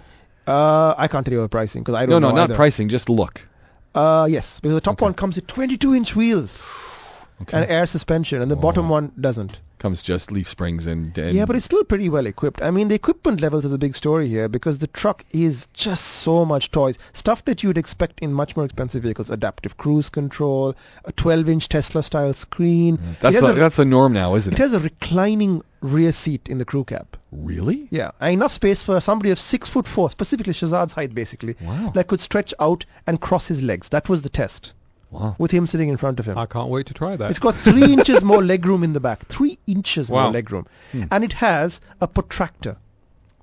Uh, 0.47 0.95
I 0.97 1.07
can't 1.09 1.25
tell 1.25 1.33
you 1.33 1.41
about 1.41 1.51
pricing 1.51 1.83
because 1.83 1.95
I 1.95 2.07
don't 2.07 2.21
know. 2.23 2.29
no, 2.29 2.29
know. 2.31 2.37
not 2.37 2.45
either. 2.51 2.55
pricing. 2.57 2.89
Just 2.89 3.09
look. 3.09 3.47
Uh, 3.95 4.27
yes, 4.31 4.61
because 4.61 4.75
the 4.75 4.81
top 4.81 4.95
Okay. 4.95 5.05
one 5.05 5.15
comes 5.15 5.37
with 5.37 5.47
22 5.47 5.95
inch 5.95 6.15
wheels 6.17 6.63
Okay. 7.43 7.57
and 7.63 7.71
air 7.71 7.87
suspension, 7.87 8.41
and 8.43 8.51
the 8.51 8.57
Oh. 8.57 8.61
bottom 8.61 8.89
one 8.89 9.13
doesn't. 9.21 9.59
Comes 9.81 10.03
just 10.03 10.31
leaf 10.31 10.47
springs 10.47 10.87
and, 10.87 11.17
and 11.17 11.35
Yeah, 11.35 11.47
but 11.47 11.57
it's 11.57 11.65
still 11.65 11.85
pretty 11.85 12.11
well 12.11 12.27
equipped. 12.27 12.63
I 12.63 12.71
mean, 12.71 12.89
the 12.89 12.95
equipment 12.95 13.41
levels 13.41 13.65
are 13.65 13.71
the 13.71 13.79
big 13.79 13.97
story 13.97 14.29
here 14.29 14.47
because 14.47 14.77
the 14.79 14.87
truck 14.87 15.25
is 15.33 15.67
just 15.73 16.05
so 16.05 16.45
much 16.45 16.71
toys. 16.71 16.97
Stuff 17.15 17.47
that 17.47 17.63
you'd 17.63 17.79
expect 17.79 18.21
in 18.21 18.31
much 18.33 18.57
more 18.57 18.67
expensive 18.67 19.03
vehicles: 19.03 19.31
adaptive 19.31 19.79
cruise 19.79 20.11
control, 20.11 20.75
a 21.07 21.13
12-inch 21.15 21.69
Tesla-style 21.71 22.35
screen. 22.35 22.99
Mm. 22.99 23.19
that's 23.21 23.37
it, 23.37 23.41
the, 23.41 23.47
has 23.47 23.57
a, 23.57 23.59
that's 23.59 23.77
the 23.77 23.85
norm 23.87 24.13
now, 24.13 24.35
isn't 24.35 24.53
it 24.53 24.61
it? 24.61 24.63
has 24.63 24.75
a 24.75 24.81
reclining 24.81 25.63
rear 25.81 26.13
seat 26.13 26.47
in 26.51 26.59
the 26.59 26.67
crew 26.67 26.85
cab. 26.85 27.17
Really? 27.33 27.89
Yeah, 27.91 28.11
enough 28.21 28.53
space 28.53 28.83
for 28.83 29.01
somebody 29.01 29.31
of 29.31 29.39
six 29.39 29.67
foot 29.67 29.89
four, 29.89 30.11
specifically 30.11 30.53
Shahzad's 30.53 30.93
height, 30.93 31.15
basically, 31.15 31.57
Wow. 31.63 31.91
that 31.95 32.07
could 32.07 32.21
stretch 32.21 32.53
out 32.61 32.85
and 33.07 33.19
cross 33.19 33.47
his 33.47 33.63
legs. 33.63 33.89
That 33.89 34.11
was 34.11 34.21
the 34.21 34.29
test 34.29 34.75
Wow. 35.11 35.35
with 35.39 35.51
him 35.51 35.67
sitting 35.67 35.89
in 35.89 35.97
front 35.97 36.21
of 36.21 36.27
him. 36.27 36.39
I 36.39 36.47
can't 36.47 36.69
wait 36.69 36.87
to 36.87 36.95
try 36.95 37.17
that. 37.17 37.31
It's 37.31 37.41
got 37.41 37.57
three 37.57 37.93
inches 37.97 38.23
more 38.23 38.39
legroom 38.41 38.85
in 38.85 38.93
the 38.93 39.01
back. 39.01 39.27
Three 39.27 39.59
inches 39.67 40.09
more 40.09 40.21
Wow. 40.21 40.33
legroom. 40.33 40.67
Hmm. 40.93 41.05
And 41.11 41.25
it 41.25 41.33
has 41.35 41.81
a 42.01 42.07
protractor. 42.07 42.77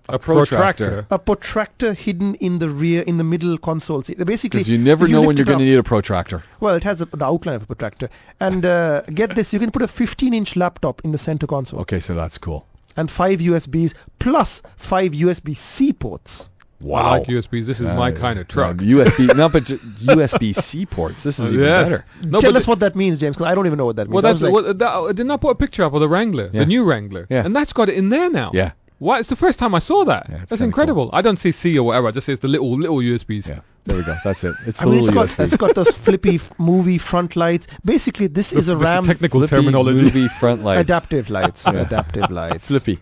A 0.09 0.17
protractor. 0.17 1.05
A 1.11 1.19
protractor 1.19 1.93
hidden 1.93 2.35
in 2.35 2.59
the 2.59 2.69
rear, 2.69 3.01
in 3.01 3.17
the 3.17 3.25
middle 3.25 3.57
console 3.57 4.01
seat. 4.03 4.17
Basically, 4.25 4.59
Because 4.59 4.69
you 4.69 4.77
never 4.77 5.03
if 5.03 5.11
know 5.11 5.21
when 5.21 5.35
you're 5.35 5.45
going 5.45 5.59
to 5.59 5.65
need 5.65 5.75
a 5.75 5.83
protractor. 5.83 6.43
Well, 6.61 6.75
it 6.75 6.83
has 6.85 7.01
a, 7.01 7.05
the 7.05 7.25
outline 7.25 7.55
of 7.55 7.63
a 7.63 7.65
protractor. 7.65 8.09
And 8.39 8.65
uh, 8.65 9.01
get 9.01 9.35
this, 9.35 9.51
you 9.51 9.59
can 9.59 9.69
put 9.71 9.81
a 9.81 9.87
15-inch 9.87 10.55
laptop 10.55 11.01
in 11.03 11.11
the 11.11 11.17
center 11.17 11.45
console. 11.45 11.81
Okay, 11.81 11.99
so 11.99 12.13
that's 12.13 12.37
cool. 12.37 12.65
And 12.95 13.11
five 13.11 13.39
USBs 13.39 13.93
plus 14.17 14.61
five 14.77 15.11
USB-C 15.11 15.91
ports. 15.93 16.49
Wow. 16.79 17.01
I 17.01 17.17
like 17.17 17.27
USBs. 17.27 17.65
This 17.65 17.79
is 17.79 17.87
my 17.87 18.11
Uh, 18.11 18.15
kind 18.15 18.37
of 18.39 18.47
truck. 18.47 18.81
uh, 18.81 18.85
USB, 18.85 19.35
no, 19.35 19.49
but 19.49 19.63
ju- 19.65 19.79
USB-C 19.99 20.85
ports. 20.95 21.23
This 21.23 21.39
is 21.39 21.53
even 21.53 21.65
Yes. 21.65 21.83
better. 21.89 22.05
No, 22.23 22.39
Tell 22.39 22.51
but 22.53 22.57
us 22.57 22.67
what 22.67 22.79
that 22.81 22.95
means, 22.95 23.17
James, 23.19 23.35
because 23.35 23.49
I 23.51 23.55
don't 23.55 23.65
even 23.65 23.77
know 23.77 23.85
what 23.85 23.95
that 23.95 24.07
means. 24.07 24.13
Well, 24.13 24.21
that's 24.21 24.41
was 24.41 24.43
like, 24.43 24.53
what, 24.53 24.77
that, 24.79 25.07
didn't 25.15 25.31
I 25.31 25.37
put 25.37 25.49
a 25.49 25.55
picture 25.55 25.83
up 25.83 25.93
of 25.93 26.01
the 26.01 26.07
Wrangler, 26.09 26.49
Yeah. 26.53 26.59
the 26.61 26.65
new 26.67 26.83
Wrangler? 26.83 27.25
Yeah. 27.29 27.43
And 27.45 27.55
that's 27.55 27.73
got 27.73 27.89
it 27.89 27.95
in 27.95 28.09
there 28.09 28.29
now. 28.29 28.51
Yeah. 28.53 28.71
Why? 28.99 29.19
It's 29.19 29.29
the 29.29 29.35
first 29.35 29.59
time 29.59 29.75
I 29.75 29.79
saw 29.79 30.05
that. 30.05 30.27
Yeah, 30.29 30.35
it's 30.35 30.49
that's 30.49 30.59
kinda 30.59 30.65
incredible. 30.65 31.09
I 31.13 31.21
don't 31.21 31.37
see 31.37 31.51
C 31.51 31.77
or 31.77 31.83
whatever. 31.83 32.07
I 32.07 32.11
just 32.11 32.25
see 32.25 32.33
it's 32.33 32.41
the 32.41 32.47
little 32.47 32.75
little 32.77 32.97
USBs. 32.97 33.47
Yeah. 33.47 33.59
There 33.85 33.95
we 33.95 34.03
go. 34.03 34.15
That's 34.23 34.43
it. 34.43 34.55
It's 34.65 34.81
I 34.81 34.85
the 34.85 34.89
mean, 34.91 34.99
it's 34.99 35.07
little 35.07 35.23
got, 35.23 35.29
USB. 35.29 35.43
it's 35.43 35.55
got 35.55 35.75
those 35.75 35.95
flippy 35.95 36.35
f- 36.35 36.51
movie 36.59 36.97
front 36.97 37.35
lights. 37.35 37.67
Basically, 37.85 38.25
this 38.27 38.51
is 38.51 38.69
a 38.69 38.73
This 38.73 38.81
is 38.81 38.83
RAM 38.83 39.03
technical 39.05 39.47
terminology. 39.47 40.01
movie 40.01 40.27
front 40.27 40.63
lights. 40.63 40.81
adaptive 40.81 41.29
lights. 41.29 41.63
Yeah. 41.71 41.81
Adaptive 41.81 42.31
lights. 42.31 42.67
Flippy. 42.67 42.99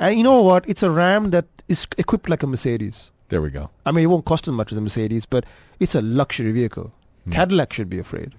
And 0.00 0.16
you 0.16 0.24
know 0.24 0.40
what? 0.42 0.66
It's 0.68 0.82
a 0.82 0.90
RAM 0.90 1.30
that 1.32 1.44
is 1.68 1.86
equipped 1.98 2.28
like 2.30 2.42
a 2.42 2.46
Mercedes. 2.46 3.10
There 3.34 3.42
we 3.42 3.50
go. 3.50 3.68
I 3.84 3.90
mean, 3.90 4.04
it 4.04 4.06
won't 4.06 4.24
cost 4.24 4.46
as 4.46 4.54
much 4.54 4.70
as 4.70 4.78
a 4.78 4.80
Mercedes, 4.80 5.26
but 5.26 5.44
it's 5.80 5.96
a 5.96 6.00
luxury 6.00 6.52
vehicle. 6.52 6.92
Hmm. 7.24 7.32
Cadillac 7.32 7.72
should 7.72 7.90
be 7.90 7.98
afraid. 7.98 8.32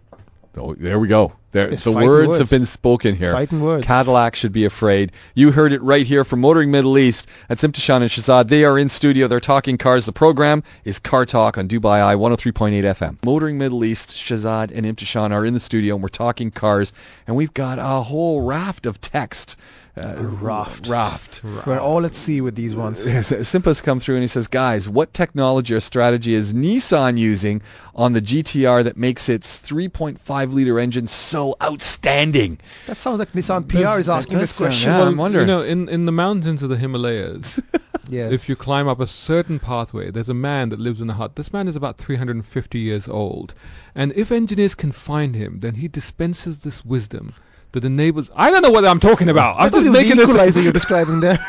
Oh, 0.56 0.74
there 0.74 1.00
we 1.00 1.10
go. 1.10 1.34
There, 1.52 1.68
the 1.76 1.92
words, 1.92 2.28
words. 2.30 2.38
have 2.38 2.50
been 2.50 2.66
spoken 2.66 3.14
here. 3.14 3.34
Fighting 3.34 3.60
words. 3.60 3.86
Cadillac 3.86 4.36
should 4.38 4.54
be 4.54 4.64
afraid. 4.64 5.12
You 5.34 5.52
heard 5.52 5.74
it 5.74 5.82
right 5.82 6.06
here 6.06 6.24
from 6.24 6.40
Motoring 6.40 6.72
Middle 6.72 6.98
East. 6.98 7.28
That's 7.50 7.62
Imthishan 7.62 8.04
and 8.04 8.10
Shahzad. 8.10 8.48
They 8.48 8.64
are 8.64 8.80
in 8.80 8.88
studio. 8.88 9.28
They're 9.28 9.42
talking 9.42 9.78
cars. 9.78 10.06
The 10.06 10.14
program 10.14 10.64
is 10.86 10.98
Car 10.98 11.26
Talk 11.26 11.58
on 11.58 11.68
Dubai 11.68 12.02
Eye 12.02 12.16
103.8 12.16 12.84
FM. 12.84 13.18
Motoring 13.26 13.58
Middle 13.58 13.84
East, 13.84 14.16
Shahzad 14.16 14.72
and 14.74 14.86
Imthishan 14.86 15.32
are 15.32 15.46
in 15.46 15.54
the 15.54 15.60
studio 15.60 15.96
and 15.96 16.02
we're 16.02 16.08
talking 16.08 16.52
cars. 16.52 16.94
And 17.28 17.36
we've 17.36 17.54
got 17.54 17.80
a 17.80 18.02
whole 18.02 18.44
raft 18.44 18.86
of 18.86 19.02
text. 19.02 19.58
Uh, 19.98 20.16
raft. 20.42 20.88
Raft. 20.88 21.42
We're 21.66 21.80
all 21.80 22.06
at 22.06 22.16
sea 22.16 22.42
with 22.42 22.56
these 22.56 22.76
ones. 22.76 23.00
Yes, 23.06 23.32
Simpa's 23.48 23.82
come 23.82 24.00
through 24.02 24.16
and 24.16 24.24
he 24.24 24.28
says, 24.28 24.48
guys, 24.48 24.90
what 24.90 25.14
technology 25.14 25.74
or 25.74 25.80
strategy 25.80 26.34
is 26.34 26.54
Nissan 26.54 27.18
using 27.18 27.62
on 27.96 28.12
the 28.12 28.22
GTR 28.22 28.84
that 28.84 28.98
makes 28.98 29.30
its 29.30 29.58
3.5 29.62 30.54
liter 30.54 30.80
engine 30.80 31.08
so 31.08 31.56
outstanding? 31.64 32.60
That 32.88 32.98
sounds 32.98 33.20
like 33.20 33.32
Nissan 33.32 33.70
PR 33.70 34.00
is 34.00 34.10
asking 34.10 34.40
this 34.40 34.58
question. 34.58 34.92
yeah. 34.92 35.00
Well, 35.00 35.08
I'm 35.08 35.18
wondering. 35.18 35.48
You 35.48 35.54
know, 35.56 35.62
in, 35.62 35.88
in 35.88 36.06
the 36.06 36.12
mountains 36.12 36.62
of 36.62 36.70
the 36.70 36.78
Himalayas, 36.78 37.60
Yes. 38.10 38.34
if 38.34 38.50
you 38.50 38.56
climb 38.56 38.88
up 38.90 39.00
a 39.00 39.08
certain 39.08 39.60
pathway, 39.60 40.12
there's 40.12 40.30
a 40.30 40.34
man 40.34 40.70
that 40.70 40.80
lives 40.80 41.00
in 41.02 41.10
a 41.10 41.14
hut. 41.14 41.36
This 41.38 41.54
man 41.54 41.68
is 41.70 41.76
about 41.78 41.98
350 41.98 42.80
years 42.80 43.08
old. 43.08 43.54
And 43.96 44.12
if 44.14 44.32
engineers 44.32 44.76
can 44.76 44.92
find 44.92 45.34
him, 45.36 45.62
then 45.62 45.76
he 45.76 45.88
dispenses 45.88 46.60
this 46.60 46.84
wisdom 46.84 47.34
that 47.76 47.84
enables... 47.84 48.32
I 48.36 48.50
don't 48.50 48.62
know 48.62 48.72
what 48.72 48.86
I'm 48.86 49.02
talking 49.02 49.30
about. 49.30 49.58
I'm 49.60 49.70
just 49.70 49.88
making 49.90 50.12
the 50.12 50.16
this... 50.16 50.30
equalizer 50.30 50.62
you're 50.62 50.74
describing 50.74 51.20
there. 51.20 51.46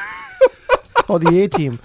or 1.08 1.18
the 1.18 1.42
A-team. 1.42 1.78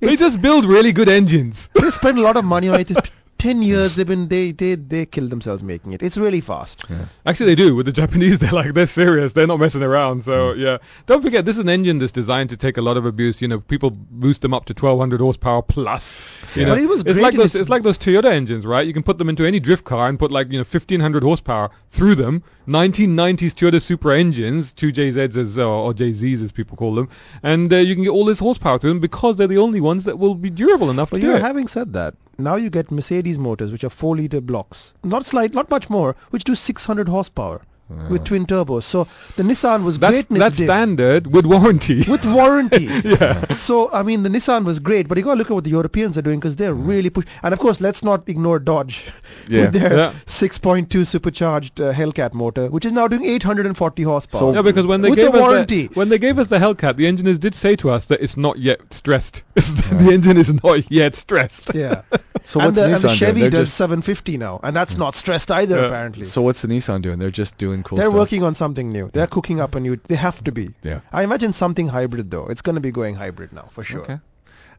They 0.00 0.16
just 0.16 0.40
build 0.40 0.64
really 0.64 0.92
good 0.92 1.08
engines. 1.08 1.68
They 1.74 1.90
spend 1.90 2.18
a 2.18 2.22
lot 2.22 2.36
of 2.36 2.44
money 2.44 2.68
on 2.68 2.80
it. 2.80 2.90
It's 3.42 3.52
Ten 3.52 3.62
years 3.62 3.96
they've 3.96 4.06
been 4.06 4.28
they 4.28 4.52
they 4.52 4.76
they 4.76 5.04
killed 5.04 5.30
themselves 5.30 5.62
making 5.64 5.92
it. 5.94 6.02
It's 6.02 6.16
really 6.16 6.40
fast. 6.40 6.84
Actually, 7.26 7.46
they 7.46 7.54
do. 7.56 7.74
With 7.74 7.86
the 7.86 7.92
Japanese, 7.92 8.38
they're 8.42 8.52
like 8.52 8.72
they're 8.72 8.86
serious. 8.86 9.32
They're 9.32 9.48
not 9.48 9.58
messing 9.58 9.82
around. 9.82 10.22
So 10.24 10.52
yeah, 10.52 10.78
don't 11.06 11.22
forget 11.22 11.44
this 11.44 11.56
is 11.56 11.60
an 11.62 11.68
engine 11.68 11.98
that's 11.98 12.12
designed 12.12 12.50
to 12.50 12.56
take 12.56 12.76
a 12.76 12.82
lot 12.82 12.96
of 12.96 13.04
abuse. 13.04 13.42
You 13.42 13.48
know, 13.48 13.58
people 13.58 13.90
boost 13.90 14.42
them 14.42 14.54
up 14.54 14.66
to 14.66 14.74
1200 14.74 15.20
horsepower 15.20 15.62
plus. 15.62 16.38
You 16.54 16.62
Yeah. 16.62 16.68
know, 16.68 16.74
But 16.74 16.82
it 16.82 16.86
was 16.86 17.00
it's 17.06 17.18
like 17.18 17.34
those. 17.34 17.54
its- 17.54 17.68
like 17.70 17.82
those 17.82 17.96
Toyota 17.98 18.30
engines, 18.30 18.66
right? 18.66 18.86
You 18.86 18.92
can 18.92 19.02
put 19.02 19.16
them 19.18 19.28
into 19.30 19.44
any 19.46 19.58
drift 19.58 19.84
car 19.84 20.08
and 20.08 20.18
put 20.18 20.30
like 20.30 20.46
you 20.52 20.58
know 20.58 20.64
1500 20.64 21.22
horsepower 21.22 21.70
through 21.90 22.14
them. 22.16 22.42
1990s 22.68 23.54
Toyota 23.54 23.80
Supra 23.82 24.18
engines, 24.18 24.72
two 24.72 24.92
JZs 24.92 25.36
as 25.36 25.58
uh, 25.58 25.68
or 25.68 25.92
JZs 25.94 26.42
as 26.42 26.52
people 26.52 26.76
call 26.76 26.94
them, 26.94 27.08
and 27.42 27.72
uh, 27.72 27.76
you 27.76 27.94
can 27.94 28.04
get 28.04 28.10
all 28.10 28.24
this 28.24 28.38
horsepower 28.38 28.78
through 28.78 28.90
them 28.90 29.00
because 29.00 29.36
they're 29.36 29.46
the 29.46 29.58
only 29.58 29.80
ones 29.80 30.04
that 30.04 30.18
will 30.18 30.34
be 30.34 30.50
durable 30.50 30.90
enough 30.90 31.10
But 31.10 31.18
to 31.18 31.22
you 31.26 31.30
do 31.32 31.36
it. 31.36 31.42
having 31.42 31.68
said 31.68 31.92
that, 31.94 32.14
now 32.44 32.56
you 32.56 32.70
get 32.70 32.90
Mercedes 32.90 33.38
motors 33.38 33.70
which 33.72 33.84
are 33.84 33.90
four 33.90 34.16
liter 34.16 34.40
blocks, 34.40 34.92
not 35.04 35.24
slight, 35.26 35.54
not 35.54 35.70
much 35.70 35.88
more, 35.90 36.16
which 36.30 36.44
do 36.44 36.54
600 36.54 37.08
horsepower 37.08 37.62
with 38.08 38.24
twin 38.24 38.46
turbos. 38.46 38.84
So 38.84 39.06
the 39.36 39.42
Nissan 39.42 39.84
was 39.84 39.98
That's 39.98 40.24
great 40.24 40.38
that's 40.38 40.56
standard 40.56 41.30
with 41.30 41.44
warranty. 41.44 42.04
with 42.08 42.24
warranty. 42.24 42.84
yeah. 43.04 43.52
So 43.54 43.92
I 43.92 44.02
mean, 44.02 44.22
the 44.22 44.30
Nissan 44.30 44.64
was 44.64 44.78
great, 44.78 45.08
but 45.08 45.18
you 45.18 45.24
got 45.24 45.34
to 45.34 45.38
look 45.38 45.50
at 45.50 45.54
what 45.54 45.64
the 45.64 45.70
Europeans 45.70 46.16
are 46.16 46.22
doing 46.22 46.40
because 46.40 46.56
they're 46.56 46.72
really 46.72 47.10
push. 47.10 47.26
And 47.42 47.52
of 47.52 47.60
course, 47.60 47.82
let's 47.82 48.02
not 48.02 48.26
ignore 48.30 48.58
Dodge 48.60 49.04
Yeah. 49.48 49.62
with 49.62 49.72
their 49.74 49.94
Yeah. 49.94 50.12
6.2 50.24 51.06
supercharged 51.06 51.82
uh, 51.82 51.92
Hellcat 51.92 52.32
motor, 52.32 52.70
which 52.70 52.86
is 52.86 52.92
now 52.92 53.08
doing 53.08 53.26
840 53.26 54.02
horsepower. 54.04 54.40
So- 54.40 54.54
Yeah, 54.54 54.62
because 54.62 54.86
when 54.86 55.02
they 55.02 55.10
With 55.10 55.18
gave 55.18 55.32
the 55.32 55.38
us 55.38 55.42
warranty. 55.42 55.88
the, 55.88 55.94
when 55.94 56.08
they 56.08 56.18
gave 56.18 56.38
us 56.38 56.46
the 56.48 56.58
Hellcat, 56.58 56.96
the 56.96 57.06
engineers 57.06 57.38
did 57.40 57.54
say 57.54 57.76
to 57.76 57.90
us 57.90 58.06
that 58.06 58.22
it's 58.22 58.38
not 58.38 58.58
yet 58.58 58.80
stressed. 58.90 59.42
the 59.54 60.08
engine 60.10 60.38
is 60.38 60.54
not 60.64 60.90
yet 60.90 61.14
stressed. 61.14 61.74
yeah. 61.74 62.02
So 62.44 62.60
and 62.60 62.68
what's 62.68 62.78
the, 62.78 62.82
Nissan 62.82 62.94
and 62.94 62.94
the 62.96 63.08
doing? 63.08 63.16
Chevy 63.18 63.40
They're 63.42 63.50
does 63.50 63.68
just- 63.68 63.76
750 63.78 64.38
now, 64.38 64.60
and 64.62 64.74
that's 64.74 64.96
not 64.96 65.14
stressed 65.14 65.50
either 65.50 65.76
Yeah. 65.78 65.86
apparently. 65.86 66.24
So 66.24 66.42
what's 66.42 66.62
the 66.62 66.68
Nissan 66.68 67.02
doing? 67.02 67.18
They're 67.18 67.30
just 67.30 67.56
doing 67.58 67.82
cool 67.82 67.96
They're 67.98 68.06
stuff. 68.06 68.18
working 68.18 68.42
on 68.42 68.54
something 68.54 68.90
new. 68.90 69.10
They're 69.12 69.26
cooking 69.26 69.60
up 69.60 69.74
a 69.74 69.80
new. 69.80 69.98
They 70.08 70.16
have 70.16 70.42
to 70.44 70.52
be. 70.52 70.70
Yeah. 70.82 71.00
I 71.12 71.22
imagine 71.22 71.52
something 71.52 71.88
hybrid 71.88 72.30
though. 72.30 72.46
It's 72.48 72.62
going 72.62 72.74
to 72.76 72.80
be 72.80 72.90
going 72.90 73.14
hybrid 73.14 73.52
now 73.52 73.68
for 73.70 73.84
sure. 73.84 74.00
Okay. 74.02 74.18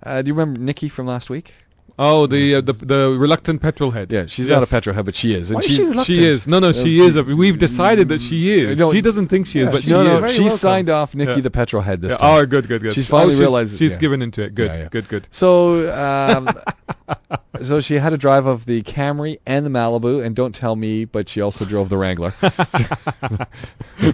Uh, 0.01 0.21
do 0.21 0.27
you 0.27 0.33
remember 0.33 0.59
Nikki 0.59 0.89
from 0.89 1.07
last 1.07 1.29
week? 1.29 1.53
Oh, 1.99 2.25
the 2.25 2.55
uh, 2.55 2.61
the 2.61 2.73
the 2.73 3.15
reluctant 3.17 3.61
petrol 3.61 3.91
head. 3.91 4.11
Yeah, 4.11 4.25
she's 4.25 4.47
Yes. 4.47 4.55
not 4.55 4.63
a 4.63 4.67
petrol 4.67 4.95
head, 4.95 5.05
but 5.05 5.15
she 5.15 5.35
is, 5.35 5.51
and 5.51 5.55
Why 5.55 5.59
is 5.59 5.65
she 5.67 5.81
reluctant? 5.83 6.07
She 6.07 6.25
is. 6.25 6.47
No, 6.47 6.57
no, 6.57 6.71
she 6.73 6.99
Uh, 7.01 7.03
is. 7.05 7.15
A, 7.17 7.23
we've 7.23 7.59
decided 7.59 8.07
that 8.09 8.19
she 8.19 8.51
is. 8.51 8.79
No, 8.79 8.91
she 8.91 9.01
doesn't 9.01 9.27
think 9.27 9.45
she 9.45 9.59
is, 9.59 9.65
yeah, 9.65 9.71
but 9.71 9.83
she 9.83 9.89
she 9.89 9.93
no, 9.93 10.23
is. 10.25 10.35
she 10.35 10.41
welcome. 10.41 10.57
signed 10.57 10.89
off 10.89 11.13
Nikki 11.13 11.33
Yeah. 11.33 11.41
the 11.41 11.51
petrol 11.51 11.83
head 11.83 12.01
this 12.01 12.11
Yeah, 12.11 12.17
time. 12.17 12.35
Oh, 12.41 12.45
good, 12.47 12.67
good, 12.67 12.81
good. 12.81 12.93
She's 12.95 13.05
finally 13.05 13.35
oh, 13.35 13.39
realized- 13.39 13.77
she's 13.77 13.91
yeah. 13.91 13.97
given 13.99 14.23
into 14.23 14.41
it. 14.41 14.55
Good, 14.55 14.71
Yeah, 14.71 14.77
yeah. 14.79 14.87
good, 14.89 15.07
good. 15.07 15.27
So, 15.29 15.91
um, 15.93 16.49
so 17.63 17.81
she 17.81 17.95
had 17.95 18.13
a 18.13 18.17
drive 18.17 18.45
of 18.45 18.65
the 18.65 18.81
Camry 18.83 19.39
and 19.45 19.65
the 19.65 19.69
Malibu, 19.69 20.23
and 20.25 20.35
don't 20.35 20.53
tell 20.55 20.75
me, 20.75 21.05
but 21.05 21.29
she 21.29 21.41
also 21.41 21.65
drove 21.65 21.89
the 21.89 21.97
Wrangler. 21.97 22.33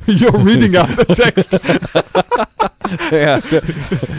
You're 0.07 0.31
reading 0.39 0.75
out 0.75 0.89
the 0.95 1.05
text. 1.15 1.53
yeah. 3.11 3.39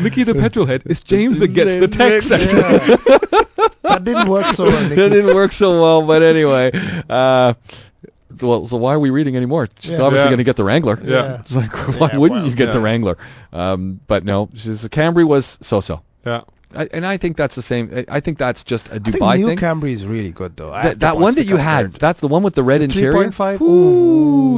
Nikki 0.03 0.25
the 0.25 0.35
petrol 0.35 0.67
head. 0.67 0.83
It's 0.87 1.01
James 1.01 1.39
that 1.41 1.49
gets 1.49 1.77
the 1.77 1.89
text. 1.89 2.31
Yeah. 2.31 2.97
that 3.83 4.05
didn't 4.05 4.29
work 4.29 4.55
so 4.55 4.65
well. 4.65 4.89
that 4.89 4.95
didn't 4.97 5.35
work 5.35 5.53
so 5.53 5.81
well, 5.81 6.03
but 6.07 6.23
anyway. 6.23 6.71
Uh, 7.09 7.55
well, 8.41 8.67
so 8.67 8.77
why 8.77 8.95
are 8.95 9.01
we 9.01 9.11
reading 9.11 9.37
anymore? 9.37 9.69
She's 9.81 9.93
Yeah. 9.93 10.01
obviously 10.03 10.25
Yeah. 10.27 10.31
going 10.31 10.39
to 10.39 10.45
get 10.45 10.57
the 10.57 10.65
Wrangler. 10.65 10.99
Yeah. 11.05 11.41
It's 11.41 11.55
like, 11.55 11.73
why 12.01 12.11
Yeah, 12.13 12.19
wouldn't 12.19 12.41
well, 12.43 12.49
you 12.49 12.55
get 12.57 12.73
the. 12.73 12.81
Wrangler? 12.81 13.19
Um, 13.53 14.01
but 14.07 14.25
no, 14.25 14.49
she's, 14.55 14.83
the 14.83 14.89
Camry 14.89 15.27
was 15.27 15.59
so-so. 15.61 16.01
yeah. 16.25 16.43
I, 16.75 16.89
and 16.93 17.05
I 17.05 17.17
think 17.17 17.37
that's 17.37 17.57
the 17.57 17.63
same. 17.63 17.91
I, 17.95 18.05
I 18.09 18.21
think 18.21 18.39
that's 18.39 18.63
just 18.65 18.89
a 18.91 18.95
I 18.95 18.99
think 19.01 19.17
Dubai 19.17 19.39
new 19.39 19.47
thing. 19.49 19.59
Camry 19.59 19.93
is 19.93 20.05
really 20.07 20.31
good 20.31 20.57
though. 20.57 20.73
I 20.73 20.83
that 20.85 21.01
that 21.01 21.19
one 21.19 21.35
that 21.35 21.47
you 21.47 21.57
had, 21.57 21.93
that's 21.95 22.21
the 22.21 22.29
one 22.29 22.43
with 22.43 22.55
the 22.55 22.63
red 22.63 22.81
The 22.81 22.85
interior. 22.85 23.13
3.5? 23.31 23.61
Ooh, 23.61 23.65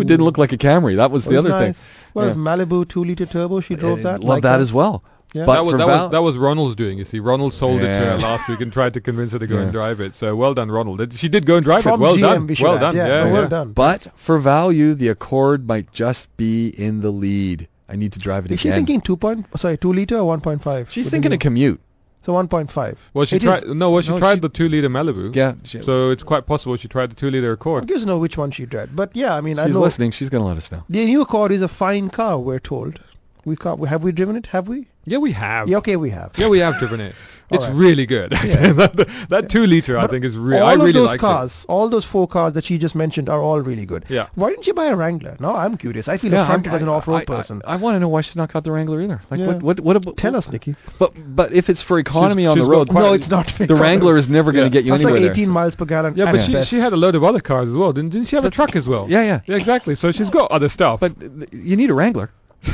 Ooh. 0.01 0.05
didn't 0.05 0.25
look 0.25 0.37
like 0.39 0.53
a 0.53 0.59
Camry. 0.59 0.97
That 0.97 1.11
was 1.11 1.25
the 1.25 1.31
was 1.37 1.39
other 1.45 1.49
nice. 1.51 1.79
thing. 1.79 1.89
Well, 2.15 2.25
Yeah. 2.27 2.31
it's 2.33 2.39
Malibu 2.39 2.87
two 2.89 3.05
liter 3.05 3.25
turbo. 3.27 3.61
She 3.61 3.75
drove 3.77 4.01
Uh, 4.01 4.03
that. 4.13 4.21
Love 4.21 4.29
like 4.29 4.43
that 4.43 4.61
as 4.61 4.73
well. 4.73 5.03
Yeah. 5.35 5.47
But 5.47 5.55
that 5.55 5.65
was 5.65 5.73
that 5.79 5.87
Val- 5.87 6.03
was 6.05 6.11
that 6.13 6.23
was 6.23 6.37
Ronald's 6.37 6.77
doing. 6.77 6.99
You 6.99 7.07
see, 7.07 7.19
Ronald 7.19 7.55
sold 7.55 7.81
it 7.81 7.85
to 7.85 7.89
her 8.05 8.19
last 8.19 8.47
week 8.51 8.61
and 8.61 8.71
tried 8.71 8.93
to 8.93 9.01
convince 9.01 9.33
her 9.33 9.39
to 9.39 9.47
go 9.47 9.55
Yeah. 9.57 9.63
and 9.63 9.73
drive 9.73 10.01
it. 10.01 10.15
So 10.15 10.37
well 10.37 10.53
done, 10.53 10.71
Ronald. 10.71 11.15
She 11.15 11.31
did 11.31 11.47
go 11.47 11.57
and 11.57 11.65
drive 11.65 11.83
From 11.85 12.01
it. 12.01 12.05
Well 12.05 12.17
GM, 12.17 12.21
done. 12.21 12.47
we 12.47 12.57
Well 12.61 12.75
add. 12.75 12.81
done. 12.81 12.97
Yeah, 12.97 13.07
Yeah, 13.07 13.21
so 13.21 13.27
yeah. 13.29 13.33
well 13.33 13.49
done. 13.49 13.73
But 13.73 14.09
for 14.17 14.39
value, 14.39 14.93
the 14.95 15.09
Accord 15.09 15.67
might 15.67 15.91
just 15.93 16.29
be 16.37 16.69
in 16.69 17.01
the 17.01 17.11
lead. 17.11 17.69
I 17.89 17.97
need 17.97 18.13
to 18.13 18.19
drive 18.19 18.45
it 18.45 18.51
Is 18.53 18.61
she 18.61 18.69
again. 18.69 18.81
thinking 18.81 19.01
two 19.01 19.17
point? 19.17 19.47
Sorry, 19.57 19.79
two 19.79 19.95
liter 19.95 20.19
or 20.19 20.25
one 20.25 20.43
point 20.43 20.63
five? 20.63 20.89
She's 20.91 21.09
thinking 21.09 21.33
a 21.33 21.39
commute. 21.39 21.81
So 22.25 22.33
one 22.33 22.47
point 22.49 22.71
five. 22.71 22.99
Well, 23.15 23.27
she 23.27 23.37
It 23.37 23.43
tried. 23.43 23.67
no, 23.67 23.91
well, 23.91 24.01
she 24.03 24.11
no, 24.11 24.19
tried 24.19 24.35
she- 24.37 24.41
the 24.41 24.49
two-liter 24.49 24.89
Malibu. 24.89 25.35
Yeah, 25.35 25.55
she, 25.65 25.83
So 25.83 26.11
it's 26.11 26.23
quite 26.23 26.47
possible 26.47 26.77
she 26.77 26.87
tried 26.89 27.11
the 27.11 27.15
two-liter 27.17 27.53
Accord. 27.53 27.83
I 27.83 27.85
Accord. 27.85 27.89
guess 27.99 28.07
know 28.07 28.19
which 28.19 28.37
one 28.39 28.51
she 28.53 28.65
tried. 28.67 28.95
But 28.95 29.11
yeah, 29.15 29.35
I 29.35 29.41
mean, 29.41 29.59
I 29.59 29.67
she's 29.67 29.75
know 29.75 29.81
listening. 29.81 30.13
She's 30.13 30.31
going 30.31 30.43
to 30.43 30.47
let 30.47 30.57
us 30.57 30.71
know. 30.71 30.85
the 30.89 31.05
new 31.05 31.23
Accord 31.23 31.51
is 31.51 31.63
a 31.63 31.69
fine 31.69 32.11
car. 32.11 32.39
We're 32.39 32.61
told. 32.61 33.01
We 33.45 33.57
car, 33.57 33.77
have 33.87 34.05
we 34.05 34.13
driven 34.13 34.37
it? 34.37 34.47
Have 34.47 34.69
we? 34.69 34.87
Yeah, 35.05 35.19
we 35.19 35.33
have. 35.33 35.69
Yeah, 35.69 35.79
okay, 35.79 35.97
we 35.97 36.11
have. 36.11 36.31
Yeah, 36.37 36.49
we 36.49 36.61
have 36.61 36.79
driven 36.79 37.01
it. 37.01 37.15
It's 37.53 37.65
right. 37.65 37.75
really 37.75 38.07
good. 38.07 38.33
Yeah. 38.45 38.73
that, 38.73 39.27
that 39.29 39.49
two-liter, 39.51 39.99
I 39.99 40.07
think, 40.07 40.25
is 40.25 40.37
really. 40.37 40.61
all 40.61 40.69
I 40.69 40.75
of 40.75 40.81
really 40.81 40.93
those 40.93 41.17
cars, 41.17 41.65
all 41.69 41.89
those 41.89 42.05
four 42.05 42.27
cars 42.27 42.53
that 42.55 42.65
she 42.65 42.79
just 42.79 42.95
mentioned, 42.95 43.29
are 43.29 43.41
all 43.41 43.61
really 43.61 43.87
good. 43.87 44.05
Yeah. 44.09 44.29
Why 44.35 44.51
didn't 44.51 44.67
you 44.67 44.75
buy 44.75 44.87
a 44.87 44.97
Wrangler? 44.97 45.37
No, 45.41 45.55
I'm 45.55 45.77
curious. 45.77 46.09
I 46.09 46.17
feel 46.19 46.33
Yeah, 46.33 46.43
affronted 46.43 46.69
I'm- 46.69 46.77
as 46.77 46.83
an 46.83 46.89
off-road 46.89 47.15
I- 47.17 47.21
I- 47.21 47.25
person. 47.25 47.63
I, 47.65 47.77
want 47.77 47.95
to 47.97 48.01
know 48.01 48.09
why 48.09 48.21
she's 48.23 48.37
not 48.37 48.53
got 48.53 48.65
the 48.65 48.73
Wrangler 48.73 49.01
either. 49.01 49.21
Like 49.31 49.41
Yeah. 49.41 49.47
what? 49.47 49.63
What? 49.63 49.81
What? 49.81 49.97
about- 49.97 50.17
Tell 50.17 50.37
us, 50.37 50.51
Nikki. 50.51 50.75
But 50.99 51.13
but 51.37 51.53
if 51.53 51.71
it's 51.71 51.83
for 51.83 51.99
economy 51.99 52.47
on 52.47 52.57
she's 52.57 52.65
the 52.65 52.71
road, 52.71 52.89
quite- 52.89 53.01
no, 53.03 53.13
it's 53.13 53.29
not. 53.31 53.47
the 53.59 53.75
Wrangler 53.75 54.17
is 54.17 54.29
never 54.29 54.53
going 54.53 54.67
to 54.67 54.71
get 54.71 54.85
you 54.85 54.93
That's 54.93 55.03
anywhere 55.03 55.21
like 55.21 55.31
18 55.33 55.47
so- 55.47 55.51
miles 55.53 55.77
per 55.77 55.85
gallon. 55.85 56.15
Yeah, 56.17 56.31
but 56.33 56.43
she, 56.45 56.63
she 56.65 56.79
had 56.79 56.93
a 56.93 56.97
load 56.97 57.15
of 57.15 57.25
other 57.25 57.41
cars 57.41 57.69
as 57.69 57.75
well. 57.75 57.93
Didn't, 57.93 58.11
didn't 58.11 58.29
she 58.29 58.37
have 58.37 58.45
a 58.45 58.51
truck 58.51 58.77
as 58.77 58.87
well? 58.89 59.07
Yeah, 59.09 59.23
yeah. 59.23 59.41
Yeah, 59.47 59.57
exactly. 59.57 59.95
So 59.95 60.13
she's 60.13 60.31
got 60.31 60.51
other 60.51 60.69
stuff. 60.69 61.01
But 61.01 61.13
uh, 61.23 61.47
you 61.53 61.77
need 61.77 61.91
a 61.91 61.95
Wrangler. 61.95 62.31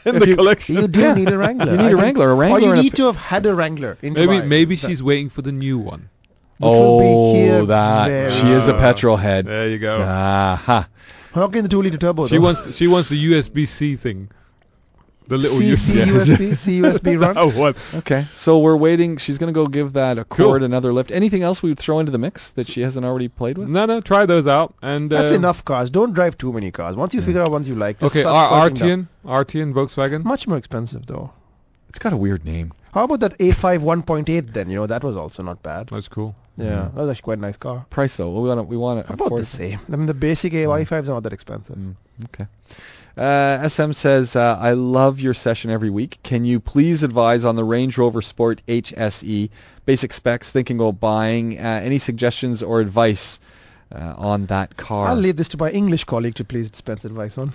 in 0.04 0.16
if 0.16 0.20
the 0.22 0.28
you- 0.28 0.36
collection. 0.36 0.76
You 0.76 0.88
do 0.88 1.00
Yeah. 1.00 1.14
need 1.14 1.28
a 1.28 1.38
Wrangler. 1.38 1.70
You 1.72 1.76
need 1.78 1.84
I 1.84 1.86
a 1.86 1.90
think- 1.90 2.02
Wrangler, 2.02 2.30
a 2.30 2.34
Wrangler 2.34 2.58
Or 2.58 2.60
you 2.62 2.70
and 2.70 2.80
a 2.80 2.82
need 2.82 2.94
to 2.96 3.04
have 3.06 3.16
had 3.16 3.46
a 3.46 3.54
Wrangler 3.54 3.98
in 4.02 4.12
Maybe 4.14 4.32
Dubai. 4.38 4.46
maybe 4.46 4.76
That- 4.76 4.88
she's 4.88 5.02
waiting 5.02 5.28
for 5.30 5.42
the 5.42 5.52
new 5.52 5.78
one. 5.78 6.08
Which 6.58 6.66
will 6.68 6.72
Oh, 7.62 7.66
that 7.66 8.08
very 8.08 8.32
she 8.32 8.46
is 8.48 8.68
a 8.68 8.74
petrol 8.74 9.16
head. 9.16 9.46
There 9.46 9.70
you 9.70 9.78
go. 9.78 10.02
Aha. 10.02 10.88
not 11.34 11.46
getting 11.52 11.62
the 11.62 11.68
two 11.70 11.80
liter 11.80 11.96
turbo? 11.96 12.26
she 12.28 12.36
though? 12.36 12.42
wants 12.42 12.76
she 12.76 12.86
wants 12.86 13.08
the 13.08 13.16
USB 13.32 13.66
C 13.66 13.96
thing. 13.96 14.28
The 15.28 15.38
little 15.38 15.58
C, 15.58 15.70
USB. 15.70 15.76
C 15.76 15.92
USB, 16.34 16.56
C 16.56 16.80
USB 16.80 17.20
run. 17.22 17.38
Oh, 17.38 17.50
what? 17.50 17.76
Okay, 17.94 18.26
so 18.32 18.58
we're 18.58 18.76
waiting. 18.76 19.16
She's 19.16 19.38
going 19.38 19.52
to 19.52 19.54
go 19.54 19.66
give 19.68 19.92
that 19.92 20.18
a 20.18 20.24
Cool. 20.24 20.46
cord 20.46 20.62
another 20.64 20.92
lift. 20.92 21.12
Anything 21.12 21.42
else 21.42 21.62
we 21.62 21.70
would 21.70 21.78
throw 21.78 22.00
into 22.00 22.10
the 22.10 22.18
mix 22.18 22.50
that 22.52 22.66
she 22.66 22.80
hasn't 22.80 23.04
already 23.06 23.28
played 23.28 23.56
with? 23.56 23.68
No, 23.68 23.86
no, 23.86 24.00
try 24.00 24.26
those 24.26 24.46
out. 24.48 24.74
And 24.82 25.08
That's 25.10 25.30
uh, 25.32 25.36
enough 25.36 25.64
cars. 25.64 25.88
Don't 25.90 26.12
drive 26.14 26.36
too 26.36 26.52
many 26.52 26.70
cars. 26.72 26.96
Once 26.96 27.14
you 27.14 27.22
figure 27.22 27.42
out 27.42 27.50
ones 27.50 27.68
you 27.68 27.76
like, 27.76 28.00
just 28.00 28.14
Okay, 28.14 28.22
start 28.22 28.50
R- 28.52 28.68
sorting 28.70 28.88
them. 28.88 29.08
Arteon, 29.24 29.72
Arteon, 29.72 29.72
Volkswagen. 29.74 30.24
Much 30.24 30.48
more 30.48 30.56
expensive 30.58 31.06
though. 31.06 31.30
It's 31.88 31.98
got 31.98 32.12
a 32.12 32.16
weird 32.16 32.44
name. 32.44 32.72
How 32.92 33.04
about 33.04 33.20
that 33.20 33.38
A5 33.38 33.80
1.8 33.80 34.52
then? 34.52 34.68
You 34.70 34.76
know 34.76 34.86
that 34.86 35.04
was 35.04 35.16
also 35.16 35.42
not 35.44 35.62
bad. 35.62 35.88
That's 35.88 36.08
cool. 36.08 36.34
Yeah, 36.56 36.88
that 36.92 36.94
was 36.94 37.08
actually 37.10 37.22
quite 37.22 37.38
a 37.38 37.40
nice 37.40 37.56
car. 37.56 37.86
Price 37.90 38.16
though, 38.16 38.30
we 38.30 38.48
want 38.48 38.58
to 38.58 38.62
we 38.64 38.76
want 38.76 39.06
to 39.06 39.12
About 39.12 39.36
the 39.36 39.44
same. 39.44 39.78
I 39.92 39.96
mean, 39.96 40.06
the 40.06 40.14
basic 40.14 40.52
A5 40.52 41.02
is 41.02 41.08
not 41.08 41.22
that 41.22 41.32
expensive. 41.32 41.76
Mm, 41.76 41.94
okay. 42.26 42.46
Uh, 43.16 43.68
SM 43.68 43.92
says, 43.92 44.36
uh, 44.36 44.56
I 44.60 44.72
love 44.72 45.20
your 45.20 45.34
session 45.34 45.70
every 45.70 45.90
week. 45.90 46.18
Can 46.22 46.44
you 46.44 46.60
please 46.60 47.02
advise 47.02 47.44
on 47.44 47.56
the 47.56 47.64
Range 47.64 47.96
Rover 47.98 48.22
Sport 48.22 48.62
HSE 48.68 49.50
basic 49.84 50.12
specs? 50.12 50.50
Thinking 50.50 50.78
about 50.78 51.00
buying. 51.00 51.58
Uh, 51.58 51.80
any 51.82 51.98
suggestions 51.98 52.62
or 52.62 52.80
advice 52.80 53.40
uh, 53.94 54.14
on 54.16 54.46
that 54.46 54.76
car? 54.76 55.08
I'll 55.08 55.16
leave 55.16 55.36
this 55.36 55.48
to 55.48 55.58
my 55.58 55.70
English 55.70 56.04
colleague 56.04 56.36
to 56.36 56.44
please 56.44 56.70
dispense 56.70 57.04
advice 57.04 57.36
on. 57.36 57.52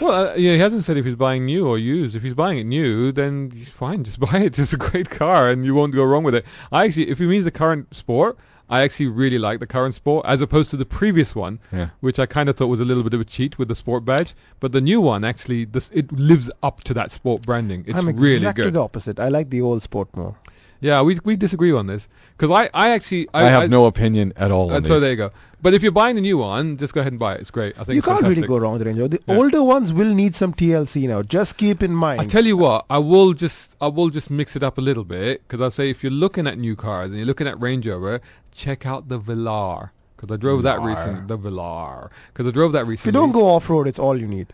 Well, 0.00 0.12
uh, 0.12 0.34
yeah, 0.34 0.52
he 0.52 0.58
hasn't 0.58 0.84
said 0.84 0.98
if 0.98 1.06
he's 1.06 1.14
buying 1.14 1.46
new 1.46 1.66
or 1.66 1.78
used. 1.78 2.16
If 2.16 2.22
he's 2.22 2.34
buying 2.34 2.58
it 2.58 2.64
new, 2.64 3.12
then 3.12 3.50
he's 3.50 3.70
fine. 3.70 4.04
Just 4.04 4.20
buy 4.32 4.40
it. 4.40 4.58
It's 4.58 4.72
a 4.72 4.76
great 4.76 5.08
car, 5.08 5.48
and 5.48 5.64
you 5.64 5.74
won't 5.74 5.94
go 5.94 6.04
wrong 6.04 6.24
with 6.24 6.34
it. 6.34 6.44
I 6.70 6.84
actually, 6.84 7.08
if 7.08 7.18
he 7.18 7.26
means 7.26 7.44
the 7.44 7.50
current 7.50 7.94
Sport, 7.94 8.36
I 8.68 8.82
actually 8.82 9.06
really 9.06 9.38
like 9.38 9.60
the 9.60 9.66
current 9.66 9.94
Sport 9.94 10.26
as 10.26 10.40
opposed 10.40 10.70
to 10.70 10.76
the 10.76 10.84
previous 10.84 11.34
one, 11.34 11.60
Yeah. 11.72 11.90
which 12.00 12.18
I 12.18 12.26
kind 12.26 12.48
of 12.48 12.56
thought 12.56 12.66
was 12.66 12.80
a 12.80 12.84
little 12.84 13.02
bit 13.04 13.14
of 13.14 13.20
a 13.20 13.24
cheat 13.24 13.58
with 13.58 13.68
the 13.68 13.74
Sport 13.76 14.04
badge. 14.04 14.34
But 14.60 14.72
the 14.72 14.80
new 14.80 15.00
one 15.00 15.24
actually, 15.24 15.66
this, 15.66 15.88
it 15.92 16.10
lives 16.12 16.50
up 16.62 16.82
to 16.84 16.94
that 16.94 17.12
Sport 17.12 17.42
branding. 17.42 17.84
It's 17.86 17.96
I'm 17.96 18.06
really 18.08 18.34
exactly 18.34 18.64
good. 18.64 18.74
the 18.74 18.82
opposite. 18.82 19.20
I 19.20 19.28
like 19.28 19.50
the 19.50 19.60
old 19.60 19.82
Sport 19.82 20.08
more. 20.16 20.34
Yeah, 20.80 21.02
we 21.02 21.18
we 21.24 21.36
disagree 21.36 21.72
on 21.72 21.86
this 21.86 22.06
because 22.36 22.50
I 22.50 22.70
I 22.74 22.90
actually 22.90 23.28
I, 23.34 23.48
have 23.48 23.70
no 23.70 23.86
opinion 23.86 24.32
at 24.36 24.50
all 24.50 24.70
Uh, 24.70 24.76
on 24.76 24.84
so 24.84 24.94
this. 24.94 25.00
there 25.02 25.10
you 25.10 25.16
go. 25.16 25.30
But 25.62 25.72
if 25.74 25.82
you're 25.82 25.90
buying 25.90 26.18
a 26.18 26.20
new 26.20 26.36
one, 26.38 26.76
just 26.76 26.92
go 26.92 27.00
ahead 27.00 27.12
and 27.12 27.18
buy 27.18 27.34
it. 27.34 27.40
It's 27.40 27.50
great. 27.50 27.74
I 27.76 27.84
think 27.84 27.94
You 27.94 27.98
it's 27.98 28.06
can't 28.06 28.18
fantastic. 28.20 28.36
really 28.36 28.48
go 28.48 28.58
wrong 28.58 28.74
with 28.74 28.80
the 28.80 28.84
Range 28.86 28.98
Rover. 28.98 29.08
The 29.16 29.20
Yeah. 29.26 29.36
older 29.38 29.62
ones 29.62 29.92
will 29.92 30.12
need 30.14 30.36
some 30.36 30.52
TLC 30.52 31.08
now. 31.08 31.22
Just 31.22 31.56
keep 31.56 31.82
in 31.82 31.92
mind. 31.94 32.20
I 32.20 32.26
tell 32.26 32.44
you 32.44 32.56
what, 32.58 32.84
I 32.90 32.98
will 32.98 33.32
just 33.32 33.74
I 33.80 33.88
will 33.88 34.10
just 34.10 34.30
mix 34.30 34.54
it 34.54 34.62
up 34.62 34.76
a 34.78 34.82
little 34.82 35.04
bit 35.04 35.42
because 35.48 35.60
I'll 35.62 35.70
say 35.70 35.88
if 35.90 36.02
you're 36.02 36.12
looking 36.12 36.46
at 36.46 36.58
new 36.58 36.76
cars 36.76 37.08
and 37.08 37.16
you're 37.16 37.26
looking 37.26 37.46
at 37.48 37.60
Range 37.60 37.86
Rover, 37.86 38.20
check 38.52 38.86
out 38.86 39.08
the 39.08 39.18
Velar 39.18 39.90
because 40.16 40.30
I 40.32 40.36
drove 40.38 40.62
that 40.64 40.78
Velar. 40.80 40.86
recently. 40.94 41.22
The 41.26 41.38
Velar 41.38 42.10
because 42.32 42.46
I 42.46 42.50
drove 42.50 42.72
that 42.72 42.86
recently. 42.86 43.08
if 43.10 43.14
you 43.14 43.20
don't 43.20 43.32
go 43.32 43.46
off 43.48 43.68
road, 43.70 43.88
it's 43.88 43.98
all 43.98 44.16
you 44.20 44.26
need. 44.28 44.48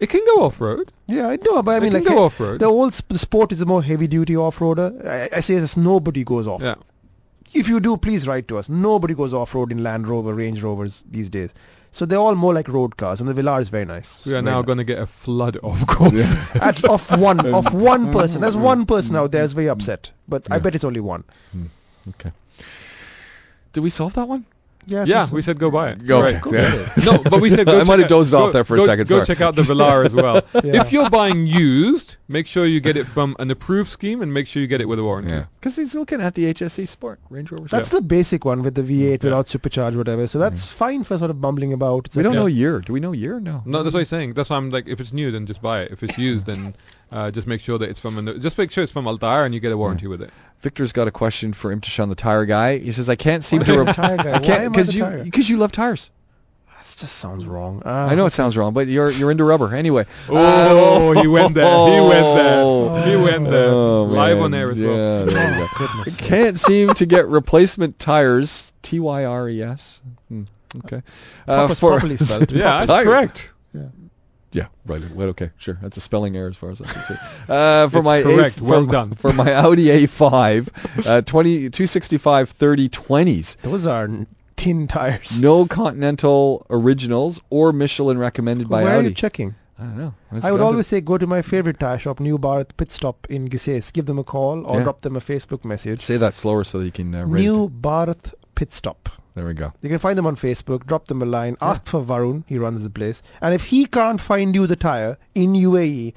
It 0.00 0.08
can 0.08 0.24
go 0.26 0.42
off 0.44 0.60
road. 0.60 0.90
Yeah, 1.06 1.28
I 1.28 1.36
know, 1.36 1.62
but 1.62 1.72
I 1.72 1.76
It 1.78 1.80
mean, 1.82 1.92
can 1.92 2.04
like 2.04 2.12
go 2.14 2.22
uh, 2.22 2.26
off-road. 2.26 2.60
the 2.60 2.66
old 2.66 2.94
sp- 2.94 3.14
Sport 3.16 3.52
is 3.52 3.60
a 3.60 3.66
more 3.66 3.82
heavy 3.82 4.06
duty 4.06 4.36
off 4.36 4.58
roader. 4.58 5.06
I, 5.06 5.28
I 5.36 5.40
say 5.40 5.58
this: 5.58 5.76
nobody 5.76 6.24
goes 6.24 6.46
off. 6.46 6.62
Yeah. 6.62 6.74
If 7.54 7.66
you 7.68 7.80
do, 7.80 7.96
please 7.96 8.26
write 8.28 8.46
to 8.48 8.58
us. 8.58 8.68
Nobody 8.68 9.14
goes 9.14 9.32
off 9.32 9.54
road 9.54 9.72
in 9.72 9.82
Land 9.82 10.06
Rover, 10.06 10.34
Range 10.34 10.62
Rovers 10.62 11.02
these 11.10 11.30
days. 11.30 11.50
So 11.92 12.04
they're 12.04 12.18
all 12.18 12.34
more 12.34 12.52
like 12.52 12.68
road 12.68 12.98
cars, 12.98 13.20
and 13.20 13.28
the 13.28 13.32
Velar 13.32 13.62
is 13.62 13.70
very 13.70 13.86
nice. 13.86 14.26
We 14.26 14.32
are 14.32 14.34
Very 14.34 14.42
now 14.44 14.58
nice. 14.58 14.66
going 14.66 14.78
to 14.78 14.84
get 14.84 14.98
a 14.98 15.06
flood 15.06 15.56
of 15.56 15.86
calls. 15.86 16.12
At, 16.54 16.84
of 16.84 17.10
one 17.18 17.40
of 17.46 17.72
one 17.94 18.12
person. 18.12 18.42
There's 18.42 18.56
one 18.56 18.84
person 18.84 19.16
out 19.16 19.32
there 19.32 19.40
who's 19.42 19.54
very 19.54 19.70
upset, 19.70 20.10
but 20.28 20.46
I 20.52 20.58
bet 20.58 20.74
it's 20.74 20.84
only 20.84 21.00
one. 21.00 21.24
Hmm. 21.52 21.64
Okay. 22.10 22.30
Did 23.72 23.80
we 23.80 23.88
solve 23.90 24.12
that 24.14 24.28
one? 24.28 24.44
Yeah. 24.86 25.02
I 25.02 25.04
Yeah, 25.04 25.24
so. 25.26 25.34
we 25.36 25.42
said 25.42 25.58
go 25.58 25.70
buy 25.70 25.90
it. 25.90 26.06
Go. 26.06 26.22
Right. 26.22 26.40
Go 26.40 26.52
Yeah. 26.52 26.70
get 26.70 26.98
it. 26.98 27.04
No, 27.04 27.18
but 27.18 27.40
we 27.40 27.50
said 27.50 27.66
go 27.66 27.78
I 27.80 27.84
might 27.84 27.98
have 27.98 28.08
dozed 28.08 28.32
off 28.32 28.52
there 28.52 28.64
for 28.64 28.76
a 28.76 28.80
second, 28.80 29.06
Go 29.08 29.16
sorry. 29.16 29.26
check 29.26 29.40
out 29.40 29.54
the 29.54 29.62
Velar 29.62 30.06
as 30.06 30.14
well. 30.14 30.42
Yeah. 30.64 30.80
If 30.82 30.92
you're 30.92 31.10
buying 31.10 31.46
used, 31.46 32.16
make 32.28 32.46
sure 32.46 32.64
you 32.66 32.80
get 32.80 32.96
it 32.96 33.06
from 33.06 33.36
an 33.38 33.50
approved 33.50 33.90
scheme 33.90 34.22
and 34.22 34.32
make 34.32 34.46
sure 34.46 34.60
you 34.62 34.68
get 34.68 34.80
it 34.80 34.88
with 34.88 34.98
a 34.98 35.04
warranty. 35.04 35.30
Yeah. 35.30 35.44
Because 35.60 35.76
he's 35.76 35.94
looking 35.94 36.20
at 36.20 36.34
the 36.34 36.52
HSE 36.54 36.88
Sport 36.88 37.20
Range 37.30 37.50
Rover. 37.50 37.68
That's 37.68 37.88
Sport. 37.88 38.02
the 38.02 38.06
basic 38.08 38.44
one 38.44 38.62
with 38.62 38.74
the 38.74 38.82
V8 38.82 39.22
Yeah. 39.22 39.28
without 39.30 39.46
supercharge, 39.46 39.94
whatever. 39.96 40.26
So 40.26 40.38
that's 40.38 40.66
fine 40.66 41.04
for 41.04 41.18
sort 41.18 41.30
of 41.30 41.40
bumbling 41.40 41.72
about. 41.72 42.06
It's 42.06 42.16
we 42.16 42.22
don't 42.22 42.32
okay. 42.32 42.40
know 42.40 42.46
year. 42.46 42.80
Do 42.80 42.92
we 42.92 43.00
know 43.00 43.12
year? 43.12 43.40
No. 43.40 43.62
No, 43.66 43.82
that's 43.82 43.92
what 43.94 44.00
I'm 44.00 44.06
saying. 44.06 44.34
That's 44.34 44.48
why 44.50 44.56
I'm 44.56 44.70
like, 44.70 44.88
if 44.88 45.00
it's 45.00 45.12
new, 45.12 45.30
then 45.30 45.46
just 45.46 45.60
buy 45.60 45.82
it. 45.82 45.92
If 45.92 46.02
it's 46.02 46.16
used, 46.18 46.46
then 46.46 46.74
uh, 47.12 47.30
just 47.30 47.46
make 47.46 47.60
sure 47.60 47.78
that 47.78 47.88
it's 47.88 48.00
from 48.00 48.18
an, 48.18 48.40
just 48.40 48.56
make 48.58 48.70
sure 48.70 48.82
it's 48.84 48.92
from 48.92 49.06
Al 49.06 49.18
Tayer 49.18 49.44
and 49.44 49.54
you 49.54 49.60
get 49.60 49.72
a 49.72 49.76
warranty 49.78 50.06
with 50.06 50.22
it. 50.22 50.30
Victor's 50.62 50.92
got 50.92 51.06
a 51.08 51.12
question 51.12 51.52
for 51.52 51.74
Imthishan, 51.74 52.08
the 52.08 52.14
tire 52.16 52.44
guy. 52.44 52.78
He 52.78 52.90
says, 52.92 53.08
I 53.08 53.16
can't 53.16 53.44
seem 53.44 53.60
Why 53.60 53.66
to. 53.66 53.72
am 53.80 53.86
Re- 53.86 53.92
tire 53.92 54.16
guy? 54.16 54.28
I 54.30 54.32
Why 54.32 54.38
can't 54.40 54.62
am 54.62 54.66
I 54.66 54.68
because 54.70 54.86
the 54.88 54.92
you 54.94 55.02
tire 55.02 55.16
guy? 55.18 55.22
because 55.24 55.48
you 55.48 55.56
love 55.56 55.72
tires. 55.72 56.10
This 56.78 56.96
just 56.96 57.16
sounds 57.16 57.44
wrong. 57.44 57.82
Uh, 57.84 57.88
I 58.10 58.14
know 58.14 58.24
it 58.26 58.32
sounds 58.32 58.56
wrong, 58.56 58.72
but 58.72 58.86
you're 58.88 59.10
you're 59.10 59.30
into 59.30 59.44
rubber 59.44 59.74
anyway. 59.74 60.06
Oh, 60.28 61.12
he 61.12 61.26
went 61.26 61.54
there. 61.54 61.64
He 61.92 62.00
went 62.00 62.36
there. 62.36 63.06
He 63.06 63.16
went 63.16 63.50
there. 63.50 63.68
Oh, 63.70 64.04
Live 64.04 64.36
man. 64.38 64.44
on 64.44 64.54
air 64.54 64.70
as 64.72 64.78
well. 64.78 65.28
Yeah, 65.28 65.34
there 65.34 65.58
you 65.60 65.68
go. 66.04 66.10
Can't 66.18 66.58
seem 66.58 66.94
to 66.94 67.04
get 67.06 67.26
replacement 67.28 67.98
tires. 67.98 68.72
T 68.82 69.00
Y 69.00 69.24
R 69.24 69.48
E 69.48 69.62
S. 69.62 70.00
Hmm, 70.28 70.44
Okay. 70.84 71.02
Proper- 71.46 71.74
properly 71.74 72.16
spelled. 72.16 72.50
Yeah, 72.52 72.84
that's 72.84 73.04
correct. 73.04 73.50
Yeah, 73.74 73.82
right. 74.86 75.10
Well, 75.14 75.28
okay, 75.28 75.50
sure. 75.58 75.78
That's 75.82 75.96
a 75.96 76.00
spelling 76.00 76.36
error 76.36 76.48
as 76.48 76.56
far 76.56 76.70
as 76.70 76.80
I'm 76.80 76.86
concerned. 76.86 77.20
Uh, 77.48 77.88
for 77.88 77.98
It's 77.98 78.04
my 78.04 78.22
correct. 78.22 78.58
A, 78.58 78.64
Well 78.64 78.86
for, 78.86 78.92
done. 78.92 79.14
For 79.14 79.32
my 79.32 79.52
Audi 79.54 79.86
A5, 79.86 81.06
uh, 81.06 81.22
20, 81.22 81.58
265 81.70 82.50
30 82.50 82.88
20s. 82.88 83.56
Those 83.62 83.86
are 83.86 84.08
tin 84.56 84.88
tires. 84.88 85.40
No 85.40 85.66
Continental 85.66 86.66
originals 86.70 87.40
or 87.50 87.72
Michelin 87.72 88.18
recommended 88.18 88.68
by 88.68 88.82
Where 88.84 88.94
are 88.94 88.98
Audi. 88.98 89.08
you 89.08 89.14
checking? 89.14 89.54
I 89.78 89.84
don't 89.84 89.96
know. 89.98 90.14
Let's 90.32 90.44
I 90.44 90.50
would 90.50 90.60
always 90.60 90.88
say 90.88 91.00
go 91.00 91.16
to 91.18 91.26
my 91.28 91.40
favorite 91.42 91.78
tire 91.78 91.98
shop, 92.00 92.18
New 92.18 92.36
Bharat 92.38 92.70
Pit 92.76 92.90
Stop 92.90 93.28
in 93.30 93.48
Qusais. 93.48 93.92
Give 93.92 94.06
them 94.06 94.18
a 94.18 94.24
call 94.24 94.66
or 94.66 94.78
Yeah. 94.78 94.82
drop 94.82 95.02
them 95.02 95.14
a 95.14 95.20
Facebook 95.20 95.64
message. 95.64 96.00
say 96.00 96.16
that 96.16 96.34
slower 96.34 96.64
so 96.64 96.80
that 96.80 96.84
you 96.86 96.90
can 96.90 97.14
uh, 97.14 97.24
read. 97.26 97.42
New 97.44 97.68
Bharat 97.68 98.32
Pit 98.56 98.72
Stop. 98.72 99.08
There 99.38 99.46
we 99.46 99.54
go. 99.54 99.72
You 99.82 99.88
can 99.88 100.00
find 100.00 100.18
them 100.18 100.26
on 100.26 100.34
Facebook. 100.34 100.84
Drop 100.84 101.06
them 101.06 101.22
a 101.22 101.24
line. 101.24 101.56
Ask 101.60 101.86
for 101.86 102.02
Varun. 102.02 102.42
He 102.48 102.58
runs 102.58 102.82
the 102.82 102.90
place. 102.90 103.22
And 103.40 103.54
if 103.54 103.62
he 103.62 103.86
can't 103.86 104.20
find 104.20 104.52
you 104.52 104.66
the 104.66 104.74
tire 104.74 105.16
in 105.36 105.52
UAE, 105.52 106.12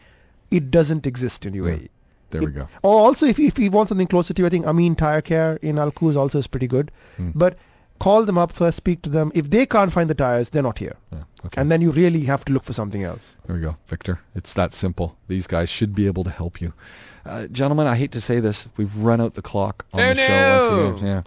it 0.50 0.72
doesn't 0.72 1.06
exist 1.06 1.46
in 1.46 1.54
UAE. 1.54 1.90
There 2.32 2.42
we 2.42 2.48
go. 2.52 2.68
Or 2.82 3.00
also, 3.00 3.28
if, 3.28 3.38
if 3.38 3.60
you 3.60 3.70
want 3.70 3.90
something 3.90 4.08
closer 4.08 4.34
to 4.34 4.42
you, 4.42 4.48
I 4.48 4.50
think 4.50 4.66
Amin 4.66 4.96
Tire 4.96 5.22
Care 5.22 5.58
in 5.62 5.78
Al 5.78 5.92
Quoz 5.92 6.18
also 6.18 6.40
is 6.40 6.48
pretty 6.48 6.66
good. 6.66 6.90
Hmm. 7.18 7.30
But 7.36 7.60
call 8.00 8.26
them 8.26 8.40
up 8.40 8.52
first, 8.52 8.76
speak 8.78 9.04
to 9.04 9.12
them. 9.12 9.32
If 9.36 9.52
they 9.52 9.68
can't 9.68 9.94
find 9.94 10.10
the 10.10 10.16
tires, 10.16 10.50
they're 10.50 10.64
not 10.64 10.80
here. 10.80 10.96
Yeah, 11.14 11.20
okay. 11.46 11.62
And 11.62 11.72
then 11.72 11.82
you 11.82 11.92
really 11.92 12.22
have 12.24 12.44
to 12.46 12.54
look 12.54 12.64
for 12.64 12.74
something 12.74 13.04
else. 13.04 13.36
There 13.46 13.56
we 13.56 13.62
go, 13.62 13.78
Victor. 13.88 14.20
It's 14.34 14.54
that 14.54 14.74
simple. 14.74 15.16
These 15.28 15.46
guys 15.46 15.70
should 15.70 15.94
be 15.94 16.08
able 16.08 16.24
to 16.24 16.32
help 16.32 16.60
you. 16.60 16.74
Uh, 17.24 17.46
gentlemen, 17.52 17.86
I 17.86 17.96
hate 17.96 18.14
to 18.14 18.22
say 18.22 18.40
this. 18.40 18.68
We've 18.78 18.98
run 18.98 19.22
out 19.22 19.36
the 19.36 19.44
clock 19.44 19.86
on 19.94 20.00
Oh, 20.00 20.14
the 20.16 20.20
show 20.20 20.28
no. 20.28 20.60
once 20.90 21.00
again. 21.02 21.06
Yeah. 21.08 21.22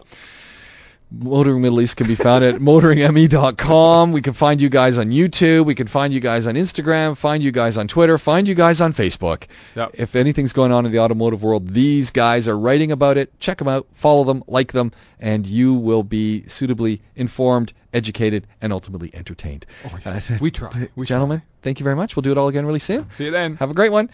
Motoring 1.21 1.63
Middle 1.63 1.81
East 1.81 1.97
can 1.97 2.07
be 2.07 2.15
found 2.15 2.45
at 2.45 2.55
motoringme.com. 2.61 4.13
We 4.13 4.23
can 4.23 4.33
find 4.33 4.61
you 4.61 4.69
guys 4.69 4.99
on 4.99 5.11
YouTube. 5.11 5.65
We 5.65 5.75
can 5.75 5.87
find 5.87 6.13
you 6.13 6.21
guys 6.21 6.47
on 6.47 6.55
Instagram. 6.55 7.17
Find 7.17 7.43
you 7.43 7.53
guys 7.53 7.77
on 7.79 7.89
Twitter. 7.89 8.19
Find 8.19 8.47
you 8.49 8.55
guys 8.55 8.81
on 8.81 8.93
Facebook. 8.93 9.45
Yep. 9.77 9.91
If 9.95 10.17
anything's 10.17 10.53
going 10.53 10.73
on 10.73 10.87
in 10.87 10.93
the 10.93 10.99
automotive 11.01 11.43
world, 11.43 11.69
these 11.73 12.11
guys 12.11 12.49
are 12.49 12.59
writing 12.59 12.93
about 12.93 13.17
it. 13.17 13.39
Check 13.41 13.59
them 13.59 13.69
out. 13.69 13.87
Follow 13.95 14.25
them. 14.25 14.43
Like 14.47 14.73
them. 14.73 14.93
And 15.21 15.47
you 15.47 15.75
will 15.75 16.03
be 16.03 16.47
suitably 16.49 17.01
informed, 17.17 17.73
educated, 17.93 18.47
and 18.61 18.73
ultimately 18.73 19.11
entertained. 19.15 19.65
Oh, 19.87 19.99
Uh, 20.05 20.21
We 20.41 20.51
try. 20.51 20.89
We 20.97 21.07
Gentlemen, 21.07 21.43
thank 21.63 21.81
you 21.81 21.85
very 21.85 21.97
much. 21.97 22.17
We'll 22.17 22.23
do 22.23 22.33
it 22.33 22.39
all 22.39 22.49
again 22.49 22.67
really 22.67 22.79
soon. 22.79 23.11
See 23.13 23.25
you 23.27 23.31
then. 23.31 23.57
Have 23.57 23.71
a 23.71 23.75
great 23.75 23.93
one. 23.93 24.11